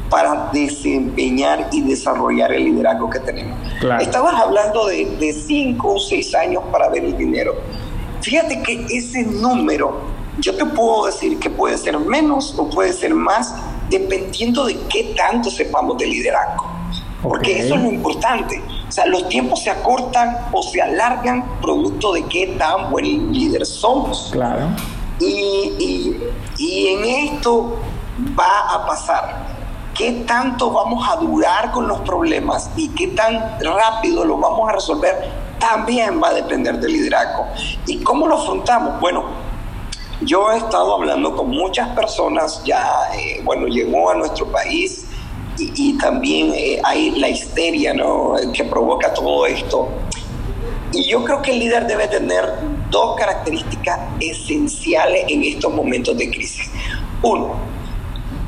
para 0.09 0.51
desempeñar 0.53 1.69
y 1.73 1.83
desarrollar 1.83 2.53
el 2.53 2.65
liderazgo 2.65 3.11
que 3.11 3.19
tenemos. 3.19 3.59
Estabas 4.01 4.35
hablando 4.41 4.87
de, 4.87 5.33
cinco 5.33 5.95
o 5.95 5.99
seis 5.99 6.33
años 6.35 6.63
para 6.71 6.89
ver 6.89 7.05
el 7.05 7.19
dinero. 7.19 7.57
Fíjate 8.23 8.63
que 8.63 8.87
ese 8.89 9.25
número, 9.25 10.01
yo 10.39 10.57
te 10.57 10.65
puedo 10.65 11.07
decir 11.07 11.41
que 11.41 11.51
puede 11.51 11.77
ser 11.77 11.99
menos 11.99 12.55
o 12.57 12.71
puede 12.71 12.93
ser 12.93 13.13
más, 13.13 13.53
dependiendo 13.89 14.65
de 14.67 14.79
qué 14.89 15.15
tanto 15.17 15.51
sepamos 15.51 15.99
de 15.99 16.07
liderazgo. 16.07 16.77
Porque 17.23 17.61
eso 17.61 17.75
es 17.75 17.83
lo 17.83 17.89
importante. 17.89 18.63
O 18.89 18.93
sea, 18.93 19.07
los 19.07 19.29
tiempos 19.29 19.63
se 19.63 19.71
acortan 19.71 20.37
o 20.53 20.63
se 20.63 20.81
alargan 20.81 21.45
producto 21.61 22.13
de 22.13 22.25
qué 22.27 22.55
tan 22.59 22.91
buen 22.91 23.33
líder 23.33 23.67
somos. 23.67 24.31
Claro. 24.33 24.69
Y, 25.19 26.15
en 26.59 27.05
esto 27.05 27.79
va 28.39 28.75
a 28.75 28.87
pasar. 28.87 29.57
¿Qué 29.95 30.25
tanto 30.27 30.71
vamos 30.71 31.09
a 31.09 31.17
durar 31.17 31.73
con 31.73 31.89
los 31.89 32.01
problemas 32.01 32.71
y 32.77 32.91
qué 32.91 33.09
tan 33.09 33.59
rápido 33.61 34.25
los 34.25 34.39
vamos 34.39 34.69
a 34.69 34.73
resolver? 34.73 35.31
También 35.59 36.23
va 36.23 36.29
a 36.29 36.35
depender 36.35 36.79
del 36.79 36.93
liderazgo. 36.93 37.47
¿Y 37.87 38.03
cómo 38.03 38.27
lo 38.27 38.37
afrontamos? 38.37 39.01
Bueno, 39.01 39.25
yo 40.23 40.51
he 40.53 40.57
estado 40.57 40.95
hablando 40.95 41.37
con 41.37 41.51
muchas 41.51 41.89
personas, 41.91 42.63
ya, 42.65 42.87
eh, 43.15 43.41
bueno, 43.45 43.67
llegó 43.67 44.11
a 44.11 44.15
nuestro 44.15 44.51
país 44.51 45.07
y, 45.59 45.97
también 45.99 46.53
eh, 46.55 46.81
hay 46.85 47.13
la 47.13 47.29
histeria 47.29 47.95
¿no? 47.95 48.35
que 48.53 48.65
provoca 48.65 49.13
todo 49.13 49.47
esto. 49.47 49.89
Y 50.93 51.09
yo 51.09 51.25
creo 51.25 51.43
que 51.43 51.53
el 51.53 51.59
líder 51.59 51.87
debe 51.87 52.09
tener 52.09 52.45
dos 52.91 53.17
características 53.17 54.01
esenciales 54.21 55.25
en 55.29 55.43
estos 55.45 55.73
momentos 55.73 56.17
de 56.17 56.31
crisis. 56.31 56.71
Uno, 57.23 57.55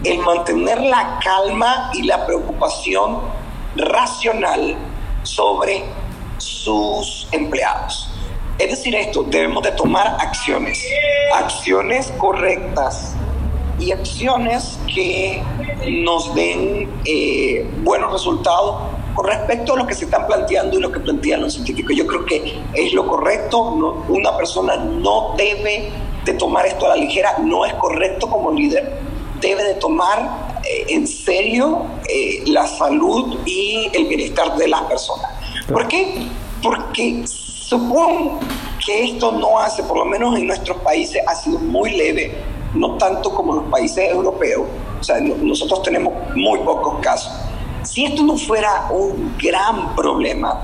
el 0.04 0.18
mantener 0.18 0.80
la 0.82 1.18
calma 1.22 1.90
y 1.94 2.02
la 2.02 2.24
preocupación 2.26 3.18
racional 3.76 4.76
sobre 5.22 5.84
sus 6.38 7.28
empleados. 7.32 8.07
Es 8.58 8.70
decir, 8.70 8.94
esto, 8.96 9.22
debemos 9.22 9.62
de 9.62 9.70
tomar 9.72 10.16
acciones, 10.20 10.84
acciones 11.32 12.12
correctas 12.18 13.14
y 13.78 13.92
acciones 13.92 14.80
que 14.92 15.40
nos 15.88 16.34
den 16.34 16.90
eh, 17.04 17.70
buenos 17.84 18.12
resultados 18.12 18.82
con 19.14 19.26
respecto 19.26 19.74
a 19.74 19.76
lo 19.76 19.86
que 19.86 19.94
se 19.94 20.06
están 20.06 20.26
planteando 20.26 20.76
y 20.76 20.80
lo 20.80 20.90
que 20.90 20.98
plantean 20.98 21.42
los 21.42 21.52
científicos, 21.52 21.94
yo 21.96 22.06
creo 22.06 22.24
que 22.24 22.60
es 22.74 22.92
lo 22.92 23.06
correcto. 23.06 24.04
una 24.08 24.36
persona 24.36 24.76
no 24.76 25.34
debe 25.36 25.90
de 26.24 26.32
tomar 26.34 26.66
esto 26.66 26.86
a 26.86 26.90
la 26.90 26.96
ligera, 26.96 27.36
no 27.38 27.64
es 27.64 27.74
correcto 27.74 28.28
como 28.28 28.52
líder. 28.52 28.92
Debe 29.40 29.62
de 29.62 29.74
tomar 29.74 30.60
eh, 30.64 30.86
en 30.88 31.06
serio 31.06 31.82
eh, 32.08 32.42
la 32.46 32.66
salud 32.66 33.38
y 33.46 33.88
el 33.92 34.06
bienestar 34.06 34.56
de 34.56 34.66
las 34.66 34.82
personas. 34.82 35.30
¿Por 35.68 35.86
qué? 35.86 36.26
Porque 36.60 37.24
supongo 37.68 38.40
que 38.84 39.04
esto 39.04 39.32
no 39.32 39.58
hace, 39.58 39.82
por 39.82 39.98
lo 39.98 40.04
menos 40.04 40.36
en 40.36 40.46
nuestros 40.46 40.78
países, 40.78 41.22
ha 41.26 41.34
sido 41.34 41.58
muy 41.58 41.90
leve, 41.90 42.36
no 42.74 42.96
tanto 42.96 43.34
como 43.34 43.54
en 43.54 43.60
los 43.62 43.70
países 43.70 44.10
europeos. 44.10 44.66
O 45.00 45.04
sea, 45.04 45.20
nosotros 45.20 45.82
tenemos 45.82 46.12
muy 46.34 46.58
pocos 46.60 46.98
casos 47.00 47.32
si 47.88 48.04
esto 48.04 48.22
no 48.22 48.36
fuera 48.36 48.88
un 48.90 49.34
gran 49.38 49.94
problema, 49.94 50.60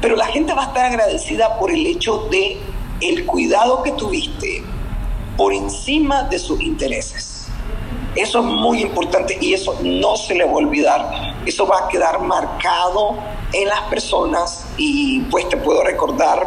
pero 0.00 0.16
la 0.16 0.26
gente 0.26 0.52
va 0.52 0.64
a 0.64 0.66
estar 0.66 0.86
agradecida 0.86 1.58
por 1.58 1.70
el 1.70 1.86
hecho 1.86 2.28
de 2.30 2.58
el 3.00 3.26
cuidado 3.26 3.82
que 3.82 3.92
tuviste 3.92 4.62
por 5.36 5.52
encima 5.52 6.24
de 6.24 6.38
sus 6.38 6.60
intereses. 6.60 7.35
Eso 8.16 8.40
es 8.40 8.44
muy 8.46 8.82
importante 8.82 9.36
y 9.40 9.54
eso 9.54 9.78
no 9.82 10.16
se 10.16 10.34
le 10.34 10.44
va 10.44 10.52
a 10.52 10.54
olvidar. 10.54 11.36
Eso 11.44 11.66
va 11.66 11.84
a 11.84 11.88
quedar 11.88 12.20
marcado 12.20 13.16
en 13.52 13.68
las 13.68 13.82
personas 13.82 14.66
y 14.76 15.20
pues 15.30 15.48
te 15.48 15.56
puedo 15.56 15.82
recordar 15.84 16.46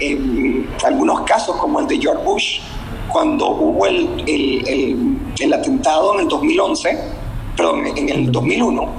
en 0.00 0.68
algunos 0.84 1.22
casos 1.22 1.56
como 1.56 1.80
el 1.80 1.86
de 1.86 1.98
George 1.98 2.24
Bush, 2.24 2.60
cuando 3.08 3.48
hubo 3.48 3.86
el, 3.86 4.24
el, 4.26 5.18
el 5.38 5.52
atentado 5.52 6.14
en 6.14 6.20
el 6.20 6.28
2011 6.28 7.24
perdón, 7.56 7.86
en 7.96 8.08
el 8.08 8.32
2001, 8.32 8.94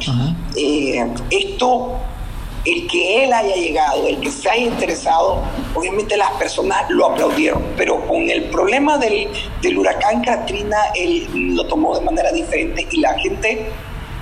eh, 0.56 1.14
esto, 1.30 1.96
el 2.66 2.88
que 2.88 3.24
él 3.24 3.34
haya 3.34 3.56
llegado, 3.56 4.08
el 4.08 4.20
que 4.20 4.32
se 4.32 4.50
haya 4.50 4.64
interesado, 4.64 5.44
obviamente 5.76 6.18
las 6.18 6.32
personas 6.32 6.90
lo 6.90 7.06
aplaudieron, 7.06 7.64
pero 7.78 8.06
con 8.08 8.30
el 8.30 8.46
problema 8.46 8.98
del, 8.98 9.28
del 9.62 9.78
huracán 9.78 10.24
Katrina, 10.24 10.78
él 10.96 11.28
lo 11.56 11.68
tomó 11.68 11.98
de 11.98 12.04
manera 12.04 12.32
diferente 12.32 12.88
y 12.92 13.02
la 13.02 13.14
gente 13.20 13.68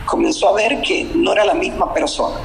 comenzó 0.06 0.50
a 0.50 0.54
ver 0.54 0.82
que 0.82 1.06
no 1.16 1.32
era 1.32 1.46
la 1.46 1.54
misma 1.54 1.94
persona. 1.94 2.36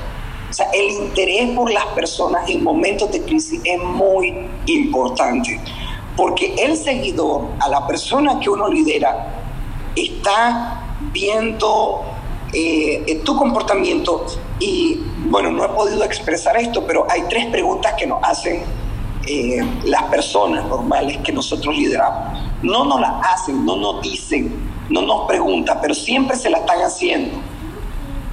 O 0.48 0.52
sea, 0.52 0.70
el 0.72 0.90
interés 0.90 1.50
por 1.50 1.70
las 1.70 1.86
personas 1.86 2.48
en 2.48 2.62
momentos 2.62 3.10
de 3.10 3.20
crisis 3.22 3.60
es 3.64 3.78
muy 3.78 4.34
importante, 4.66 5.60
porque 6.16 6.54
el 6.58 6.76
seguidor, 6.76 7.48
a 7.60 7.68
la 7.68 7.86
persona 7.86 8.38
que 8.40 8.48
uno 8.48 8.68
lidera, 8.68 9.34
está 9.94 10.96
viendo 11.12 12.02
eh, 12.52 13.20
tu 13.24 13.36
comportamiento 13.36 14.24
y, 14.60 15.00
bueno, 15.26 15.50
no 15.50 15.64
he 15.64 15.68
podido 15.68 16.04
expresar 16.04 16.56
esto, 16.56 16.84
pero 16.86 17.06
hay 17.10 17.22
tres 17.28 17.46
preguntas 17.46 17.94
que 17.94 18.06
nos 18.06 18.22
hacen 18.22 18.64
eh, 19.26 19.60
las 19.84 20.04
personas 20.04 20.64
normales 20.66 21.18
que 21.18 21.32
nosotros 21.32 21.76
lideramos. 21.76 22.40
No 22.62 22.84
nos 22.84 23.00
las 23.00 23.12
hacen, 23.26 23.64
no 23.64 23.76
nos 23.76 24.02
dicen, 24.02 24.52
no 24.88 25.02
nos 25.02 25.26
preguntan, 25.26 25.78
pero 25.80 25.94
siempre 25.94 26.36
se 26.36 26.50
la 26.50 26.58
están 26.58 26.80
haciendo. 26.80 27.38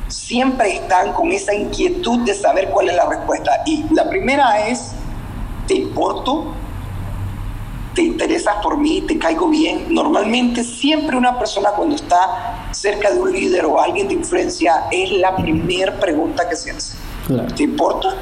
Siempre 0.07 0.75
están 0.75 1.13
con 1.13 1.31
esa 1.31 1.53
inquietud 1.53 2.19
de 2.19 2.33
saber 2.33 2.69
cuál 2.69 2.89
es 2.89 2.95
la 2.95 3.07
respuesta. 3.07 3.61
Y 3.65 3.83
la 3.93 4.07
primera 4.09 4.67
es, 4.67 4.93
¿te 5.67 5.75
importo? 5.75 6.53
Te 7.95 8.01
interesas 8.01 8.55
por 8.61 8.77
mí, 8.77 9.01
te 9.01 9.17
caigo 9.17 9.47
bien. 9.47 9.87
Normalmente 9.89 10.63
siempre 10.63 11.15
una 11.15 11.39
persona 11.39 11.71
cuando 11.71 11.95
está 11.95 12.67
cerca 12.71 13.09
de 13.11 13.19
un 13.19 13.31
líder 13.31 13.65
o 13.65 13.81
alguien 13.81 14.09
de 14.09 14.15
influencia 14.15 14.83
es 14.91 15.11
la 15.13 15.35
primera 15.35 15.97
pregunta 15.97 16.47
que 16.47 16.55
se 16.55 16.71
hace. 16.71 16.97
¿Te 17.55 17.63
importa? 17.63 18.13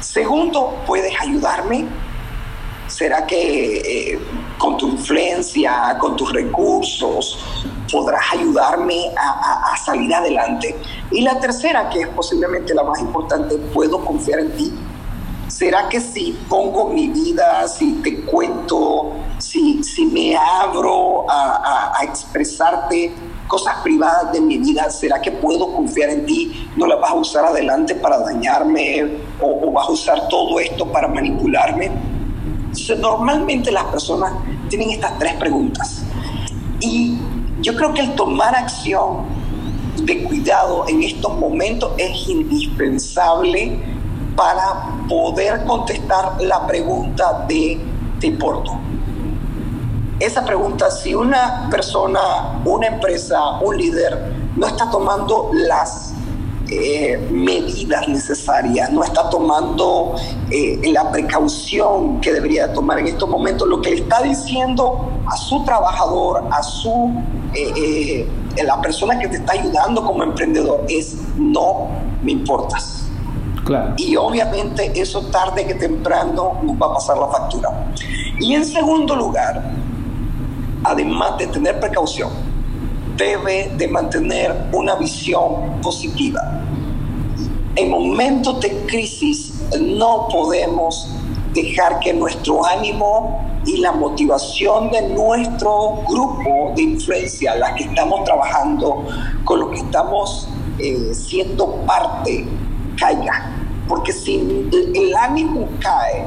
Segundo, 0.00 0.82
¿puedes 0.86 1.18
ayudarme? 1.20 1.86
¿Será 2.88 3.24
que 3.24 3.76
eh, 3.76 4.18
con 4.58 4.76
tu 4.76 4.88
influencia, 4.88 5.96
con 6.00 6.16
tus 6.16 6.32
recursos, 6.32 7.38
podrás 7.90 8.32
ayudarme 8.32 9.12
a, 9.16 9.72
a, 9.72 9.76
salir 9.76 10.12
adelante? 10.12 10.76
Y 11.12 11.22
la 11.22 11.38
tercera, 11.38 11.88
que 11.88 12.00
es 12.00 12.08
posiblemente 12.08 12.74
la 12.74 12.82
más 12.82 13.00
importante, 13.00 13.56
¿puedo 13.72 14.04
confiar 14.04 14.40
en 14.40 14.50
ti? 14.56 14.72
¿Será 15.60 15.90
que 15.90 16.00
si 16.00 16.38
pongo 16.48 16.88
mi 16.88 17.08
vida, 17.08 17.68
si 17.68 17.92
te 18.02 18.22
cuento, 18.22 19.12
si, 19.36 19.84
si 19.84 20.06
me 20.06 20.34
abro 20.34 21.26
a, 21.28 21.98
expresarte 22.02 23.12
cosas 23.46 23.74
privadas 23.82 24.32
de 24.32 24.40
mi 24.40 24.56
vida, 24.56 24.88
¿será 24.88 25.20
que 25.20 25.30
puedo 25.30 25.70
confiar 25.74 26.08
en 26.08 26.24
ti? 26.24 26.66
¿No 26.76 26.86
la 26.86 26.96
vas 26.96 27.10
a 27.10 27.14
usar 27.14 27.44
adelante 27.44 27.94
para 27.94 28.20
dañarme 28.20 29.18
o, 29.38 29.70
vas 29.70 29.86
a 29.86 29.92
usar 29.92 30.28
todo 30.28 30.58
esto 30.60 30.90
para 30.90 31.06
manipularme? 31.08 31.90
normalmente 32.98 33.70
las 33.70 33.84
personas 33.84 34.32
tienen 34.70 34.92
estas 34.92 35.18
tres 35.18 35.34
preguntas. 35.34 36.02
Y 36.80 37.18
yo 37.60 37.76
creo 37.76 37.92
que 37.92 38.00
el 38.00 38.14
tomar 38.14 38.54
acción 38.54 39.26
de 40.04 40.24
cuidado 40.24 40.86
en 40.88 41.02
estos 41.02 41.36
momentos 41.36 41.92
es 41.98 42.26
indispensable 42.30 43.99
para 44.40 44.96
poder 45.06 45.66
contestar 45.66 46.40
la 46.40 46.66
pregunta 46.66 47.44
de 47.46 47.78
¿te 48.18 48.26
importo? 48.28 48.72
Esa 50.18 50.46
pregunta, 50.46 50.90
si 50.90 51.14
una 51.14 51.68
persona, 51.70 52.58
una 52.64 52.86
empresa, 52.86 53.58
un 53.60 53.76
líder 53.76 54.32
no 54.56 54.66
está 54.66 54.90
tomando 54.90 55.50
las 55.52 56.14
eh, 56.70 57.18
medidas 57.30 58.08
necesarias, 58.08 58.90
no 58.90 59.04
está 59.04 59.28
tomando 59.28 60.14
eh, 60.50 60.80
la 60.90 61.10
precaución 61.10 62.22
que 62.22 62.32
debería 62.32 62.72
tomar 62.72 62.98
en 62.98 63.08
estos 63.08 63.28
momentos. 63.28 63.68
Lo 63.68 63.82
que 63.82 63.92
está 63.92 64.22
diciendo 64.22 65.06
a 65.26 65.36
su 65.36 65.62
trabajador, 65.66 66.44
a 66.50 66.62
su 66.62 67.12
eh, 67.52 68.26
la 68.64 68.80
persona 68.80 69.18
que 69.18 69.28
te 69.28 69.36
está 69.36 69.52
ayudando 69.52 70.02
como 70.02 70.22
emprendedor 70.22 70.86
es 70.88 71.16
no 71.36 71.88
me 72.22 72.32
importas. 72.32 72.99
Y 73.96 74.16
obviamente 74.16 74.92
eso 75.00 75.22
tarde 75.26 75.66
que 75.66 75.74
temprano 75.74 76.60
nos 76.62 76.76
va 76.76 76.86
a 76.86 76.94
pasar 76.94 77.18
la 77.18 77.28
factura. 77.28 77.92
Y 78.40 78.54
en 78.54 78.64
segundo 78.64 79.14
lugar, 79.14 79.62
además 80.84 81.38
de 81.38 81.46
tener 81.46 81.78
precaución, 81.78 82.30
debe 83.16 83.70
de 83.76 83.86
mantener 83.88 84.54
una 84.72 84.94
visión 84.96 85.80
positiva. 85.82 86.40
En 87.76 87.90
momentos 87.90 88.60
de 88.60 88.86
crisis 88.86 89.62
no 89.80 90.26
podemos 90.28 91.08
dejar 91.52 92.00
que 92.00 92.12
nuestro 92.12 92.64
ánimo 92.64 93.44
y 93.66 93.78
la 93.78 93.92
motivación 93.92 94.90
de 94.90 95.02
nuestro 95.10 96.02
grupo 96.08 96.72
de 96.74 96.82
influencia, 96.82 97.54
las 97.56 97.74
que 97.74 97.84
estamos 97.84 98.24
trabajando, 98.24 99.06
con 99.44 99.60
lo 99.60 99.70
que 99.70 99.76
estamos 99.76 100.48
eh, 100.78 101.12
siendo 101.12 101.74
parte, 101.86 102.46
caiga. 102.96 103.59
Porque 103.90 104.12
si 104.12 104.36
el 104.94 105.16
ánimo 105.16 105.68
cae, 105.80 106.24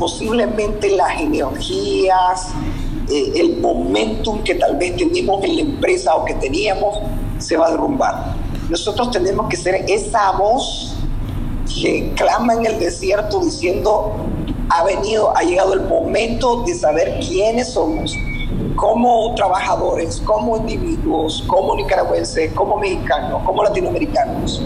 posiblemente 0.00 0.90
las 0.96 1.20
energías, 1.20 2.48
eh, 3.08 3.32
el 3.36 3.58
momentum 3.58 4.42
que 4.42 4.56
tal 4.56 4.76
vez 4.76 4.96
tenemos 4.96 5.44
en 5.44 5.54
la 5.54 5.62
empresa 5.62 6.16
o 6.16 6.24
que 6.24 6.34
teníamos 6.34 6.98
se 7.38 7.56
va 7.56 7.68
a 7.68 7.70
derrumbar. 7.70 8.34
Nosotros 8.68 9.12
tenemos 9.12 9.48
que 9.48 9.56
ser 9.56 9.84
esa 9.88 10.32
voz 10.32 10.96
que 11.72 12.12
clama 12.16 12.54
en 12.54 12.66
el 12.66 12.80
desierto 12.80 13.44
diciendo, 13.44 14.16
ha 14.70 14.82
venido, 14.82 15.32
ha 15.36 15.42
llegado 15.42 15.74
el 15.74 15.82
momento 15.82 16.64
de 16.64 16.74
saber 16.74 17.20
quiénes 17.20 17.74
somos, 17.74 18.12
como 18.74 19.36
trabajadores, 19.36 20.20
como 20.24 20.56
individuos, 20.56 21.44
como 21.46 21.76
nicaragüenses, 21.76 22.52
como 22.54 22.76
mexicanos, 22.76 23.40
como 23.44 23.62
latinoamericanos, 23.62 24.60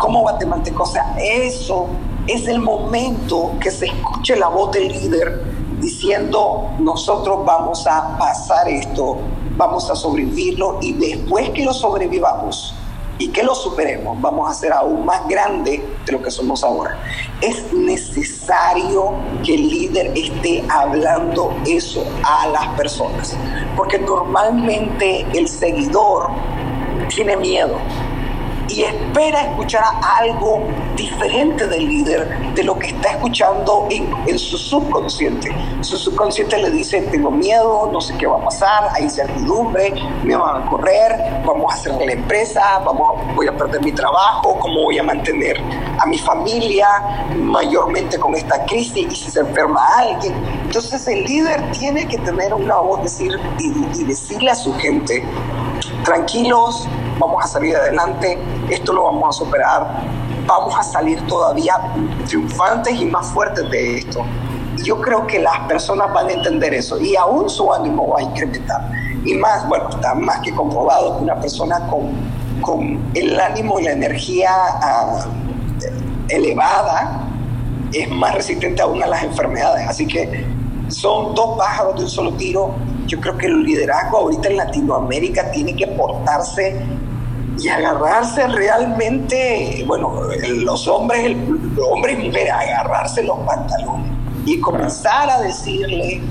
como 0.00 0.22
guatemaltecos. 0.22 0.88
O 0.88 0.92
sea, 0.92 1.14
eso 1.20 1.86
es 2.26 2.48
el 2.48 2.58
momento 2.58 3.52
que 3.60 3.70
se 3.70 3.86
escuche 3.86 4.34
la 4.34 4.48
voz 4.48 4.72
del 4.72 4.88
líder 4.88 5.44
diciendo, 5.78 6.70
nosotros 6.78 7.44
vamos 7.44 7.86
a 7.86 8.18
pasar 8.18 8.68
esto, 8.68 9.18
vamos 9.56 9.88
a 9.90 9.94
sobrevivirlo 9.94 10.78
y 10.82 10.92
después 10.94 11.50
que 11.50 11.64
lo 11.64 11.72
sobrevivamos 11.72 12.74
y 13.18 13.28
que 13.28 13.42
lo 13.42 13.54
superemos, 13.54 14.18
vamos 14.20 14.50
a 14.50 14.54
ser 14.54 14.72
aún 14.72 15.04
más 15.04 15.28
grande 15.28 15.84
de 16.06 16.12
lo 16.12 16.22
que 16.22 16.30
somos 16.30 16.64
ahora. 16.64 16.98
Es 17.42 17.70
necesario 17.72 19.12
que 19.44 19.54
el 19.54 19.68
líder 19.68 20.12
esté 20.16 20.64
hablando 20.70 21.54
eso 21.66 22.02
a 22.24 22.46
las 22.48 22.68
personas, 22.76 23.36
porque 23.76 23.98
normalmente 23.98 25.26
el 25.34 25.48
seguidor 25.48 26.30
tiene 27.08 27.36
miedo 27.36 27.76
y 28.70 28.84
espera 28.84 29.42
escuchar 29.42 29.82
algo 30.18 30.62
diferente 30.96 31.66
del 31.66 31.88
líder 31.88 32.54
de 32.54 32.62
lo 32.62 32.78
que 32.78 32.88
está 32.88 33.10
escuchando 33.10 33.88
en, 33.90 34.38
su 34.38 34.56
subconsciente. 34.56 35.54
Su 35.80 35.96
subconsciente 35.96 36.56
le 36.58 36.70
dice, 36.70 37.02
tengo 37.02 37.30
miedo, 37.30 37.90
no 37.92 38.00
sé 38.00 38.16
qué 38.16 38.26
va 38.26 38.36
a 38.36 38.44
pasar, 38.44 38.88
hay 38.94 39.04
incertidumbre, 39.04 39.92
me 40.22 40.36
van 40.36 40.62
a 40.62 40.66
correr, 40.66 41.42
vamos 41.44 41.74
a 41.74 41.76
cerrar 41.76 42.02
la 42.02 42.12
empresa, 42.12 42.80
voy 43.34 43.48
a 43.48 43.56
perder 43.56 43.82
mi 43.82 43.92
trabajo, 43.92 44.56
cómo 44.60 44.84
voy 44.84 44.98
a 44.98 45.02
mantener 45.02 45.60
a 45.98 46.06
mi 46.06 46.18
familia, 46.18 46.86
mayormente 47.36 48.18
con 48.18 48.34
esta 48.34 48.64
crisis 48.66 49.06
y 49.10 49.16
si 49.16 49.30
se 49.30 49.40
enferma 49.40 49.80
alguien. 49.98 50.34
Entonces 50.64 51.06
el 51.08 51.24
líder 51.24 51.70
tiene 51.72 52.06
que 52.06 52.18
tener 52.18 52.54
una 52.54 52.76
voz 52.76 53.02
decir, 53.02 53.38
y 53.58 54.04
decirle 54.04 54.50
a 54.50 54.54
su 54.54 54.72
gente, 54.74 55.24
tranquilos, 56.04 56.88
vamos 57.20 57.44
a 57.44 57.46
salir 57.46 57.76
adelante, 57.76 58.38
esto 58.70 58.92
lo 58.92 59.04
vamos 59.04 59.36
a 59.36 59.38
superar, 59.38 59.86
vamos 60.46 60.74
a 60.76 60.82
salir 60.82 61.24
todavía 61.26 61.74
triunfantes 62.26 63.00
y 63.00 63.04
más 63.04 63.26
fuertes 63.26 63.70
de 63.70 63.98
esto. 63.98 64.24
Y 64.78 64.84
yo 64.84 65.00
creo 65.00 65.26
que 65.26 65.38
las 65.38 65.60
personas 65.68 66.12
van 66.12 66.28
a 66.28 66.32
entender 66.32 66.72
eso 66.72 66.98
y 66.98 67.14
aún 67.14 67.48
su 67.50 67.72
ánimo 67.72 68.08
va 68.08 68.20
a 68.20 68.22
incrementar. 68.22 68.90
Y 69.24 69.34
más, 69.34 69.68
bueno, 69.68 69.90
está 69.90 70.14
más 70.14 70.40
que 70.40 70.54
comprobado 70.54 71.18
que 71.18 71.24
una 71.24 71.38
persona 71.38 71.78
con, 71.88 72.10
con 72.62 73.10
el 73.14 73.38
ánimo 73.38 73.78
y 73.78 73.84
la 73.84 73.92
energía 73.92 74.50
ah, 74.50 75.26
elevada 76.28 77.26
es 77.92 78.08
más 78.08 78.34
resistente 78.34 78.80
aún 78.80 79.02
a 79.02 79.06
las 79.06 79.22
enfermedades. 79.22 79.86
Así 79.86 80.06
que 80.06 80.46
son 80.88 81.34
dos 81.34 81.58
pájaros 81.58 81.96
de 81.96 82.04
un 82.04 82.08
solo 82.08 82.32
tiro. 82.32 82.74
Yo 83.06 83.20
creo 83.20 83.36
que 83.36 83.46
el 83.46 83.62
liderazgo 83.62 84.18
ahorita 84.18 84.48
en 84.48 84.56
Latinoamérica 84.56 85.50
tiene 85.50 85.76
que 85.76 85.86
portarse 85.88 86.80
y 87.60 87.68
agarrarse 87.68 88.46
realmente, 88.46 89.84
bueno, 89.86 90.20
los 90.48 90.88
hombres, 90.88 91.36
hombres 91.90 92.18
y 92.18 92.26
mujeres, 92.26 92.52
agarrarse 92.52 93.22
los 93.22 93.38
pantalones 93.40 94.12
y 94.46 94.58
comenzar 94.60 95.28
a 95.28 95.42
decirle 95.42 96.22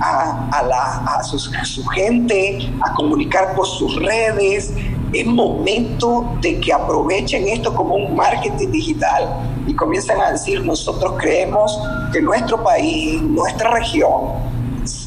a, 0.00 0.48
a, 0.52 0.62
la, 0.62 1.04
a, 1.18 1.22
su, 1.22 1.38
su 1.38 1.84
gente, 1.86 2.70
a 2.80 2.94
comunicar 2.94 3.54
por 3.54 3.66
sus 3.66 3.96
redes. 3.96 4.72
Es 5.12 5.26
momento 5.26 6.36
de 6.42 6.60
que 6.60 6.72
aprovechen 6.72 7.48
esto 7.48 7.74
como 7.74 7.94
un 7.94 8.14
marketing 8.14 8.70
digital 8.70 9.28
y 9.66 9.74
comiencen 9.74 10.20
a 10.20 10.32
decir, 10.32 10.64
nosotros 10.64 11.14
creemos 11.18 11.78
que 12.12 12.20
nuestro 12.20 12.62
país, 12.62 13.20
nuestra 13.22 13.70
región, 13.70 14.32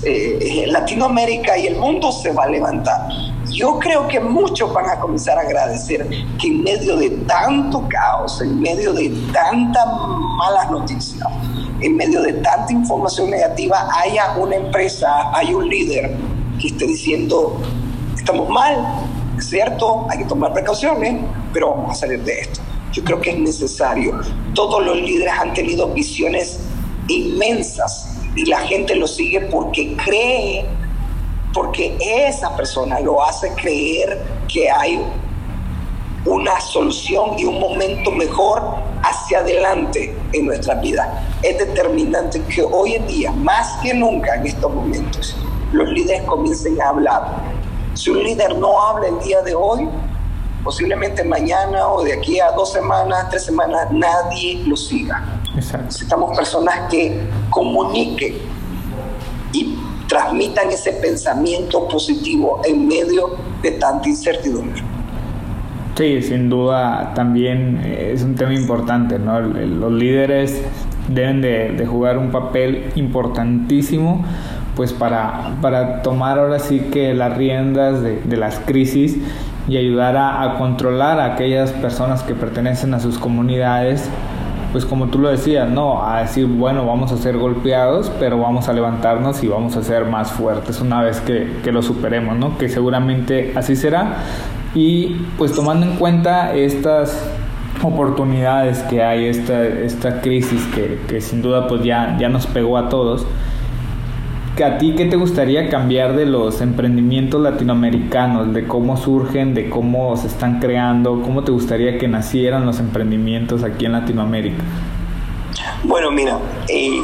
eh, 0.03 0.65
Latinoamérica 0.67 1.57
y 1.57 1.67
el 1.67 1.75
mundo 1.77 2.11
se 2.11 2.32
va 2.32 2.43
a 2.43 2.47
levantar 2.47 3.30
yo 3.52 3.80
creo 3.80 4.08
que 4.08 4.20
muchos 4.20 4.74
van 4.74 4.89
a 4.89 4.99
comenzar 4.99 5.38
a 5.38 5.41
agradecer 5.41 6.08
que 6.39 6.47
en 6.47 6.64
medio 6.64 6.95
de 6.97 7.10
tanto 7.28 7.86
caos, 7.89 8.41
en 8.41 8.60
medio 8.60 8.93
de 8.93 9.10
tantas 9.34 9.86
malas 10.38 10.72
noticias, 10.72 11.28
en 11.82 11.95
medio 11.97 12.22
de 12.22 12.34
tanta 12.34 12.72
información 12.72 13.30
negativa, 13.30 13.88
haya 13.93 14.36
una 14.38 14.56
empresa, 14.56 15.36
hay 15.36 15.54
un 15.54 15.68
líder 15.68 16.16
que 16.60 16.68
esté 16.68 16.88
diciendo, 16.88 17.60
estamos 18.16 18.49
mal, 18.49 18.78
es 19.38 19.49
cierto, 19.49 20.06
hay 20.10 20.20
que 20.20 20.26
tomar 20.26 20.54
precauciones, 20.54 21.22
pero 21.52 21.72
vamos 21.72 21.97
a 21.97 21.99
salir 22.02 22.24
de 22.24 22.41
esto. 22.41 22.62
Yo 22.93 23.04
creo 23.04 23.20
que 23.22 23.32
es 23.32 23.39
necesario. 23.39 24.20
Todos 24.54 24.86
los 24.86 24.97
líderes 24.97 25.34
han 25.39 25.54
tenido 25.54 25.88
visiones 25.88 26.60
inmensas 27.08 28.18
y 28.36 28.45
la 28.45 28.60
gente 28.60 28.95
lo 28.95 29.08
sigue 29.08 29.41
porque 29.41 29.95
cree 29.97 30.66
porque 31.54 31.97
esa 31.99 32.56
persona 32.56 32.99
lo 32.99 33.24
hace 33.24 33.54
creer 33.56 34.22
que 34.47 34.70
hay 34.70 35.04
una 36.26 36.60
solución 36.62 37.38
y 37.38 37.45
un 37.45 37.60
momento 37.60 38.12
mejor 38.12 38.62
hacia 39.02 39.39
adelante 39.39 40.16
en 40.34 40.45
nuestra 40.45 40.76
vida. 40.76 41.26
Es 41.41 41.58
determinante 41.58 42.41
que 42.43 42.62
hoy 42.62 42.93
en 42.93 43.08
día, 43.08 43.32
más 43.32 43.80
que 43.82 43.93
nunca 43.93 44.36
en 44.36 44.47
estos 44.47 44.74
momentos, 44.74 45.36
los 45.72 45.89
líderes 45.89 46.24
comiencen 46.24 46.80
a 46.82 46.89
hablar. 46.89 47.24
Si 47.95 48.10
un 48.10 48.24
líder 48.24 48.56
no 48.58 48.80
habla 48.82 49.08
el 49.08 49.20
día 49.20 49.41
de 49.41 49.56
hoy, 49.56 49.89
posiblemente 50.64 51.24
mañana 51.24 51.88
o 51.88 52.04
de 52.04 52.14
aquí 52.14 52.39
a 52.39 52.52
dos 52.52 52.72
semanas, 52.72 53.30
tres 53.30 53.45
semanas, 53.45 53.88
nadie 53.91 54.64
lo 54.66 54.78
siga. 54.78 55.41
Necesitamos 55.56 56.38
personas 56.38 56.89
que 56.89 57.20
comuniquen 57.49 58.39
transmitan 60.12 60.70
ese 60.70 60.91
pensamiento 60.91 61.88
positivo 61.88 62.62
en 62.66 62.86
medio 62.86 63.38
de 63.64 63.72
tanta 63.72 64.09
incertidumbre. 64.09 64.82
Sí, 65.95 66.22
sin 66.22 66.49
duda 66.49 67.14
también 67.16 67.82
es 67.86 68.22
un 68.22 68.36
tema 68.36 68.53
importante, 68.53 69.18
¿no? 69.18 69.39
Los 69.39 69.93
líderes 69.93 70.62
deben 71.07 71.41
de, 71.41 71.86
jugar 71.86 72.18
un 72.18 72.30
papel 72.30 72.91
importantísimo 72.95 74.26
pues 74.76 74.91
para, 74.91 75.55
para, 75.62 76.01
tomar 76.01 76.39
ahora 76.39 76.59
sí 76.59 76.89
que 76.91 77.14
las 77.14 77.38
riendas 77.38 78.01
de, 78.01 78.36
las 78.36 78.59
crisis 78.59 79.18
y 79.70 79.78
ayudar 79.78 80.18
a, 80.18 80.43
a, 80.43 80.57
controlar 80.57 81.22
a 81.22 81.34
aquellas 81.34 81.72
personas 81.72 82.22
que 82.24 82.34
pertenecen 82.34 82.93
a 82.93 82.99
sus 82.99 83.18
comunidades 83.18 84.09
pues 84.72 84.86
como 84.86 85.07
tú 85.07 85.19
lo 85.19 85.30
decías, 85.30 85.69
no, 85.69 86.03
a 86.03 86.22
decir, 86.22 86.45
bueno, 86.45 86.86
vamos 86.86 87.11
a 87.11 87.17
ser 87.17 87.38
golpeados, 87.38 88.11
pero 88.19 88.38
vamos 88.38 88.69
a 88.69 88.74
levantarnos 88.74 89.43
y 89.43 89.47
vamos 89.47 89.76
a 89.76 89.84
ser 89.84 90.05
más 90.05 90.32
fuertes 90.32 90.80
una 90.82 91.01
vez 91.01 91.19
que, 91.22 91.59
que 91.63 91.72
lo 91.72 91.82
superemos, 91.82 92.38
¿no? 92.38 92.57
Que 92.57 92.69
seguramente 92.69 93.53
así 93.55 93.76
será. 93.76 94.17
Y 94.74 95.15
pues 95.38 95.53
tomando 95.53 95.86
en 95.86 95.97
cuenta 95.97 96.53
estas 96.55 97.30
oportunidades 97.84 98.80
que 98.84 99.03
hay, 99.03 99.26
esta, 99.26 99.63
esta 99.63 100.22
crisis 100.22 100.63
que, 100.74 100.99
que 101.07 101.19
sin 101.22 101.41
duda 101.41 101.67
pues 101.67 101.84
ya, 101.84 102.17
ya 102.19 102.30
nos 102.30 102.47
pegó 102.47 102.78
a 102.78 102.89
todos, 102.89 103.26
¿a 104.64 104.78
ti 104.78 104.93
qué 104.95 105.05
te 105.05 105.16
gustaría 105.16 105.70
cambiar 105.70 106.16
de 106.16 106.26
los 106.26 106.62
emprendimientos 106.62 107.41
latinoamericanos? 107.41 108.53
De 108.53 108.68
cómo 108.68 108.97
surgen, 108.97 109.53
de 109.53 109.70
cómo 109.70 110.16
se 110.18 110.28
están 110.28 110.59
creando, 110.59 111.22
cómo 111.22 111.43
te 111.43 111.51
gustaría 111.51 111.97
que 111.97 112.07
nacieran 112.07 112.66
los 112.66 112.80
emprendimientos 112.80 113.64
aquí 113.64 113.86
en 113.86 113.93
Latinoamérica. 113.93 114.64
Bueno, 115.84 116.12
mira, 116.12 116.38
eh, 116.68 117.01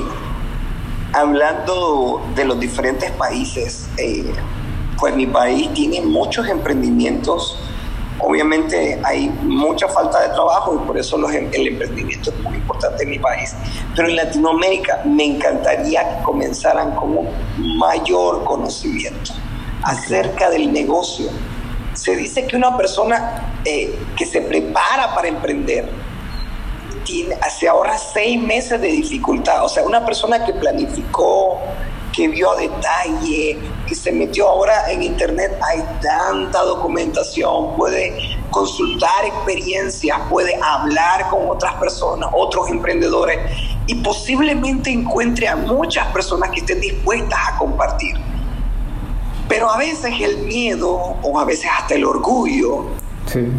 hablando 1.13 2.21
de 2.35 2.45
los 2.45 2.59
diferentes 2.59 3.11
países, 3.11 3.89
eh, 3.97 4.31
pues 4.99 5.15
mi 5.15 5.25
país 5.25 5.73
tiene 5.73 6.01
muchos 6.01 6.47
emprendimientos. 6.47 7.63
Obviamente 8.19 8.99
hay 9.03 9.29
mucha 9.43 9.87
falta 9.87 10.21
de 10.21 10.29
trabajo 10.29 10.75
y 10.75 10.87
por 10.87 10.97
eso 10.97 11.17
em, 11.29 11.49
el 11.53 11.67
emprendimiento 11.67 12.31
es 12.31 12.39
muy 12.39 12.55
importante 12.55 13.03
en 13.03 13.09
mi 13.11 13.19
país. 13.19 13.53
Pero 13.95 14.07
en 14.07 14.15
Latinoamérica 14.15 15.01
me 15.05 15.25
encantaría 15.25 16.17
que 16.17 16.23
comenzaran 16.23 16.95
con 16.95 17.17
un 17.17 17.77
mayor 17.77 18.43
conocimiento 18.43 19.33
acerca 19.83 20.49
del 20.49 20.71
negocio. 20.71 21.29
Se 21.93 22.15
dice 22.15 22.45
que 22.45 22.55
una 22.55 22.75
persona 22.77 23.59
eh, 23.65 23.97
que 24.15 24.25
se 24.25 24.41
prepara 24.41 25.15
para 25.15 25.27
emprender 25.27 25.89
se 27.49 27.67
ahorra 27.67 27.97
seis 27.97 28.41
meses 28.41 28.81
de 28.81 28.87
dificultad. 28.87 29.63
O 29.63 29.69
sea, 29.69 29.83
una 29.83 30.05
persona 30.05 30.43
que 30.45 30.53
planificó, 30.53 31.59
que 32.17 32.27
vio 32.27 32.51
a 32.51 32.55
detalle, 32.55 33.59
que 33.87 33.93
se 33.93 34.11
metió 34.11 34.47
ahora 34.49 34.91
en 34.91 35.03
internet, 35.03 35.55
hay 35.61 35.83
tanta 36.01 36.63
documentación, 36.63 37.75
puede 37.75 38.39
consultar 38.49 39.23
experiencias, 39.23 40.19
puede 40.27 40.59
hablar 40.59 41.29
con 41.29 41.47
otras 41.47 41.75
personas, 41.75 42.31
otros 42.33 42.71
emprendedores 42.71 43.37
y 43.85 43.93
posiblemente 44.01 44.89
encuentre 44.89 45.47
a 45.47 45.55
muchas 45.55 46.07
personas 46.07 46.49
que 46.49 46.61
estén 46.61 46.81
dispuestas 46.81 47.39
a 47.49 47.57
compartir. 47.59 48.15
Pero 49.47 49.69
a 49.69 49.77
veces 49.77 50.11
el 50.19 50.39
miedo 50.39 50.95
o 51.21 51.39
a 51.39 51.45
veces 51.45 51.69
hasta 51.71 51.93
el 51.93 52.03
orgullo 52.03 52.87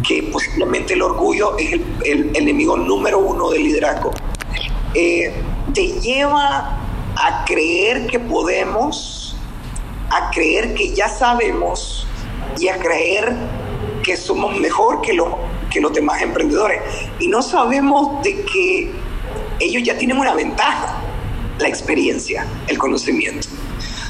que 0.05 0.23
posiblemente 0.33 0.95
el 0.95 1.01
orgullo 1.01 1.57
es 1.57 1.79
el, 2.03 2.35
enemigo 2.35 2.75
número 2.75 3.19
uno 3.19 3.51
del 3.51 3.63
liderazgo. 3.63 4.11
Eh, 4.93 5.33
te 5.73 5.87
lleva 6.01 6.88
a 7.15 7.45
creer 7.45 8.07
que 8.07 8.19
podemos, 8.19 9.35
a 10.09 10.29
creer 10.31 10.73
que 10.73 10.93
ya 10.93 11.09
sabemos 11.09 12.07
y 12.59 12.67
a 12.67 12.77
creer 12.77 13.35
que 14.03 14.17
somos 14.17 14.57
mejor 14.57 15.01
que 15.01 15.13
los, 15.13 15.27
que 15.69 15.81
los 15.81 15.93
demás 15.93 16.21
emprendedores. 16.21 16.81
Y 17.19 17.27
no 17.27 17.41
sabemos 17.41 18.23
de 18.23 18.43
que 18.45 18.91
ellos 19.59 19.83
ya 19.83 19.97
tienen 19.97 20.17
una 20.17 20.33
ventaja, 20.33 21.01
la 21.59 21.67
experiencia, 21.67 22.45
el 22.67 22.77
conocimiento. 22.77 23.47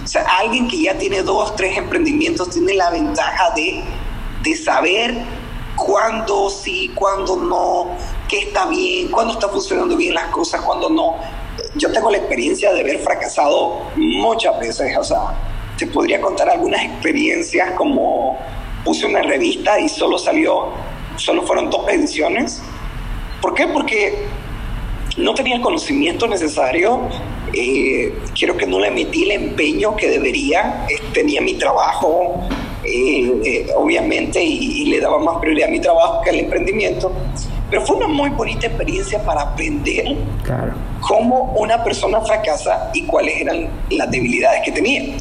O 0.04 0.08
sea, 0.08 0.24
alguien 0.39 0.68
que 0.68 0.82
ya 0.82 0.97
tiene 0.97 1.22
dos, 1.22 1.56
tres 1.56 1.78
emprendimientos 1.78 2.50
tiene 2.50 2.74
la 2.74 2.89
ventaja 2.89 3.52
de, 3.56 3.84
de 4.43 4.56
saber 4.56 5.16
cuándo 5.76 6.50
sí, 6.50 6.91
cuándo 6.95 7.36
no, 7.38 7.97
qué 8.28 8.39
está 8.39 8.68
bien, 8.68 9.10
cuándo 9.10 9.34
está 9.34 9.50
funcionando 9.50 9.95
bien 9.95 10.14
las 10.14 10.26
cosas, 10.26 10.62
cuándo 10.62 10.89
no. 10.89 11.16
Yo 11.76 11.91
tengo 11.91 12.09
la 12.09 12.17
experiencia 12.17 12.74
de 12.74 12.82
haber 12.82 12.99
fracasado 12.99 13.82
muchas 13.95 14.59
veces, 14.59 14.97
o 14.97 15.03
sea, 15.03 15.38
te 15.78 15.86
podría 15.88 16.20
contar 16.20 16.49
algunas 16.49 16.84
experiencias 16.84 17.72
como 17.72 18.38
puse 18.84 19.05
una 19.05 19.22
revista 19.22 19.80
y 19.80 19.88
solo 19.88 20.17
salió, 20.17 20.70
solo 21.17 21.43
fueron 21.43 21.70
dos 21.70 21.88
ediciones. 21.89 22.61
¿Por 23.41 23.53
qué? 23.53 23.67
Porque 23.67 24.26
no 25.17 25.34
tenía 25.34 25.55
el 25.55 25.61
conocimiento 25.61 26.28
necesario, 26.28 27.01
eh, 27.53 28.13
quiero 28.38 28.57
que 28.57 28.65
no 28.65 28.80
le 28.80 28.91
metí 28.91 29.24
el 29.24 29.32
empeño 29.32 29.95
que 29.95 30.09
debería, 30.09 30.88
tenía 31.13 31.41
mi 31.41 31.53
trabajo, 31.55 32.47
eh, 32.84 33.32
eh, 33.45 33.67
obviamente, 33.76 34.43
y, 34.43 34.86
le 34.86 34.99
daba 34.99 35.20
más 35.20 35.38
prioridad 35.38 35.67
a 35.67 35.72
mi 35.72 35.80
trabajo 35.80 36.22
que 36.22 36.32
al 36.32 36.39
emprendimiento. 36.39 37.11
Pero 37.70 37.86
fue 37.86 37.97
una 37.97 38.07
muy 38.07 38.30
bonita 38.32 38.67
experiencia 38.67 39.24
para 39.24 39.41
aprender 39.41 40.17
cómo 41.01 41.53
una 41.57 41.84
persona 41.84 42.20
fracasa 42.22 42.89
y 42.93 43.03
cuáles 43.03 43.41
eran 43.41 43.70
las 43.91 44.09
debilidades 44.09 44.61
que 44.65 44.72
tenía. 44.72 45.17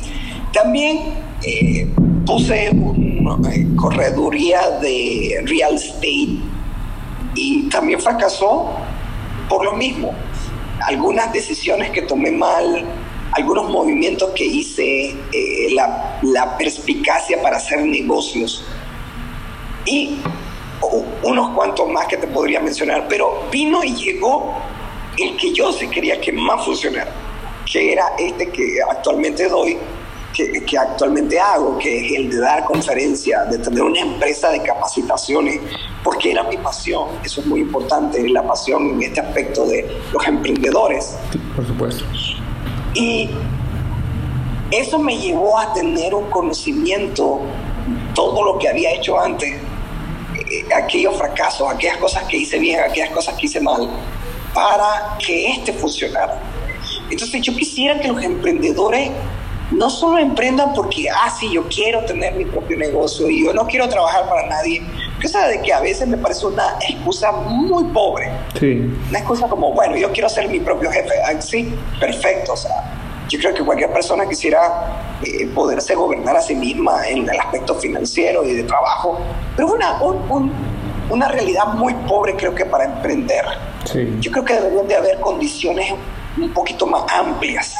También 0.52 1.14
eh, 1.42 1.86
puse 2.24 2.70
una 2.70 3.50
correduría 3.76 4.70
de 4.80 5.42
real 5.44 5.74
estate 5.74 6.38
y 7.34 7.68
también 7.68 8.00
fracasó 8.00 8.70
por 9.48 9.64
lo 9.64 9.72
mismo. 9.72 10.14
Algunas 10.86 11.32
decisiones 11.32 11.90
que 11.90 12.02
tomé 12.02 12.30
mal, 12.30 12.84
algunos 13.32 13.68
movimientos 13.70 14.30
que 14.34 14.44
hice, 14.44 15.10
eh, 15.32 15.68
la, 15.72 16.18
la, 16.22 16.56
perspicacia 16.56 17.42
para 17.42 17.56
hacer 17.56 17.84
negocios 17.84 18.64
y 19.84 20.18
unos 21.22 21.50
cuantos 21.50 21.88
más 21.88 22.06
que 22.06 22.16
te 22.16 22.26
podría 22.26 22.60
mencionar, 22.60 23.06
pero 23.08 23.44
vino 23.50 23.82
y 23.82 23.94
llegó 23.94 24.54
el 25.16 25.36
que 25.36 25.52
yo 25.52 25.72
sí 25.72 25.88
quería 25.88 26.20
que 26.20 26.32
más 26.32 26.64
funcionara, 26.64 27.12
que 27.70 27.92
era 27.92 28.12
este 28.18 28.50
que 28.50 28.78
actualmente 28.88 29.48
doy, 29.48 29.76
que, 30.32 30.64
que 30.64 30.78
actualmente 30.78 31.38
hago, 31.40 31.76
que 31.78 32.06
es 32.06 32.12
el 32.12 32.30
de 32.30 32.38
dar 32.38 32.64
conferencias, 32.64 33.50
de 33.50 33.58
tener 33.58 33.82
una 33.82 34.00
empresa 34.00 34.50
de 34.50 34.62
capacitaciones, 34.62 35.60
porque 36.04 36.30
era 36.30 36.44
mi 36.44 36.56
pasión, 36.58 37.08
eso 37.24 37.40
es 37.40 37.46
muy 37.46 37.60
importante, 37.60 38.28
la 38.28 38.46
pasión 38.46 38.90
en 38.90 39.02
este 39.02 39.20
aspecto 39.20 39.66
de 39.66 39.88
los 40.12 40.26
emprendedores. 40.26 41.16
Por 41.56 41.66
supuesto. 41.66 42.04
Y 42.94 43.30
eso 44.70 44.98
me 44.98 45.16
llevó 45.16 45.58
a 45.58 45.72
tener 45.72 46.14
un 46.14 46.30
conocimiento, 46.30 47.40
todo 48.14 48.44
lo 48.44 48.58
que 48.58 48.68
había 48.68 48.92
hecho 48.92 49.18
antes, 49.18 49.56
aquellos 50.74 51.16
fracasos, 51.16 51.70
aquellas 51.70 51.96
cosas 51.98 52.24
que 52.24 52.38
hice 52.38 52.58
bien, 52.58 52.80
aquellas 52.80 53.10
cosas 53.10 53.34
que 53.36 53.46
hice 53.46 53.60
mal, 53.60 53.88
para 54.54 55.16
que 55.24 55.52
este 55.52 55.72
funcionara. 55.72 56.40
Entonces 57.10 57.40
yo 57.42 57.54
quisiera 57.54 57.98
que 58.00 58.08
los 58.08 58.22
emprendedores 58.22 59.10
no 59.70 59.90
solo 59.90 60.18
emprendan 60.18 60.72
porque, 60.72 61.08
ah, 61.10 61.30
sí, 61.30 61.50
yo 61.52 61.68
quiero 61.68 62.04
tener 62.04 62.34
mi 62.34 62.44
propio 62.44 62.76
negocio 62.76 63.28
y 63.28 63.44
yo 63.44 63.52
no 63.52 63.66
quiero 63.66 63.88
trabajar 63.88 64.28
para 64.28 64.46
nadie, 64.48 64.82
sabe 65.26 65.58
de 65.58 65.62
que 65.62 65.72
a 65.72 65.80
veces 65.80 66.06
me 66.06 66.16
parece 66.16 66.46
una 66.46 66.78
excusa 66.88 67.32
muy 67.32 67.84
pobre. 67.84 68.30
Sí. 68.58 68.90
Una 69.08 69.18
excusa 69.18 69.48
como, 69.48 69.72
bueno, 69.72 69.96
yo 69.96 70.12
quiero 70.12 70.28
ser 70.28 70.48
mi 70.48 70.60
propio 70.60 70.90
jefe. 70.90 71.12
Ah, 71.24 71.40
sí, 71.40 71.74
perfecto. 71.98 72.52
O 72.52 72.56
sea, 72.56 72.87
yo 73.28 73.38
creo 73.38 73.54
que 73.54 73.62
cualquier 73.62 73.92
persona 73.92 74.28
quisiera 74.28 75.18
eh, 75.22 75.46
poderse 75.54 75.94
gobernar 75.94 76.36
a 76.36 76.40
sí 76.40 76.54
misma 76.54 77.06
en 77.06 77.28
el 77.28 77.38
aspecto 77.38 77.74
financiero 77.74 78.44
y 78.44 78.54
de 78.54 78.62
trabajo, 78.64 79.18
pero 79.56 79.68
una, 79.68 80.00
una 81.10 81.28
realidad 81.28 81.66
muy 81.74 81.94
pobre 82.06 82.34
creo 82.36 82.54
que 82.54 82.64
para 82.64 82.84
emprender. 82.84 83.44
Sí. 83.84 84.16
Yo 84.20 84.30
creo 84.30 84.44
que 84.44 84.54
deberían 84.54 84.88
de 84.88 84.96
haber 84.96 85.20
condiciones 85.20 85.92
un 86.36 86.52
poquito 86.52 86.86
más 86.86 87.04
amplias 87.12 87.76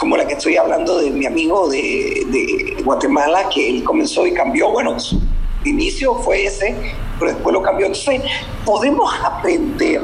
como 0.00 0.16
la 0.16 0.26
que 0.26 0.32
estoy 0.32 0.56
hablando 0.56 0.98
de 0.98 1.10
mi 1.10 1.26
amigo 1.26 1.68
de, 1.68 2.24
de 2.28 2.82
Guatemala, 2.82 3.50
que 3.50 3.68
él 3.68 3.84
comenzó 3.84 4.26
y 4.26 4.32
cambió, 4.32 4.70
bueno, 4.70 4.98
su 4.98 5.20
inicio 5.66 6.14
fue 6.14 6.44
ese, 6.46 6.74
pero 7.18 7.32
después 7.32 7.52
lo 7.52 7.60
cambió. 7.60 7.86
Entonces, 7.86 8.22
podemos 8.64 9.12
aprender. 9.22 10.00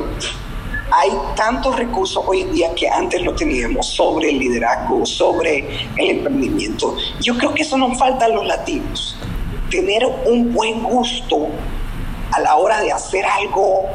Hay 0.90 1.10
tantos 1.34 1.74
recursos 1.76 2.22
hoy 2.26 2.42
en 2.42 2.52
día 2.52 2.74
que 2.74 2.88
antes 2.88 3.20
no 3.22 3.34
teníamos 3.34 3.88
sobre 3.88 4.30
el 4.30 4.38
liderazgo, 4.38 5.04
sobre 5.04 5.66
el 5.96 6.10
emprendimiento. 6.10 6.96
Yo 7.20 7.36
creo 7.36 7.52
que 7.54 7.62
eso 7.62 7.76
nos 7.76 7.98
falta 7.98 8.26
a 8.26 8.28
los 8.28 8.46
latinos. 8.46 9.16
Tener 9.68 10.06
un 10.26 10.52
buen 10.52 10.84
gusto 10.84 11.48
a 12.30 12.40
la 12.40 12.54
hora 12.54 12.80
de 12.82 12.92
hacer 12.92 13.24
algo, 13.24 13.86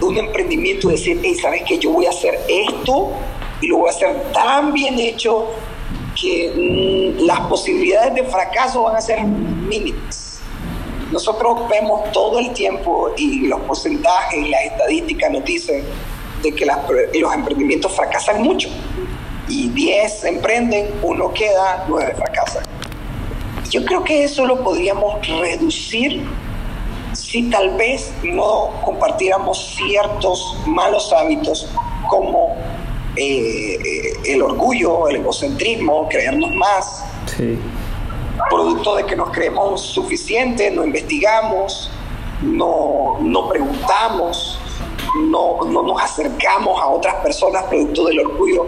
un 0.00 0.16
emprendimiento, 0.16 0.88
decir, 0.88 1.20
hey, 1.22 1.36
¿sabes 1.36 1.62
qué? 1.68 1.78
Yo 1.78 1.92
voy 1.92 2.06
a 2.06 2.10
hacer 2.10 2.40
esto 2.48 3.12
y 3.60 3.68
lo 3.68 3.78
voy 3.78 3.88
a 3.88 3.90
hacer 3.92 4.32
tan 4.32 4.72
bien 4.72 4.98
hecho 4.98 5.50
que 6.20 7.14
mm, 7.16 7.26
las 7.26 7.40
posibilidades 7.42 8.12
de 8.12 8.24
fracaso 8.24 8.82
van 8.82 8.96
a 8.96 9.00
ser 9.00 9.22
mínimas. 9.22 10.40
Nosotros 11.12 11.68
vemos 11.68 12.10
todo 12.10 12.40
el 12.40 12.52
tiempo 12.52 13.12
y 13.16 13.46
los 13.46 13.60
porcentajes 13.60 14.46
y 14.46 14.48
las 14.48 14.64
estadísticas 14.64 15.30
nos 15.30 15.44
dicen 15.44 15.84
de 16.44 16.54
que 16.54 16.66
los 17.20 17.34
emprendimientos 17.34 17.94
fracasan 17.96 18.42
mucho. 18.42 18.68
Y 19.48 19.68
10 19.68 20.24
emprenden, 20.24 20.90
uno 21.02 21.32
queda, 21.32 21.84
9 21.88 22.14
fracasan. 22.16 22.62
Yo 23.70 23.84
creo 23.84 24.04
que 24.04 24.24
eso 24.24 24.46
lo 24.46 24.62
podríamos 24.62 25.26
reducir 25.26 26.24
si 27.12 27.50
tal 27.50 27.76
vez 27.76 28.12
no 28.22 28.70
compartiéramos 28.84 29.74
ciertos 29.76 30.56
malos 30.66 31.12
hábitos 31.12 31.68
como 32.08 32.54
eh, 33.16 34.12
el 34.24 34.42
orgullo, 34.42 35.08
el 35.08 35.16
egocentrismo, 35.16 36.08
creernos 36.08 36.50
más. 36.54 37.04
Producto 38.50 38.96
de 38.96 39.06
que 39.06 39.16
nos 39.16 39.30
creemos 39.30 39.80
suficientes, 39.80 40.72
no 40.72 40.84
investigamos, 40.84 41.90
no, 42.42 43.18
no 43.20 43.48
preguntamos, 43.48 44.58
no, 45.14 45.64
no, 45.64 45.82
nos 45.82 46.02
acercamos 46.02 46.80
a 46.80 46.86
otras 46.86 47.14
personas 47.16 47.64
producto 47.64 48.06
del 48.06 48.20
orgullo. 48.20 48.66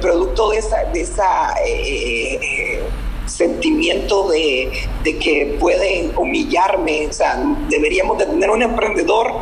producto 0.00 0.50
de 0.50 0.58
esa, 0.58 0.84
de 0.84 1.00
esa 1.00 1.54
eh, 1.64 2.38
eh, 2.40 2.82
sentimiento 3.26 4.28
de, 4.28 4.70
de, 5.04 5.18
que 5.18 5.56
pueden 5.58 6.16
humillarme. 6.16 7.06
O 7.08 7.12
sea, 7.12 7.42
deberíamos 7.68 8.18
de 8.18 8.26
tener 8.26 8.50
un 8.50 8.62
emprendedor, 8.62 9.32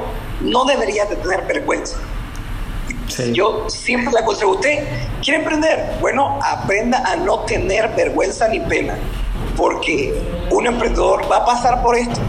no 0.40 0.64
debería 0.64 1.04
de 1.06 1.16
tener 1.16 1.44
vergüenza. 1.46 1.98
Yo 3.32 3.64
siempre 3.68 4.12
le 4.12 4.20
aconsejo, 4.20 4.52
¿usted 4.52 4.84
quiere 5.22 5.38
emprender? 5.38 5.96
Bueno, 6.00 6.38
aprenda 6.42 7.02
a 7.06 7.16
no 7.16 7.40
tener 7.40 7.88
vergüenza 7.94 8.48
ni 8.48 8.60
pena, 8.60 8.98
porque 9.56 10.14
un 10.50 10.66
emprendedor 10.66 11.30
va 11.30 11.38
a 11.38 11.44
pasar 11.44 11.82
por 11.82 11.96
esto. 11.96 12.20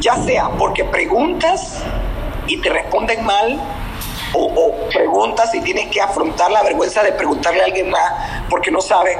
Ya 0.00 0.16
sea 0.16 0.50
porque 0.50 0.84
preguntas 0.84 1.82
y 2.48 2.56
te 2.60 2.70
responden 2.70 3.24
mal, 3.24 3.60
o, 4.34 4.74
preguntas 4.92 5.54
y 5.54 5.60
tienes 5.60 5.88
que 5.88 6.00
afrontar 6.00 6.50
la 6.50 6.62
vergüenza 6.62 7.02
de 7.02 7.12
preguntarle 7.12 7.62
a 7.62 7.64
alguien 7.66 7.90
más 7.90 8.12
porque 8.50 8.70
no 8.70 8.80
sabe, 8.80 9.16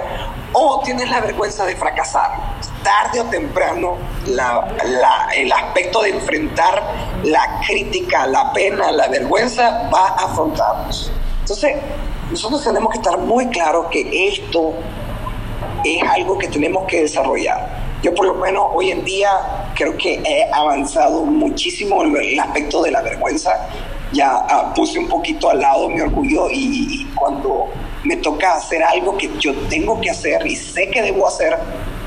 o 0.52 0.80
tienes 0.84 1.10
la 1.10 1.20
vergüenza 1.20 1.64
de 1.64 1.76
fracasar. 1.76 2.58
Tarde 2.82 3.20
o 3.20 3.24
temprano, 3.24 3.96
el 4.26 5.52
aspecto 5.52 6.02
de 6.02 6.10
enfrentar 6.10 6.82
la 7.24 7.60
crítica, 7.66 8.26
la 8.26 8.52
pena, 8.52 8.90
la 8.92 9.08
vergüenza 9.08 9.88
va 9.92 10.08
a 10.08 10.24
afrontarnos. 10.26 11.10
Entonces, 11.40 11.76
nosotros 12.30 12.62
tenemos 12.62 12.90
que 12.92 12.98
estar 12.98 13.18
muy 13.18 13.46
claros 13.48 13.86
que 13.90 14.28
esto 14.28 14.74
es 15.84 16.02
algo 16.02 16.38
que 16.38 16.48
tenemos 16.48 16.86
que 16.86 17.02
desarrollar. 17.02 17.87
Yo 18.02 18.14
por 18.14 18.26
lo 18.26 18.34
menos 18.34 18.66
hoy 18.74 18.90
en 18.90 19.04
día 19.04 19.30
creo 19.74 19.96
que 19.96 20.22
he 20.24 20.50
avanzado 20.52 21.24
muchísimo 21.24 22.04
en 22.04 22.16
el 22.16 22.40
aspecto 22.40 22.82
de 22.82 22.92
la 22.92 23.02
vergüenza 23.02 23.68
ya 24.12 24.36
ah, 24.48 24.72
puse 24.74 24.98
un 24.98 25.08
poquito 25.08 25.50
al 25.50 25.60
lado 25.60 25.88
mi 25.88 26.00
orgullo 26.00 26.48
y, 26.50 27.06
cuando 27.14 27.68
me 28.04 28.16
toca 28.16 28.54
hacer 28.54 28.82
algo 28.82 29.16
que 29.16 29.30
yo 29.38 29.54
tengo 29.68 30.00
que 30.00 30.10
hacer 30.10 30.46
y 30.46 30.54
sé 30.56 30.88
que 30.88 31.02
debo 31.02 31.26
hacer, 31.26 31.58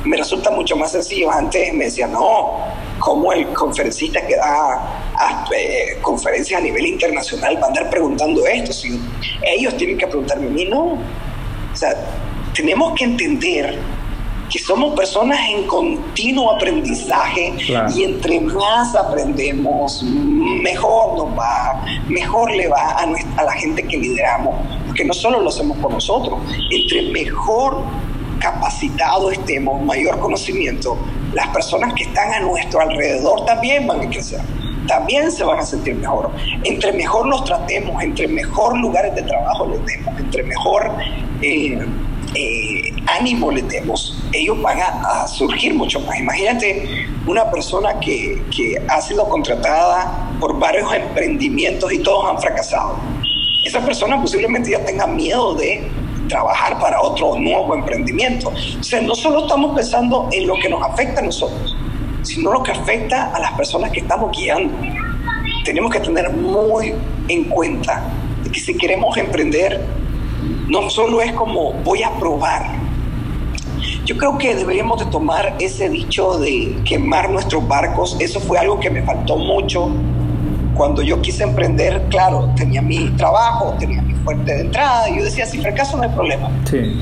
me 0.06 0.18
resulta 0.18 0.50
mucho 0.50 0.76
más 0.76 0.92
sencillo. 0.94 1.30
Antes 1.32 1.74
me 1.74 1.86
decía, 1.86 2.08
no, 2.08 2.60
como 3.00 3.34
el 3.34 3.48
conferencista 3.54 4.26
que 4.26 4.36
da 4.36 5.04
ah, 5.16 5.46
eh, 5.56 5.98
conferencias 6.02 6.60
a 6.60 6.64
nivel 6.64 6.86
internacional 6.86 7.58
va 7.58 7.66
a 7.66 7.68
andar 7.68 7.90
preguntando 7.90 8.46
esto? 8.48 8.74
Si 8.74 9.00
ellos 9.44 9.76
tienen 9.78 9.98
que 9.98 10.08
preguntarme 10.08 10.48
a 10.48 10.50
mí, 10.50 10.66
no. 10.66 10.94
O 10.94 11.76
sea, 11.76 11.94
tenemos 12.54 12.94
que 12.96 13.04
entender 13.04 13.78
que 14.52 14.60
somos 14.60 14.94
personas 14.96 15.40
en 15.50 15.66
continuo 15.66 16.52
aprendizaje 16.52 17.54
y 17.96 18.04
entre 18.04 18.42
más 18.42 18.94
aprendemos, 18.96 20.04
mejor 20.04 21.18
nos 21.18 21.40
va, 21.40 21.82
mejor 22.10 22.52
le 22.52 22.68
va 22.68 22.82
a, 22.82 23.06
a 23.38 23.44
la 23.44 23.54
gente 23.54 23.82
que 23.84 23.98
lideramos, 23.98 24.56
porque 24.88 25.06
no 25.06 25.14
solo 25.14 25.40
lo 25.40 25.48
hacemos 25.48 25.78
por 25.78 25.94
nosotros, 25.94 26.38
entre 26.70 27.02
mejor 27.14 27.82
capacitados 28.40 29.32
estemos, 29.32 29.82
mayor 29.84 30.20
conocimiento, 30.20 30.98
las 31.34 31.48
personas 31.50 31.94
que 31.94 32.04
están 32.04 32.34
a 32.34 32.40
nuestro 32.42 32.82
alrededor 32.82 33.46
también 33.46 33.88
van 33.88 34.02
a 34.02 34.10
crecer 34.10 34.42
también 34.88 35.32
se 35.32 35.44
van 35.44 35.60
a 35.60 35.64
sentir 35.64 35.96
mejor. 35.96 36.32
Entre 36.64 36.92
mejor 36.92 37.28
los 37.28 37.46
tratemos, 37.46 38.04
entre 38.04 38.28
mejor 38.28 38.78
lugares 38.78 39.16
de 39.16 39.22
trabajo 39.22 39.68
les 39.68 39.86
demos, 39.86 40.20
entre 40.20 40.44
mejor 40.44 40.92
eh, 41.42 41.80
eh, 42.34 42.94
ánimo 43.08 43.52
le 43.52 43.62
demos, 43.64 44.18
ellos 44.32 44.62
van 44.62 44.80
a, 44.82 45.28
surgir 45.28 45.74
mucho 45.74 46.00
más. 46.02 46.20
Imagínate 46.20 47.08
una 47.28 47.50
persona 47.52 48.00
que, 48.00 48.42
que 48.56 48.82
ha 48.88 49.02
sido 49.02 49.28
contratada 49.28 50.32
por 50.40 50.58
varios 50.58 50.94
emprendimientos 50.94 51.92
y 51.92 52.00
todos 52.00 52.30
han 52.30 52.40
fracasado. 52.40 52.96
Esa 53.66 53.84
persona 53.86 54.20
posiblemente 54.20 54.72
ya 54.72 54.84
tenga 54.84 55.08
miedo 55.08 55.54
de 55.56 55.88
trabajar 56.28 56.80
para 56.80 57.02
otro 57.02 57.36
nuevo 57.38 57.76
emprendimiento. 57.76 58.50
O 58.50 58.84
sea, 58.84 59.02
no 59.02 59.14
solo 59.14 59.44
estamos 59.44 59.76
pensando 59.76 60.30
en 60.32 60.48
lo 60.48 60.56
que 60.56 60.70
nos 60.70 60.82
afecta 60.82 61.20
a 61.20 61.24
nosotros, 61.24 61.76
sino 62.24 62.54
lo 62.54 62.64
que 62.64 62.72
afecta 62.72 63.32
a 63.36 63.40
las 63.40 63.52
personas 63.54 63.92
que 63.92 64.00
estamos 64.00 64.36
guiando. 64.36 64.74
Tenemos 65.66 65.92
que 65.92 66.00
tener 66.00 66.30
muy 66.32 66.94
en 67.28 67.44
cuenta 67.46 68.04
que 68.52 68.60
si 68.60 68.76
queremos 68.78 69.16
emprender, 69.18 69.86
no 70.72 70.90
solo 70.90 71.22
es 71.22 71.34
como 71.34 71.74
voy 71.84 72.02
a 72.02 72.12
probar. 72.12 72.66
Yo 74.06 74.18
creo 74.18 74.38
que 74.38 74.56
deberíamos 74.56 75.00
de 75.00 75.06
tomar 75.08 75.56
ese 75.60 75.90
dicho 75.90 76.40
de 76.40 76.78
quemar 76.86 77.30
nuestros 77.30 77.68
barcos. 77.68 78.16
Eso 78.22 78.40
fue 78.40 78.58
algo 78.58 78.80
que 78.80 78.90
me 78.90 79.04
faltó 79.04 79.36
mucho 79.36 79.90
cuando 80.74 81.02
yo 81.02 81.22
quise 81.22 81.44
emprender. 81.44 82.02
Claro, 82.10 82.50
tenía 82.56 82.82
mi 82.82 83.10
trabajo, 83.18 83.76
tenía 83.80 84.02
mi 84.02 84.14
fuente 84.16 84.54
de 84.54 84.62
entrada. 84.62 85.10
Y 85.10 85.18
yo 85.18 85.26
decía, 85.26 85.46
si 85.46 85.60
fracaso 85.60 85.98
no 85.98 86.04
hay 86.04 86.10
problema. 86.10 86.50
Sí. 86.70 87.02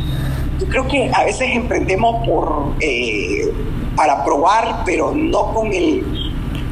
Yo 0.60 0.68
creo 0.68 0.88
que 0.88 1.12
a 1.14 1.24
veces 1.24 1.50
emprendemos 1.54 2.26
por, 2.26 2.74
eh, 2.80 3.54
para 3.96 4.26
probar, 4.26 4.82
pero 4.84 5.12
no 5.14 5.54
con 5.54 5.72
el 5.72 6.04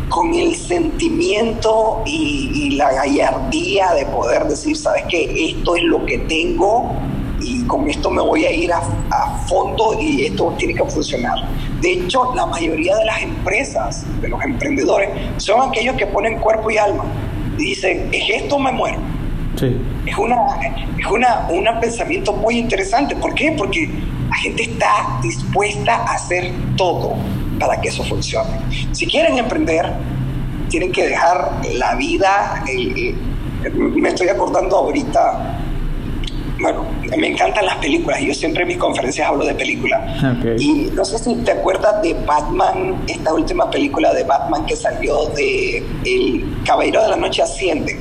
con 0.10 0.34
el 0.34 0.56
sentimiento 0.56 2.02
y, 2.06 2.72
la 2.78 2.94
gallardía 2.94 3.94
de 3.94 4.06
poder 4.06 4.46
decir, 4.46 4.78
sabes 4.78 5.04
que 5.10 5.50
esto 5.50 5.76
es 5.76 5.84
lo 5.84 6.06
que 6.06 6.20
tengo 6.20 6.92
y 7.40 7.64
con 7.64 7.90
esto 7.90 8.12
me 8.12 8.22
voy 8.22 8.46
a 8.46 8.52
ir 8.52 8.72
a, 8.72 8.82
fondo 9.48 9.98
y 10.00 10.26
esto 10.26 10.54
tiene 10.58 10.76
que 10.76 10.84
funcionar. 10.84 11.36
De 11.82 11.94
hecho, 11.94 12.36
la 12.36 12.46
mayoría 12.46 12.96
de 12.98 13.06
las 13.06 13.22
empresas, 13.22 14.06
de 14.22 14.28
los 14.28 14.44
emprendedores, 14.44 15.10
son 15.38 15.70
aquellos 15.70 15.96
que 15.96 16.06
ponen 16.06 16.40
cuerpo 16.40 16.70
y 16.70 16.78
alma 16.78 17.06
y 17.58 17.70
dicen, 17.70 18.10
es 18.12 18.42
esto 18.42 18.60
me 18.60 18.72
muero. 18.72 19.00
Sí. 19.58 19.76
Es, 20.06 20.18
una, 20.18 20.36
es 21.00 21.06
una, 21.08 21.48
un 21.50 21.80
pensamiento 21.80 22.34
muy 22.34 22.58
interesante. 22.60 23.16
¿Por 23.16 23.34
qué? 23.34 23.54
Porque 23.58 23.90
la 24.30 24.36
gente 24.36 24.64
está 24.64 25.20
dispuesta 25.22 25.96
a 25.96 26.16
hacer 26.16 26.52
todo 26.76 27.16
para 27.60 27.80
que 27.80 27.88
eso 27.90 28.04
funcione. 28.04 28.50
Si 28.98 29.06
quieren 29.06 29.38
emprender, 29.38 29.86
tienen 30.70 30.92
que 30.92 31.08
dejar 31.08 31.52
la 31.76 31.94
vida. 31.94 32.64
Eh, 32.68 33.14
eh, 33.64 33.70
me 33.70 34.10
estoy 34.10 34.28
acordando 34.28 34.76
ahorita, 34.76 35.60
bueno, 36.60 36.84
me 37.16 37.28
encantan 37.28 37.68
las 37.68 37.76
películas. 37.76 38.20
Yo 38.22 38.34
siempre 38.34 38.64
en 38.64 38.70
mis 38.70 38.78
conferencias 38.78 39.28
hablo 39.28 39.46
de 39.46 39.54
películas. 39.54 40.02
Y 40.58 40.90
no 40.96 41.06
sé 41.06 41.20
si 41.20 41.36
te 41.36 41.52
acuerdas 41.52 42.02
de 42.02 42.16
Batman, 42.26 42.96
esta 43.08 43.36
última 43.36 43.70
película 43.70 44.12
de 44.16 44.24
Batman 44.24 44.66
que 44.66 44.76
salió 44.76 45.28
de 45.28 45.84
El 46.04 46.64
Caballero 46.66 47.04
de 47.04 47.10
la 47.10 47.18
Noche 47.18 47.44
Asciende. 47.44 48.00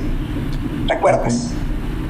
¿Recuerdas? 0.87 1.53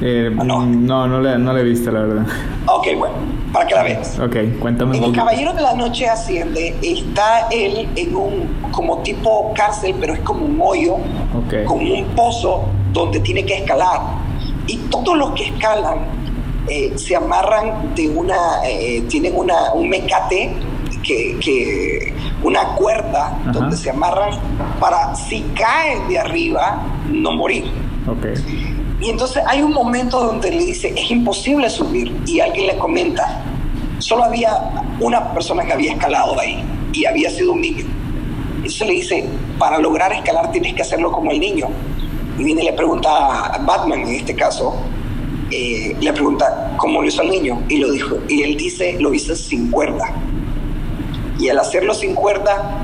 Eh, 0.01 0.29
no, 0.31 0.65
no, 0.65 1.07
no 1.07 1.21
le, 1.21 1.37
no 1.37 1.57
he 1.57 1.63
visto, 1.63 1.91
la 1.91 2.01
verdad. 2.01 2.25
Ok, 2.67 2.87
bueno 2.97 3.37
para 3.51 3.67
que 3.67 3.75
la 3.75 3.83
veas. 3.83 4.19
Ok, 4.19 4.59
cuéntame. 4.59 4.97
En 4.97 5.03
El 5.05 5.13
Caballero 5.13 5.53
de 5.53 5.61
la 5.61 5.73
Noche 5.73 6.07
Asciende 6.07 6.75
está 6.81 7.47
él 7.51 7.89
en 7.95 8.15
un 8.15 8.47
como 8.71 8.99
tipo 8.99 9.53
cárcel, 9.55 9.95
pero 9.99 10.13
es 10.13 10.19
como 10.19 10.45
un 10.45 10.59
hoyo, 10.61 10.97
como 11.65 11.93
un 11.93 12.05
pozo 12.15 12.65
donde 12.93 13.19
tiene 13.19 13.45
que 13.45 13.55
escalar. 13.55 14.01
Y 14.67 14.77
todos 14.89 15.17
los 15.17 15.31
que 15.31 15.45
escalan 15.45 15.99
eh, 16.67 16.93
se 16.97 17.15
amarran 17.15 17.95
de 17.95 18.09
una, 18.09 18.35
eh, 18.65 19.03
tienen 19.07 19.33
una, 19.35 19.73
un 19.73 19.89
mecate 19.89 20.53
que, 21.01 21.37
que, 21.39 22.13
una 22.43 22.75
cuerda 22.75 23.39
donde 23.53 23.77
se 23.77 23.89
amarran 23.89 24.31
para 24.79 25.15
si 25.15 25.41
caen 25.55 26.07
de 26.09 26.19
arriba 26.19 26.83
no 27.09 27.31
morir. 27.31 27.71
Okay. 28.05 28.76
Y 28.99 29.09
entonces 29.09 29.43
hay 29.45 29.61
un 29.61 29.73
momento 29.73 30.19
donde 30.19 30.49
le 30.49 30.65
dice, 30.65 30.93
es 30.95 31.11
imposible 31.11 31.69
subir. 31.69 32.15
Y 32.25 32.39
alguien 32.39 32.67
le 32.67 32.77
comenta, 32.77 33.43
solo 33.99 34.23
había 34.23 34.51
una 34.99 35.33
persona 35.33 35.63
que 35.65 35.73
había 35.73 35.93
escalado 35.93 36.39
ahí 36.39 36.63
y 36.93 37.05
había 37.05 37.29
sido 37.29 37.53
un 37.53 37.61
niño. 37.61 37.85
Entonces 38.57 38.87
le 38.87 38.93
dice, 38.93 39.29
para 39.59 39.77
lograr 39.77 40.11
escalar 40.13 40.51
tienes 40.51 40.73
que 40.73 40.81
hacerlo 40.81 41.11
como 41.11 41.31
el 41.31 41.39
niño. 41.39 41.67
Y 42.39 42.43
viene 42.43 42.63
y 42.63 42.65
le 42.65 42.73
pregunta 42.73 43.09
a 43.45 43.57
Batman, 43.59 44.01
en 44.01 44.15
este 44.15 44.35
caso, 44.35 44.75
eh, 45.51 45.95
le 45.99 46.13
pregunta, 46.13 46.75
¿cómo 46.77 47.01
lo 47.01 47.07
hizo 47.07 47.21
el 47.21 47.29
niño? 47.29 47.63
Y, 47.69 47.77
lo 47.77 47.91
dijo, 47.91 48.17
y 48.27 48.43
él 48.43 48.57
dice, 48.57 48.97
lo 48.99 49.13
hizo 49.13 49.35
sin 49.35 49.71
cuerda. 49.71 50.11
Y 51.39 51.49
al 51.49 51.59
hacerlo 51.59 51.93
sin 51.93 52.15
cuerda, 52.15 52.83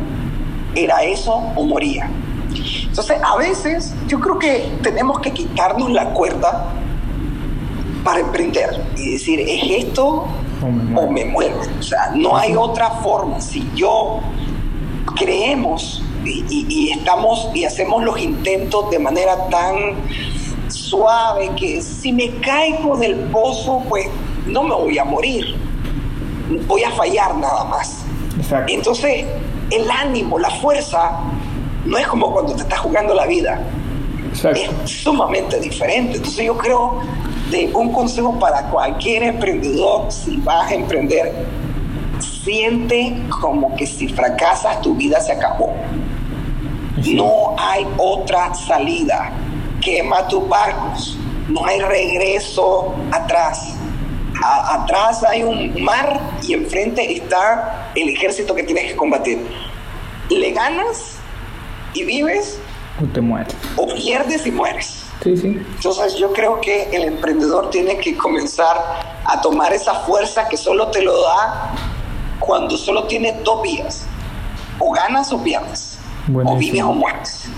¿era 0.76 1.03
eso 1.03 1.34
o 1.34 1.64
moría? 1.64 2.09
Entonces, 2.93 3.17
a 3.23 3.37
veces 3.37 3.91
yo 4.07 4.19
creo 4.19 4.37
que 4.37 4.71
tenemos 4.83 5.19
que 5.19 5.31
quitarnos 5.31 5.91
la 5.91 6.13
cuerda 6.13 6.71
para 8.03 8.19
emprender 8.19 8.85
y 8.95 9.13
decir, 9.13 9.39
¿es 9.39 9.85
esto 9.85 10.27
o 10.61 11.07
me 11.09 11.25
muero? 11.25 11.55
O 11.79 11.81
sea, 11.81 12.11
no 12.13 12.37
hay 12.37 12.55
otra 12.55 12.91
forma. 13.01 13.41
Si 13.41 13.67
yo 13.73 14.19
creemos 15.15 16.03
y, 16.23 16.91
estamos 16.91 17.49
y 17.55 17.65
hacemos 17.65 18.03
los 18.03 18.19
intentos 18.19 18.91
de 18.91 18.99
manera 18.99 19.49
tan 19.49 19.73
suave 20.67 21.49
que 21.55 21.81
si 21.81 22.13
me 22.13 22.29
caigo 22.41 22.95
del 22.95 23.15
pozo, 23.31 23.81
pues 23.89 24.05
no 24.45 24.61
me 24.61 24.75
voy 24.75 24.99
a 24.99 25.03
morir. 25.03 25.55
Voy 26.67 26.83
a 26.83 26.91
fallar 26.91 27.37
nada 27.37 27.63
más. 27.63 28.05
Entonces, 28.67 29.25
el 29.71 29.89
ánimo, 29.89 30.37
la 30.37 30.51
fuerza 30.51 31.21
no 31.86 31.97
es 31.97 32.07
como 32.07 32.31
cuando 32.31 32.55
te 32.55 32.61
estás 32.61 32.79
jugando 32.79 33.13
la 33.13 33.25
vida. 33.25 33.61
Es 34.34 34.69
sumamente 34.89 35.59
diferente. 35.59 36.17
Entonces 36.17 36.45
yo 36.45 36.57
creo 36.57 36.99
de 37.51 37.69
un 37.73 37.91
consejo 37.91 38.38
para 38.39 38.63
cualquier 38.69 39.23
emprendedor, 39.23 40.11
si 40.11 40.38
vas 40.38 40.71
a 40.71 40.75
emprender, 40.75 41.45
siente 42.19 43.15
como 43.41 43.75
que 43.75 43.86
si 43.86 44.07
fracasas 44.07 44.81
tu 44.81 44.95
vida 44.95 45.19
se 45.21 45.34
acabó. 45.34 45.73
No 47.05 47.55
hay 47.57 47.86
otra 47.97 48.53
salida. 48.53 49.31
Quema 49.81 50.27
tus 50.27 50.47
barcos. 50.47 51.17
No 51.49 51.65
hay 51.65 51.79
regreso 51.81 52.93
atrás. 53.11 53.75
atrás 54.41 55.23
hay 55.23 55.43
un 55.43 55.84
mar 55.84 56.19
y 56.47 56.53
enfrente 56.53 57.17
está 57.17 57.91
el 57.93 58.09
ejército 58.09 58.55
que 58.55 58.63
tienes 58.63 58.91
que 58.91 58.95
combatir. 58.95 59.45
Le 60.29 60.51
ganas 60.51 61.17
y 61.93 62.03
vives. 62.03 62.59
O 63.01 63.05
te 63.05 63.21
mueres. 63.21 63.55
O 63.75 63.87
pierdes 63.93 64.45
y 64.45 64.51
mueres. 64.51 65.03
Sí, 65.23 65.37
sí. 65.37 65.61
Entonces 65.75 66.15
yo 66.17 66.31
creo 66.33 66.59
que 66.59 66.89
el 66.91 67.03
emprendedor 67.03 67.69
tiene 67.69 67.97
que 67.97 68.15
comenzar 68.17 68.77
a 69.25 69.41
tomar 69.41 69.73
esa 69.73 69.93
fuerza 70.01 70.47
que 70.47 70.57
solo 70.57 70.87
te 70.87 71.01
lo 71.01 71.21
da 71.21 71.73
cuando 72.39 72.77
solo 72.77 73.05
tiene 73.05 73.39
dos 73.43 73.61
vías. 73.61 74.05
O 74.79 74.91
ganas 74.91 75.31
o 75.31 75.41
pierdes. 75.41 75.97
O 76.33 76.57
vives 76.57 76.83
o 76.83 76.93
mueres. 76.93 77.49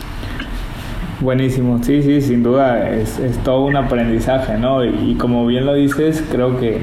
Buenísimo, 1.21 1.81
sí, 1.81 2.03
sí, 2.03 2.21
sin 2.21 2.43
duda 2.43 2.89
es, 2.89 3.19
es 3.19 3.41
todo 3.41 3.61
un 3.61 3.77
aprendizaje, 3.77 4.57
¿no? 4.57 4.83
y 4.83 5.15
como 5.15 5.45
bien 5.45 5.65
lo 5.65 5.73
dices, 5.73 6.21
creo 6.29 6.59
que 6.59 6.81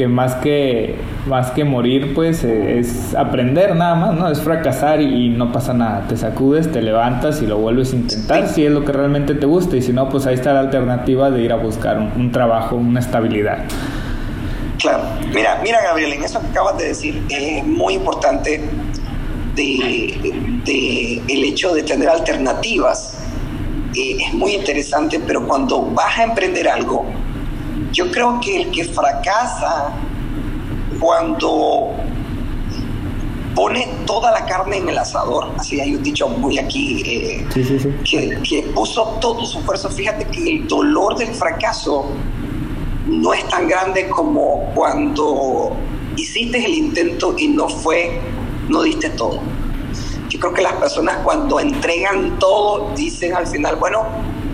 que 0.00 0.08
más 0.08 0.36
que 0.36 0.94
más 1.26 1.50
que 1.50 1.62
morir 1.62 2.14
pues 2.14 2.42
eh, 2.42 2.78
es 2.78 3.14
aprender 3.14 3.76
nada 3.76 3.94
más 3.94 4.14
no 4.14 4.30
es 4.30 4.40
fracasar 4.40 5.02
y, 5.02 5.28
no 5.28 5.52
pasa 5.52 5.74
nada. 5.74 6.06
Te 6.08 6.16
sacudes 6.16 6.72
te 6.72 6.80
levantas 6.80 7.42
y 7.42 7.46
lo 7.46 7.58
vuelves 7.58 7.92
a 7.92 7.96
intentar 7.96 8.48
si 8.48 8.64
es 8.64 8.72
lo 8.72 8.82
que 8.82 8.92
realmente 8.92 9.34
te 9.34 9.44
gusta. 9.44 9.76
Y 9.76 9.82
si 9.82 9.92
no 9.92 10.08
pues 10.08 10.24
ahí 10.24 10.36
está 10.36 10.54
la 10.54 10.60
alternativa 10.60 11.30
de 11.30 11.42
ir 11.42 11.52
a 11.52 11.56
buscar 11.56 11.98
un, 11.98 12.32
trabajo 12.32 12.76
una 12.76 12.98
estabilidad. 12.98 13.58
Claro. 14.78 15.02
Mira 15.34 15.60
mira 15.62 15.82
Gabriel 15.82 16.14
en 16.14 16.24
eso 16.24 16.40
que 16.40 16.46
acabas 16.46 16.78
de 16.78 16.86
decir 16.86 17.22
es 17.28 17.66
muy 17.66 17.92
importante 17.92 18.62
de, 19.54 21.22
el 21.28 21.44
hecho 21.44 21.74
de 21.74 21.82
tener 21.82 22.08
alternativas. 22.08 23.18
Eh, 23.94 24.16
es 24.18 24.32
muy 24.32 24.54
interesante 24.54 25.20
pero 25.26 25.46
cuando 25.46 25.82
vas 25.82 26.18
a 26.18 26.22
emprender 26.22 26.66
algo 26.70 27.04
yo 27.92 28.10
creo 28.10 28.40
que 28.40 28.62
el 28.62 28.70
que 28.70 28.84
fracasa 28.84 29.92
cuando 30.98 31.94
pone 33.54 33.88
toda 34.06 34.30
la 34.30 34.46
carne 34.46 34.78
en 34.78 34.88
el 34.88 34.98
asador, 34.98 35.48
así 35.58 35.80
hay 35.80 35.94
un 35.94 36.02
dicho 36.02 36.28
muy 36.28 36.58
aquí, 36.58 37.02
eh, 37.04 37.46
Que, 38.04 38.62
puso 38.74 39.18
todo 39.20 39.44
su 39.44 39.58
esfuerzo, 39.58 39.90
fíjate 39.90 40.26
que 40.26 40.56
el 40.56 40.68
dolor 40.68 41.16
del 41.16 41.34
fracaso 41.34 42.06
no 43.06 43.34
es 43.34 43.46
tan 43.48 43.68
grande 43.68 44.08
como 44.08 44.70
cuando 44.74 45.72
hiciste 46.16 46.64
el 46.64 46.74
intento 46.74 47.34
y 47.36 47.48
no 47.48 47.68
fue, 47.68 48.20
no 48.68 48.82
diste 48.82 49.10
todo. 49.10 49.40
Yo 50.28 50.38
creo 50.38 50.54
que 50.54 50.62
las 50.62 50.74
personas 50.74 51.18
cuando 51.24 51.58
entregan 51.58 52.38
todo 52.38 52.92
dicen 52.94 53.34
al 53.34 53.48
final, 53.48 53.76
bueno, 53.76 54.04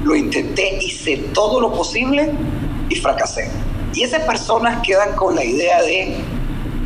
lo 0.04 0.16
intenté, 0.16 0.78
hice 0.82 1.18
todo 1.34 1.60
lo 1.60 1.72
posible, 1.72 2.32
y 2.96 3.00
fracasé. 3.00 3.50
Y 3.94 4.02
esas 4.02 4.22
personas 4.22 4.82
quedan 4.82 5.14
con 5.14 5.34
la 5.34 5.44
idea 5.44 5.82
de 5.82 6.16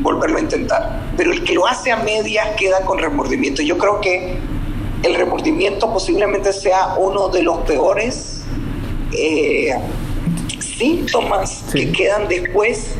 volverlo 0.00 0.38
a 0.38 0.40
intentar. 0.40 1.00
Pero 1.16 1.32
el 1.32 1.44
que 1.44 1.54
lo 1.54 1.66
hace 1.66 1.90
a 1.90 1.96
medias 1.96 2.48
queda 2.56 2.80
con 2.82 2.98
remordimiento. 2.98 3.62
Yo 3.62 3.78
creo 3.78 4.00
que 4.00 4.36
el 5.02 5.14
remordimiento 5.14 5.92
posiblemente 5.92 6.52
sea 6.52 6.94
uno 6.98 7.28
de 7.28 7.42
los 7.42 7.58
peores 7.58 8.42
eh, 9.12 9.72
síntomas 10.58 11.64
que 11.72 11.90
quedan 11.90 12.28
después 12.28 12.94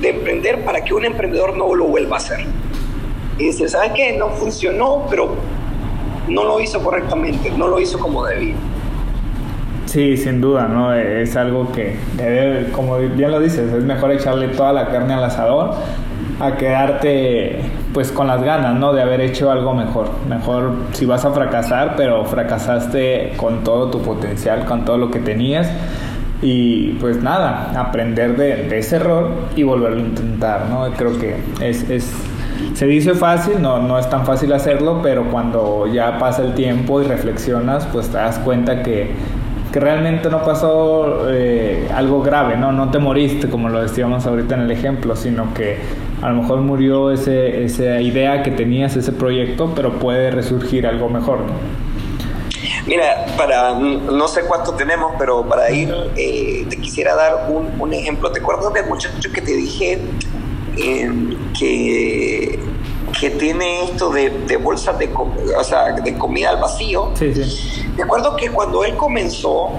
de 0.00 0.10
emprender 0.10 0.64
para 0.64 0.82
que 0.82 0.94
un 0.94 1.04
emprendedor 1.04 1.56
no 1.56 1.74
lo 1.74 1.86
vuelva 1.86 2.16
a 2.16 2.18
hacer. 2.18 2.46
Y 3.38 3.44
dice, 3.44 3.68
¿sabe 3.68 3.92
qué? 3.94 4.12
No 4.12 4.30
funcionó, 4.30 5.06
pero 5.08 5.34
no 6.28 6.44
lo 6.44 6.60
hizo 6.60 6.82
correctamente, 6.82 7.50
no 7.50 7.68
lo 7.68 7.80
hizo 7.80 7.98
como 7.98 8.24
debía. 8.24 8.54
Sí, 9.90 10.16
sin 10.16 10.40
duda, 10.40 10.68
¿no? 10.68 10.94
Es 10.94 11.36
algo 11.36 11.72
que 11.72 11.96
debe, 12.16 12.70
como 12.70 12.96
bien 12.98 13.32
lo 13.32 13.40
dices, 13.40 13.72
es 13.72 13.82
mejor 13.82 14.12
echarle 14.12 14.46
toda 14.46 14.72
la 14.72 14.86
carne 14.86 15.14
al 15.14 15.24
asador 15.24 15.74
a 16.38 16.56
quedarte 16.56 17.58
pues 17.92 18.12
con 18.12 18.28
las 18.28 18.40
ganas, 18.40 18.76
¿no? 18.76 18.92
De 18.92 19.02
haber 19.02 19.20
hecho 19.20 19.50
algo 19.50 19.74
mejor. 19.74 20.10
Mejor 20.28 20.74
si 20.92 21.06
vas 21.06 21.24
a 21.24 21.32
fracasar, 21.32 21.94
pero 21.96 22.24
fracasaste 22.24 23.32
con 23.36 23.64
todo 23.64 23.90
tu 23.90 24.00
potencial, 24.00 24.64
con 24.64 24.84
todo 24.84 24.96
lo 24.96 25.10
que 25.10 25.18
tenías. 25.18 25.68
Y 26.40 26.92
pues 27.00 27.20
nada, 27.20 27.72
aprender 27.76 28.36
de, 28.36 28.78
ese 28.78 28.94
error 28.94 29.32
y 29.56 29.64
volverlo 29.64 29.96
a 29.96 30.06
intentar, 30.06 30.66
¿no? 30.70 30.88
Creo 30.92 31.18
que 31.18 31.34
es, 31.60 31.90
es 31.90 32.14
se 32.74 32.86
dice 32.86 33.14
fácil, 33.14 33.60
no, 33.60 33.80
no 33.80 33.98
es 33.98 34.08
tan 34.08 34.24
fácil 34.24 34.52
hacerlo, 34.52 35.00
pero 35.02 35.24
cuando 35.32 35.88
ya 35.92 36.16
pasa 36.18 36.42
el 36.42 36.54
tiempo 36.54 37.02
y 37.02 37.06
reflexionas, 37.06 37.88
pues 37.92 38.08
te 38.08 38.18
das 38.18 38.38
cuenta 38.38 38.84
que 38.84 39.10
que 39.72 39.80
realmente 39.80 40.28
no 40.30 40.42
pasó 40.44 41.30
eh, 41.30 41.88
algo 41.94 42.22
grave, 42.22 42.56
¿no? 42.56 42.72
No 42.72 42.90
te 42.90 42.98
moriste, 42.98 43.48
como 43.48 43.68
lo 43.68 43.80
decíamos 43.80 44.26
ahorita 44.26 44.54
en 44.56 44.62
el 44.62 44.70
ejemplo, 44.70 45.14
sino 45.14 45.54
que 45.54 45.78
a 46.22 46.28
lo 46.28 46.42
mejor 46.42 46.60
murió 46.60 47.10
ese, 47.10 47.64
esa 47.64 48.00
idea 48.00 48.42
que 48.42 48.50
tenías, 48.50 48.96
ese 48.96 49.12
proyecto, 49.12 49.72
pero 49.74 49.98
puede 49.98 50.30
resurgir 50.30 50.86
algo 50.86 51.08
mejor, 51.08 51.40
Mira, 52.86 53.26
para 53.36 53.74
no 53.74 54.26
sé 54.26 54.42
cuánto 54.42 54.72
tenemos, 54.72 55.12
pero 55.18 55.46
para 55.46 55.70
ir, 55.70 55.94
eh, 56.16 56.66
te 56.68 56.76
quisiera 56.78 57.14
dar 57.14 57.46
un, 57.50 57.68
un, 57.78 57.92
ejemplo. 57.92 58.32
¿Te 58.32 58.40
acuerdas 58.40 58.72
del 58.72 58.86
muchacho 58.86 59.30
que 59.32 59.40
te 59.40 59.54
dije 59.54 59.98
eh, 60.78 61.36
que 61.58 62.58
que 63.18 63.30
tiene 63.30 63.84
esto 63.84 64.10
de, 64.10 64.30
de 64.30 64.56
bolsas 64.56 64.98
de, 64.98 65.10
o 65.12 65.64
sea, 65.64 65.92
de 65.92 66.16
comida 66.16 66.50
al 66.50 66.60
vacío. 66.60 67.10
Sí, 67.14 67.34
sí. 67.34 67.86
Me 68.00 68.04
acuerdo 68.04 68.34
que 68.34 68.50
cuando 68.50 68.82
él 68.82 68.96
comenzó, 68.96 69.72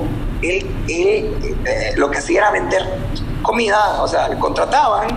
él, 0.44 0.64
él 0.88 1.56
eh, 1.66 1.94
lo 1.96 2.12
que 2.12 2.20
hacía 2.20 2.42
era 2.42 2.52
vender 2.52 2.84
comida, 3.42 4.00
o 4.00 4.08
sea, 4.08 4.30
le 4.30 4.38
contrataban 4.38 5.08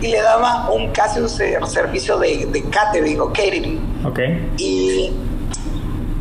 y 0.00 0.06
le 0.06 0.22
daba 0.22 0.70
un 0.70 0.92
casi 0.92 1.18
un 1.18 1.28
servicio 1.28 2.16
de, 2.16 2.46
de 2.46 2.62
catering 2.70 3.20
o 3.20 3.32
catering. 3.32 4.06
Okay. 4.06 4.52
Y 4.56 5.10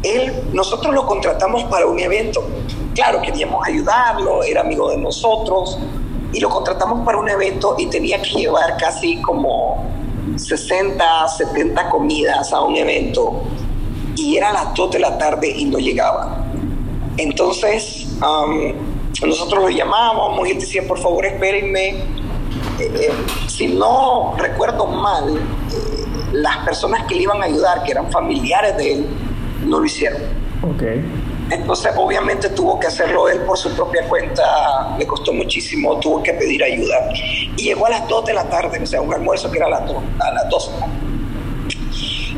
él, 0.02 0.34
nosotros 0.54 0.96
lo 0.96 1.06
contratamos 1.06 1.66
para 1.66 1.86
un 1.86 2.00
evento. 2.00 2.44
Claro, 2.96 3.22
queríamos 3.22 3.68
ayudarlo, 3.68 4.42
era 4.42 4.62
amigo 4.62 4.90
de 4.90 4.98
nosotros 4.98 5.78
y 6.34 6.40
lo 6.40 6.50
contratamos 6.50 7.06
para 7.06 7.20
un 7.20 7.30
evento 7.30 7.76
y 7.78 7.86
tenía 7.92 8.20
que 8.24 8.32
llevar 8.32 8.78
casi 8.78 9.22
como 9.22 9.86
60, 10.36 11.28
70 11.28 11.90
comidas 11.92 12.52
a 12.52 12.62
un 12.62 12.76
evento 12.76 13.44
y 14.16 14.38
era 14.38 14.52
las 14.52 14.74
2 14.74 14.92
de 14.92 15.00
la 15.00 15.18
tarde 15.18 15.50
y 15.50 15.66
no 15.66 15.78
llegaba. 15.78 16.46
Entonces, 17.18 18.08
nosotros 19.22 19.64
lo 19.64 19.70
llamábamos 19.70 20.48
y 20.48 20.52
él 20.52 20.60
decía, 20.60 20.84
por 20.88 21.00
favor, 21.00 21.26
espérenme. 21.26 21.90
Eh, 22.80 22.92
eh, 22.96 23.12
si 23.48 23.68
no 23.68 24.36
recuerdo 24.38 24.88
mal, 24.88 25.38
eh, 25.38 26.06
las 26.32 26.58
personas 26.60 27.06
que 27.08 27.16
le 27.16 27.24
iban 27.24 27.42
a 27.42 27.46
ayudar, 27.46 27.84
que 27.84 27.92
eran 27.92 28.12
familiares 28.12 28.76
de 28.78 28.94
él, 28.94 29.08
no 29.66 29.80
lo 29.80 29.86
hicieron. 29.86 30.22
Okay. 30.76 31.04
Entonces, 31.52 31.92
obviamente 31.96 32.50
tuvo 32.50 32.80
que 32.80 32.88
hacerlo 32.88 33.28
él 33.28 33.40
por 33.42 33.58
su 33.58 33.70
propia 33.76 34.08
cuenta, 34.08 34.96
le 34.98 35.06
costó 35.06 35.34
muchísimo, 35.34 36.00
tuvo 36.00 36.24
que 36.24 36.34
pedir 36.34 36.64
ayuda. 36.64 37.10
Y 37.58 37.64
llegó 37.64 37.86
a 37.86 37.92
las 37.92 38.08
2 38.08 38.26
de 38.26 38.34
la 38.34 38.50
tarde, 38.50 38.80
o 38.82 38.86
sea, 38.86 39.02
un 39.02 39.14
almuerzo 39.14 39.52
que 39.52 39.58
era 39.58 39.68
a 39.68 39.72
las 39.72 39.86
2. 39.86 39.98
A 40.20 40.32
las 40.32 40.50
2. 40.50 40.72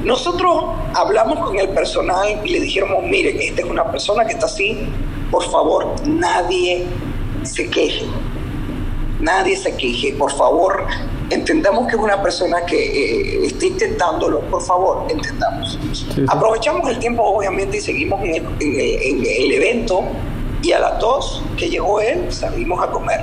Nosotros 0.06 0.66
hablamos 0.94 1.40
con 1.40 1.58
el 1.58 1.70
personal 1.70 2.40
y 2.44 2.50
le 2.50 2.60
dijimos, 2.60 3.04
miren, 3.04 3.42
esta 3.42 3.62
es 3.62 3.68
una 3.68 3.92
persona 3.92 4.24
que 4.24 4.34
está 4.34 4.46
así, 4.46 4.88
por 5.32 5.44
favor, 5.50 5.96
nadie 6.06 6.86
se 7.42 7.68
queje. 7.72 8.06
Nadie 9.20 9.58
se 9.58 9.76
queje, 9.76 10.14
por 10.14 10.32
favor, 10.32 10.86
entendamos 11.32 11.88
que 11.88 11.96
es 11.96 12.02
una 12.02 12.22
persona 12.22 12.64
que 12.68 12.76
eh, 12.76 13.46
está 13.48 13.66
intentándolo, 13.66 14.42
por 14.42 14.62
favor, 14.62 15.08
entendamos. 15.10 15.80
Aprovechamos 16.28 16.88
el 16.88 17.00
tiempo, 17.00 17.24
obviamente, 17.24 17.78
y 17.78 17.82
seguimos 17.82 18.22
en 18.24 18.36
el, 18.60 19.52
evento, 19.52 20.04
y 20.62 20.72
a 20.72 20.80
las 20.80 21.00
dos 21.00 21.42
que 21.58 21.68
llegó 21.68 22.00
él, 22.00 22.32
salimos 22.32 22.80
a 22.84 22.92
comer. 22.92 23.22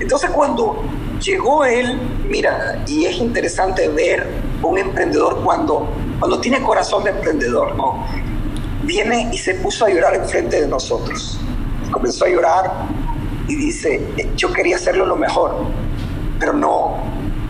Entonces, 0.00 0.30
cuando 0.30 0.82
llegó 1.20 1.64
él, 1.64 1.98
mira, 2.28 2.82
y 2.86 3.04
es 3.04 3.16
interesante 3.16 3.88
ver 3.88 4.26
un 4.62 4.78
emprendedor 4.78 5.42
cuando, 5.44 5.88
cuando 6.18 6.40
tiene 6.40 6.62
corazón 6.62 7.04
de 7.04 7.10
emprendedor, 7.10 7.76
¿no? 7.76 8.06
Viene 8.82 9.30
y 9.32 9.38
se 9.38 9.54
puso 9.54 9.84
a 9.84 9.90
llorar 9.90 10.14
enfrente 10.14 10.60
de 10.60 10.68
nosotros. 10.68 11.38
Comenzó 11.90 12.24
a 12.24 12.28
llorar 12.28 12.70
y 13.46 13.54
dice, 13.54 14.06
yo 14.36 14.52
quería 14.52 14.76
hacerlo 14.76 15.06
lo 15.06 15.16
mejor, 15.16 15.66
pero 16.38 16.52
no, 16.52 16.96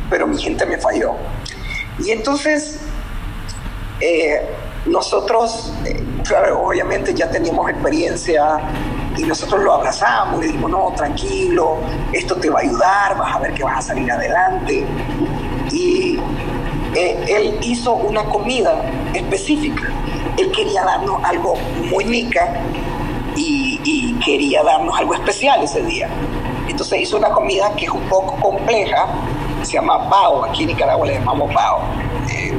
pero 0.09 0.27
mi 0.27 0.39
gente 0.39 0.67
me 0.67 0.79
falló. 0.79 1.13
Y 1.99 2.11
entonces, 2.11 2.81
eh, 4.01 4.49
nosotros, 4.87 5.73
eh, 5.85 6.03
claro, 6.27 6.63
obviamente 6.63 7.15
ya 7.15 7.31
teníamos 7.31 7.69
experiencia 7.71 8.59
y 9.17 9.23
nosotros 9.25 9.63
lo 9.63 9.75
abrazamos, 9.75 10.41
le 10.41 10.47
dijimos, 10.47 10.71
no, 10.71 10.93
tranquilo, 10.97 11.79
esto 12.13 12.37
te 12.37 12.49
va 12.49 12.61
a 12.61 12.63
ayudar, 12.63 13.19
vas 13.19 13.37
a 13.37 13.39
ver 13.41 13.55
que 13.55 13.65
vas 13.65 13.79
a 13.79 13.83
salir 13.83 14.11
adelante. 14.11 14.87
Y 15.71 16.19
eh, 16.95 17.25
él 17.29 17.59
hizo 17.63 17.95
una 17.95 18.25
comida 18.25 18.83
específica. 19.15 19.89
Él 20.37 20.51
quería 20.53 20.85
darnos 20.85 21.23
algo 21.25 21.55
muy 21.91 22.05
rica 22.05 22.61
y, 23.37 23.69
quería 24.25 24.63
darnos 24.63 24.97
algo 24.99 25.15
especial 25.15 25.63
ese 25.63 25.83
día. 25.83 26.09
Entonces 26.69 27.01
hizo 27.01 27.17
una 27.17 27.31
comida 27.31 27.73
que 27.75 27.87
es 27.87 27.91
un 27.91 28.03
poco 28.03 28.37
compleja, 28.37 29.07
se 29.63 29.73
llama 29.73 30.11
pao, 30.11 30.45
aquí 30.45 30.63
en 30.63 30.69
Nicaragua 30.69 31.07
le 31.07 31.15
llamamos 31.15 31.53
pao. 31.53 31.81
Eh, 32.31 32.53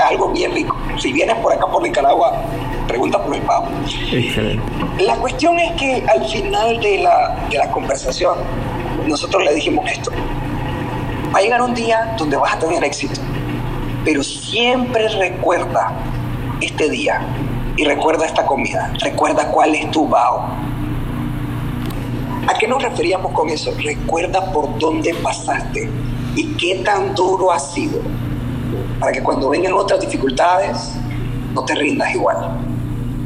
algo 0.00 0.28
bien 0.28 0.52
rico. 0.52 0.76
Si 0.98 1.12
vienes 1.12 1.36
por 1.38 1.52
acá 1.52 1.66
por 1.66 1.82
Nicaragua, 1.82 2.40
pregunta 2.86 3.22
por 3.22 3.34
el 3.34 3.42
pavo. 3.42 3.68
Excelente. 4.12 4.62
La 5.00 5.16
cuestión 5.16 5.58
es 5.58 5.72
que 5.72 6.04
al 6.08 6.24
final 6.26 6.80
de 6.80 6.98
la, 6.98 7.36
de 7.50 7.58
la 7.58 7.70
conversación, 7.70 8.38
nosotros 9.06 9.44
le 9.44 9.54
dijimos 9.54 9.90
esto. 9.90 10.10
Va 11.34 11.38
a 11.38 11.42
llegar 11.42 11.62
un 11.62 11.74
día 11.74 12.14
donde 12.18 12.36
vas 12.36 12.54
a 12.54 12.58
tener 12.58 12.82
éxito, 12.84 13.20
pero 14.04 14.22
siempre 14.22 15.08
recuerda 15.08 15.92
este 16.60 16.88
día 16.88 17.20
y 17.76 17.84
recuerda 17.84 18.24
esta 18.24 18.46
comida, 18.46 18.92
recuerda 19.02 19.50
cuál 19.50 19.74
es 19.74 19.90
tu 19.90 20.08
bao. 20.08 20.48
¿A 22.48 22.56
qué 22.58 22.68
nos 22.68 22.82
referíamos 22.82 23.32
con 23.32 23.50
eso? 23.50 23.72
Recuerda 23.76 24.52
por 24.52 24.78
dónde 24.78 25.12
pasaste 25.14 25.90
y 26.36 26.54
qué 26.54 26.76
tan 26.84 27.14
duro 27.14 27.50
ha 27.50 27.58
sido 27.58 28.00
para 29.00 29.12
que 29.12 29.22
cuando 29.22 29.48
vengan 29.48 29.72
otras 29.72 30.00
dificultades 30.00 30.92
no 31.54 31.64
te 31.64 31.74
rindas 31.74 32.14
igual. 32.14 32.65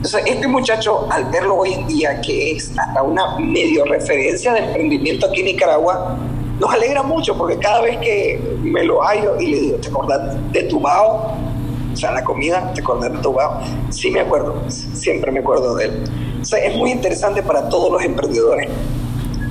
Entonces, 0.02 0.22
este 0.24 0.48
muchacho, 0.48 1.06
al 1.10 1.26
verlo 1.26 1.56
hoy 1.56 1.74
en 1.74 1.86
día, 1.86 2.22
que 2.22 2.52
es 2.52 2.72
hasta 2.78 3.02
una 3.02 3.38
medio 3.38 3.84
referencia 3.84 4.54
de 4.54 4.60
emprendimiento 4.60 5.26
aquí 5.26 5.40
en 5.40 5.46
Nicaragua, 5.48 6.16
nos 6.58 6.72
alegra 6.72 7.02
mucho 7.02 7.36
porque 7.36 7.58
cada 7.58 7.82
vez 7.82 7.98
que 7.98 8.40
me 8.62 8.82
lo 8.82 9.02
hallo 9.02 9.38
y 9.38 9.46
le 9.48 9.60
digo, 9.60 9.76
¿te 9.76 9.88
acordás 9.88 10.52
de 10.52 10.62
tu 10.62 10.80
bao? 10.80 11.34
O 11.92 11.96
sea, 11.96 12.12
la 12.12 12.24
comida, 12.24 12.72
¿te 12.72 12.80
acordás 12.80 13.12
de 13.12 13.18
tu 13.18 13.34
bao? 13.34 13.60
Sí 13.90 14.10
me 14.10 14.20
acuerdo, 14.20 14.62
siempre 14.68 15.30
me 15.32 15.40
acuerdo 15.40 15.74
de 15.74 15.84
él. 15.84 16.04
O 16.40 16.44
sea, 16.46 16.64
es 16.64 16.74
muy 16.74 16.92
interesante 16.92 17.42
para 17.42 17.68
todos 17.68 17.92
los 17.92 18.02
emprendedores. 18.02 18.70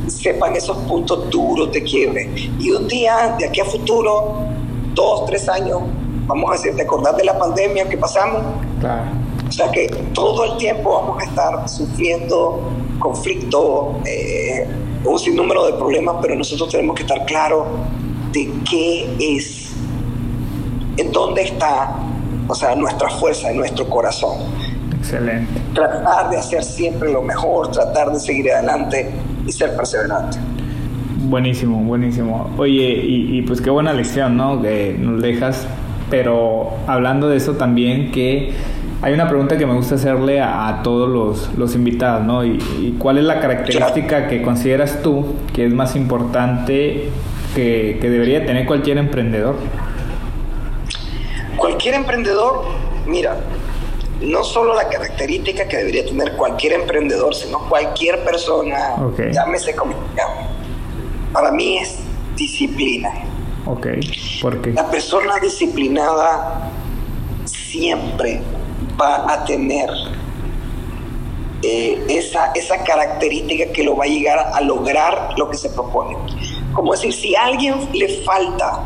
Sepan 0.07 0.55
esos 0.55 0.77
puntos 0.77 1.29
duros 1.29 1.71
de 1.71 1.83
quiebre. 1.83 2.27
Y 2.57 2.71
un 2.71 2.87
día, 2.87 3.35
de 3.37 3.45
aquí 3.45 3.59
a 3.59 3.65
futuro, 3.65 4.47
dos, 4.95 5.27
tres 5.27 5.47
años, 5.47 5.81
vamos 6.25 6.49
a 6.49 6.53
decir, 6.53 6.75
¿te 6.75 6.81
acordás 6.81 7.15
de 7.17 7.25
la 7.25 7.37
pandemia 7.37 7.87
que 7.87 7.97
pasamos? 7.97 8.41
Claro. 8.79 9.28
O 9.49 9.51
sea 9.51 9.71
que 9.71 9.87
todo 10.13 10.45
el 10.45 10.57
tiempo 10.57 11.01
vamos 11.01 11.23
a 11.23 11.25
estar 11.25 11.67
sufriendo 11.67 12.71
conflicto, 12.99 13.99
eh, 14.05 14.67
un 15.03 15.17
sinnúmero 15.17 15.65
de 15.65 15.73
problemas, 15.73 16.17
pero 16.21 16.35
nosotros 16.35 16.69
tenemos 16.69 16.95
que 16.95 17.01
estar 17.01 17.25
claros 17.25 17.65
de 18.31 18.47
qué 18.69 19.09
es, 19.19 19.71
en 20.97 21.11
dónde 21.11 21.43
está, 21.43 21.95
o 22.47 22.53
sea, 22.53 22.75
nuestra 22.75 23.09
fuerza, 23.09 23.49
en 23.49 23.57
nuestro 23.57 23.89
corazón. 23.89 24.37
Excelente. 24.95 25.59
Tratar 25.73 26.29
de 26.29 26.37
hacer 26.37 26.63
siempre 26.63 27.11
lo 27.11 27.23
mejor, 27.23 27.71
tratar 27.71 28.11
de 28.11 28.19
seguir 28.19 28.51
adelante 28.51 29.09
y 29.47 29.51
ser 29.51 29.75
perseverante. 29.75 30.37
Buenísimo, 31.23 31.79
buenísimo. 31.79 32.51
Oye, 32.57 33.01
y, 33.03 33.37
y 33.37 33.41
pues 33.41 33.61
qué 33.61 33.71
buena 33.71 33.93
lección, 33.93 34.37
¿no? 34.37 34.61
Que 34.61 34.95
nos 34.97 35.21
dejas 35.21 35.65
pero 36.09 36.71
hablando 36.87 37.29
de 37.29 37.37
eso 37.37 37.53
también 37.53 38.11
que 38.11 38.51
hay 39.01 39.13
una 39.13 39.29
pregunta 39.29 39.57
que 39.57 39.65
me 39.65 39.73
gusta 39.73 39.95
hacerle 39.95 40.41
a, 40.41 40.81
todos 40.83 41.09
los, 41.09 41.57
los, 41.57 41.75
invitados, 41.75 42.25
¿no? 42.25 42.43
Y, 42.43 42.95
cuál 42.99 43.17
es 43.17 43.23
la 43.23 43.39
característica 43.39 44.27
que 44.27 44.41
consideras 44.41 45.01
tú 45.01 45.35
que 45.53 45.65
es 45.65 45.73
más 45.73 45.95
importante 45.95 47.09
que, 47.55 47.97
que 48.01 48.09
debería 48.09 48.45
tener 48.45 48.65
cualquier 48.65 48.97
emprendedor? 48.97 49.55
Cualquier 51.55 51.95
emprendedor, 51.95 52.63
mira, 53.05 53.37
no 54.21 54.43
solo 54.43 54.75
la 54.75 54.89
característica 54.89 55.67
que 55.67 55.77
debería 55.77 56.05
tener 56.05 56.33
cualquier 56.33 56.73
emprendedor, 56.73 57.33
sino 57.33 57.69
cualquier 57.69 58.23
persona, 58.25 58.95
llámese 59.31 59.75
como 59.75 59.93
para 61.31 61.51
mí 61.51 61.77
es 61.77 61.99
disciplina. 62.35 63.11
Ok, 63.65 63.87
¿por 64.41 64.61
qué? 64.61 64.73
La 64.73 64.89
persona 64.89 65.35
disciplinada 65.39 66.69
siempre 67.45 68.41
va 68.99 69.31
a 69.31 69.45
tener 69.45 69.89
eh, 71.61 72.01
esa, 72.07 72.51
esa 72.53 72.83
característica 72.83 73.71
que 73.71 73.83
lo 73.83 73.95
va 73.97 74.05
a 74.05 74.07
llegar 74.07 74.39
a 74.53 74.61
lograr 74.61 75.33
lo 75.37 75.49
que 75.49 75.57
se 75.57 75.69
propone. 75.69 76.15
Como 76.73 76.93
decir, 76.93 77.13
si 77.13 77.35
a 77.35 77.45
alguien 77.45 77.75
le 77.93 78.07
falta, 78.23 78.83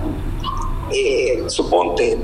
eh, 0.91 1.43
suponte, 1.47 2.17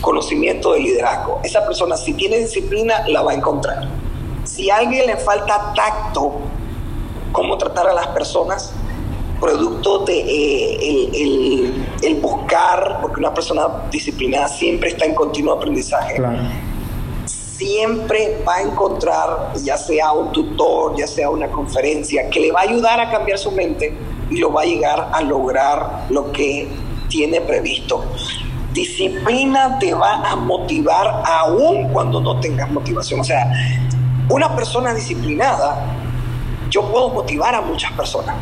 conocimiento 0.00 0.74
de 0.74 0.80
liderazgo, 0.80 1.40
esa 1.42 1.64
persona 1.64 1.96
si 1.96 2.12
tiene 2.12 2.38
disciplina 2.38 3.08
la 3.08 3.22
va 3.22 3.32
a 3.32 3.34
encontrar. 3.34 3.88
Si 4.44 4.70
a 4.70 4.76
alguien 4.76 5.06
le 5.06 5.16
falta 5.16 5.72
tacto, 5.74 6.40
cómo 7.32 7.56
tratar 7.56 7.88
a 7.88 7.94
las 7.94 8.08
personas, 8.08 8.72
producto 9.40 10.00
de 10.00 10.18
eh, 10.18 11.72
el, 12.02 12.14
buscar, 12.16 12.98
porque 13.00 13.20
una 13.20 13.32
persona 13.32 13.66
disciplinada 13.90 14.48
siempre 14.48 14.90
está 14.90 15.04
en 15.04 15.14
continuo 15.14 15.54
aprendizaje. 15.54 16.20
Siempre 17.56 18.42
va 18.46 18.56
a 18.56 18.62
encontrar, 18.62 19.52
ya 19.62 19.76
sea 19.76 20.12
un 20.12 20.32
tutor, 20.32 20.96
ya 20.96 21.06
sea 21.06 21.30
una 21.30 21.48
conferencia, 21.48 22.28
que 22.30 22.40
le 22.40 22.52
va 22.52 22.60
a 22.60 22.62
ayudar 22.64 23.00
a 23.00 23.10
cambiar 23.10 23.38
su 23.38 23.50
mente 23.50 23.96
y 24.30 24.36
lo 24.38 24.52
va 24.52 24.62
a 24.62 24.64
llegar 24.64 25.08
a 25.12 25.22
lograr 25.22 26.06
lo 26.10 26.32
que 26.32 26.68
tiene 27.08 27.40
previsto. 27.40 28.04
Disciplina 28.72 29.78
te 29.78 29.94
va 29.94 30.30
a 30.30 30.36
motivar 30.36 31.22
aún 31.24 31.88
cuando 31.92 32.20
no 32.20 32.38
tengas 32.40 32.70
motivación. 32.70 33.20
O 33.20 33.24
sea, 33.24 33.50
una 34.28 34.54
persona 34.54 34.92
disciplinada, 34.92 35.86
yo 36.68 36.82
puedo 36.90 37.08
motivar 37.08 37.54
a 37.54 37.62
muchas 37.62 37.92
personas 37.92 38.36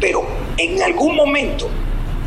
pero 0.00 0.24
en 0.56 0.82
algún 0.82 1.16
momento 1.16 1.68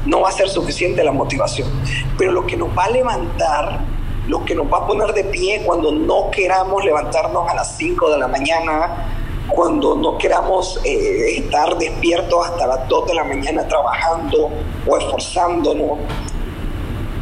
no 0.05 0.22
va 0.22 0.30
a 0.30 0.32
ser 0.32 0.49
suficiente 0.49 1.03
la 1.03 1.12
motivación. 1.12 1.70
Pero 2.18 2.32
lo 2.32 2.45
que 2.45 2.57
nos 2.57 2.70
va 2.78 2.86
a 2.86 2.89
levantar, 2.89 3.80
lo 4.28 4.45
que 4.45 4.55
nos 4.55 4.72
va 4.72 4.80
a 4.80 4.88
poner 4.88 5.13
de 5.13 5.24
pie 5.26 5.63
cuando 5.65 5.91
no 5.91 6.30
queramos 6.32 6.84
levantarnos 6.84 7.49
a 7.49 7.55
las 7.55 7.76
5 7.78 8.11
de 8.11 8.19
la 8.19 8.28
mañana, 8.28 9.07
cuando 9.49 9.95
no 9.95 10.17
queramos 10.17 10.80
eh, 10.84 11.38
estar 11.38 11.78
despiertos 11.78 12.47
hasta 12.47 12.67
las 12.67 12.88
2 12.88 13.07
de 13.07 13.13
la 13.15 13.24
mañana 13.24 13.67
trabajando 13.67 14.49
o 14.88 14.97
esforzándonos, 14.97 15.99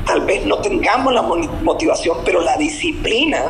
tal 0.05 0.21
vez 0.21 0.45
no 0.45 0.57
tengamos 0.59 1.13
la 1.13 1.21
motivación, 1.21 2.17
pero 2.25 2.41
la 2.41 2.57
disciplina 2.57 3.45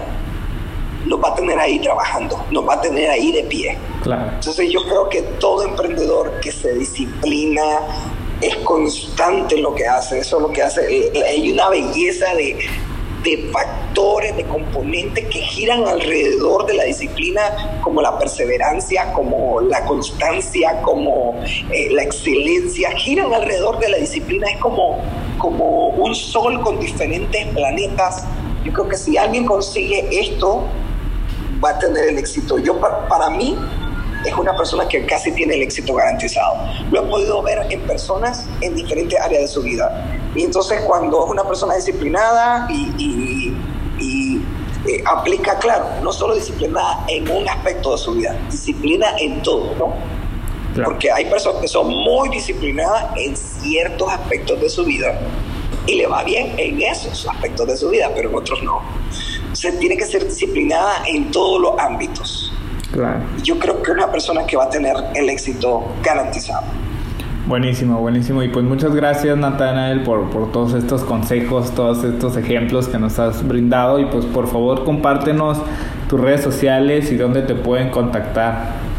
nos 1.05 1.21
va 1.23 1.29
a 1.29 1.35
tener 1.35 1.57
ahí 1.57 1.79
trabajando, 1.79 2.43
nos 2.51 2.67
va 2.67 2.75
a 2.75 2.81
tener 2.81 3.09
ahí 3.09 3.31
de 3.31 3.43
pie. 3.43 3.77
Entonces 4.05 4.69
yo 4.71 4.83
creo 4.83 5.09
que 5.09 5.21
todo 5.39 5.63
emprendedor 5.63 6.39
que 6.41 6.51
se 6.51 6.73
disciplina 6.73 7.79
es 8.41 8.55
constante 8.57 9.55
en 9.55 9.63
lo 9.63 9.73
que 9.75 9.85
hace, 9.85 10.19
eso 10.19 10.37
es 10.37 10.41
lo 10.41 10.51
que 10.51 10.61
hace, 10.61 10.81
eh, 10.81 11.11
eh, 11.13 11.23
hay 11.23 11.51
una 11.51 11.69
belleza 11.69 12.33
de, 12.35 12.57
de 13.23 13.49
factores, 13.51 14.35
de 14.37 14.43
componentes 14.45 15.25
que 15.25 15.39
giran 15.39 15.87
alrededor 15.87 16.65
de 16.65 16.73
la 16.75 16.83
disciplina, 16.83 17.41
como 17.81 18.01
la 18.01 18.17
perseverancia, 18.17 19.11
como 19.13 19.61
la 19.61 19.83
constancia, 19.85 20.81
como 20.81 21.41
eh, 21.71 21.89
la 21.91 22.03
excelencia, 22.03 22.91
giran 22.91 23.33
alrededor 23.33 23.79
de 23.79 23.89
la 23.89 23.97
disciplina, 23.97 24.47
es 24.49 24.57
como, 24.57 24.99
como 25.37 25.89
un 25.89 26.15
sol 26.15 26.61
con 26.61 26.79
diferentes 26.79 27.47
planetas. 27.47 28.25
Yo 28.63 28.73
creo 28.73 28.87
que 28.87 28.97
si 28.97 29.17
alguien 29.17 29.45
consigue 29.45 30.07
esto, 30.11 30.63
va 31.63 31.71
a 31.71 31.79
tener 31.79 32.09
el 32.09 32.17
éxito. 32.17 32.57
Yo, 32.59 32.79
para, 32.79 33.29
mí, 33.29 33.57
es 34.25 34.33
una 34.33 34.55
persona 34.55 34.87
que 34.87 35.05
casi 35.05 35.31
tiene 35.31 35.55
el 35.55 35.63
éxito 35.63 35.93
garantizado. 35.93 36.55
Lo 36.91 37.03
he 37.03 37.07
podido 37.07 37.41
ver 37.41 37.59
en 37.69 37.81
personas 37.81 38.45
en 38.61 38.75
diferentes 38.75 39.19
áreas 39.19 39.41
de 39.41 39.47
su 39.47 39.61
vida. 39.61 40.18
Y 40.35 40.43
entonces 40.43 40.81
cuando 40.81 41.25
es 41.25 41.31
una 41.31 41.43
persona 41.43 41.75
disciplinada 41.75 42.67
y, 42.69 43.53
eh, 44.87 45.03
aplica, 45.05 45.57
claro, 45.59 45.87
no 46.01 46.13
solo 46.13 46.35
disciplinada 46.35 47.03
en 47.07 47.29
un 47.29 47.47
aspecto 47.49 47.91
de 47.91 47.97
su 47.97 48.13
vida, 48.13 48.37
disciplina 48.49 49.07
en 49.19 49.41
todo, 49.41 49.75
¿no? 49.77 49.93
Porque 50.85 51.11
hay 51.11 51.25
personas 51.25 51.61
que 51.61 51.67
son 51.67 51.87
muy 51.87 52.29
disciplinadas 52.29 53.07
en 53.17 53.35
ciertos 53.35 54.09
aspectos 54.09 54.61
de 54.61 54.69
su 54.69 54.85
vida 54.85 55.19
y 55.85 55.95
le 55.95 56.07
va 56.07 56.23
bien 56.23 56.53
en 56.57 56.81
esos 56.81 57.27
aspectos 57.27 57.67
de 57.67 57.75
su 57.75 57.89
vida, 57.89 58.09
pero 58.15 58.29
en 58.29 58.35
otros 58.35 58.63
no 58.63 58.81
se 59.53 59.71
tiene 59.73 59.97
que 59.97 60.05
ser 60.05 60.25
disciplinada 60.25 61.03
en 61.07 61.31
todos 61.31 61.59
los 61.61 61.79
ámbitos. 61.79 62.53
Claro. 62.91 63.21
Yo 63.43 63.59
creo 63.59 63.81
que 63.81 63.91
es 63.91 63.97
una 63.97 64.11
persona 64.11 64.45
que 64.45 64.57
va 64.57 64.65
a 64.65 64.69
tener 64.69 64.95
el 65.15 65.29
éxito 65.29 65.83
garantizado. 66.01 66.65
Buenísimo, 67.47 67.99
buenísimo. 67.99 68.43
Y 68.43 68.49
pues 68.49 68.65
muchas 68.65 68.93
gracias 68.93 69.35
Natanael 69.37 70.03
por, 70.03 70.29
por 70.29 70.51
todos 70.51 70.73
estos 70.73 71.03
consejos, 71.03 71.71
todos 71.71 72.03
estos 72.03 72.37
ejemplos 72.37 72.87
que 72.87 72.99
nos 72.99 73.17
has 73.17 73.47
brindado. 73.47 73.99
Y 73.99 74.05
pues 74.05 74.25
por 74.25 74.47
favor 74.47 74.83
compártenos 74.83 75.57
tus 76.07 76.19
redes 76.19 76.41
sociales 76.41 77.11
y 77.11 77.17
dónde 77.17 77.41
te 77.41 77.55
pueden 77.55 77.89
contactar. 77.89 78.89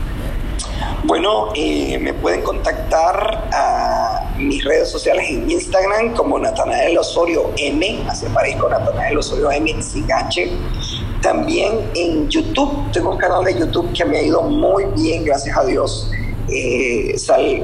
Bueno, 1.04 1.48
eh, 1.54 1.98
me 1.98 2.12
pueden 2.12 2.42
contactar 2.42 3.48
a 3.52 4.32
mis 4.36 4.62
redes 4.64 4.90
sociales 4.90 5.26
en 5.30 5.50
Instagram 5.50 6.14
como 6.14 6.38
Natanael 6.38 6.96
Osorio 6.98 7.50
M, 7.56 8.04
así 8.08 8.26
aparezco 8.26 8.68
Natanael 8.68 9.18
Osorio 9.18 9.50
M 9.50 9.82
sin 9.82 10.10
H. 10.12 10.50
También 11.22 11.90
en 11.94 12.28
YouTube, 12.28 12.92
tengo 12.92 13.12
un 13.12 13.18
canal 13.18 13.44
de 13.44 13.58
YouTube 13.58 13.92
que 13.92 14.04
me 14.04 14.18
ha 14.18 14.22
ido 14.22 14.42
muy 14.42 14.84
bien, 14.96 15.24
gracias 15.24 15.56
a 15.56 15.64
Dios. 15.64 16.10
Eh, 16.52 17.16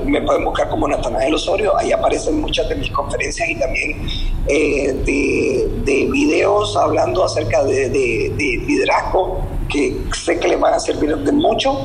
me 0.04 0.22
pueden 0.22 0.44
buscar 0.44 0.68
como 0.68 0.86
Natanael 0.86 1.34
Osorio, 1.34 1.76
ahí 1.76 1.92
aparecen 1.92 2.40
muchas 2.40 2.68
de 2.68 2.76
mis 2.76 2.90
conferencias 2.90 3.48
y 3.48 3.56
también 3.56 4.06
eh, 4.46 4.92
de, 5.04 5.68
de, 5.84 6.10
videos 6.10 6.76
hablando 6.76 7.24
acerca 7.24 7.64
de, 7.64 7.88
de, 7.90 8.32
de, 8.36 8.62
liderazgo 8.66 9.40
que 9.68 9.96
sé 10.14 10.38
que 10.38 10.48
les 10.48 10.60
van 10.60 10.74
a 10.74 10.78
servir 10.78 11.16
de 11.16 11.32
mucho. 11.32 11.84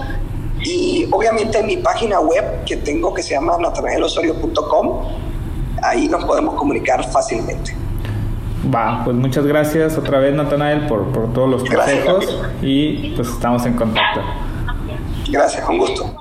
Y 0.63 1.07
obviamente 1.11 1.57
en 1.57 1.65
mi 1.65 1.77
página 1.77 2.19
web 2.19 2.63
que 2.65 2.77
tengo 2.77 3.13
que 3.13 3.23
se 3.23 3.33
llama 3.33 3.57
natanaelosorio.com, 3.57 5.01
ahí 5.81 6.07
nos 6.07 6.23
podemos 6.25 6.53
comunicar 6.55 7.09
fácilmente. 7.11 7.75
Va, 8.73 9.01
pues 9.03 9.15
muchas 9.15 9.45
gracias 9.45 9.97
otra 9.97 10.19
vez 10.19 10.35
Natanael 10.35 10.85
por, 10.85 11.11
por 11.11 11.33
todos 11.33 11.49
los 11.49 11.63
consejos 11.63 12.39
y 12.61 13.13
pues 13.15 13.27
estamos 13.27 13.65
en 13.65 13.73
contacto. 13.73 14.21
Gracias, 15.31 15.65
con 15.65 15.77
gusto. 15.79 16.20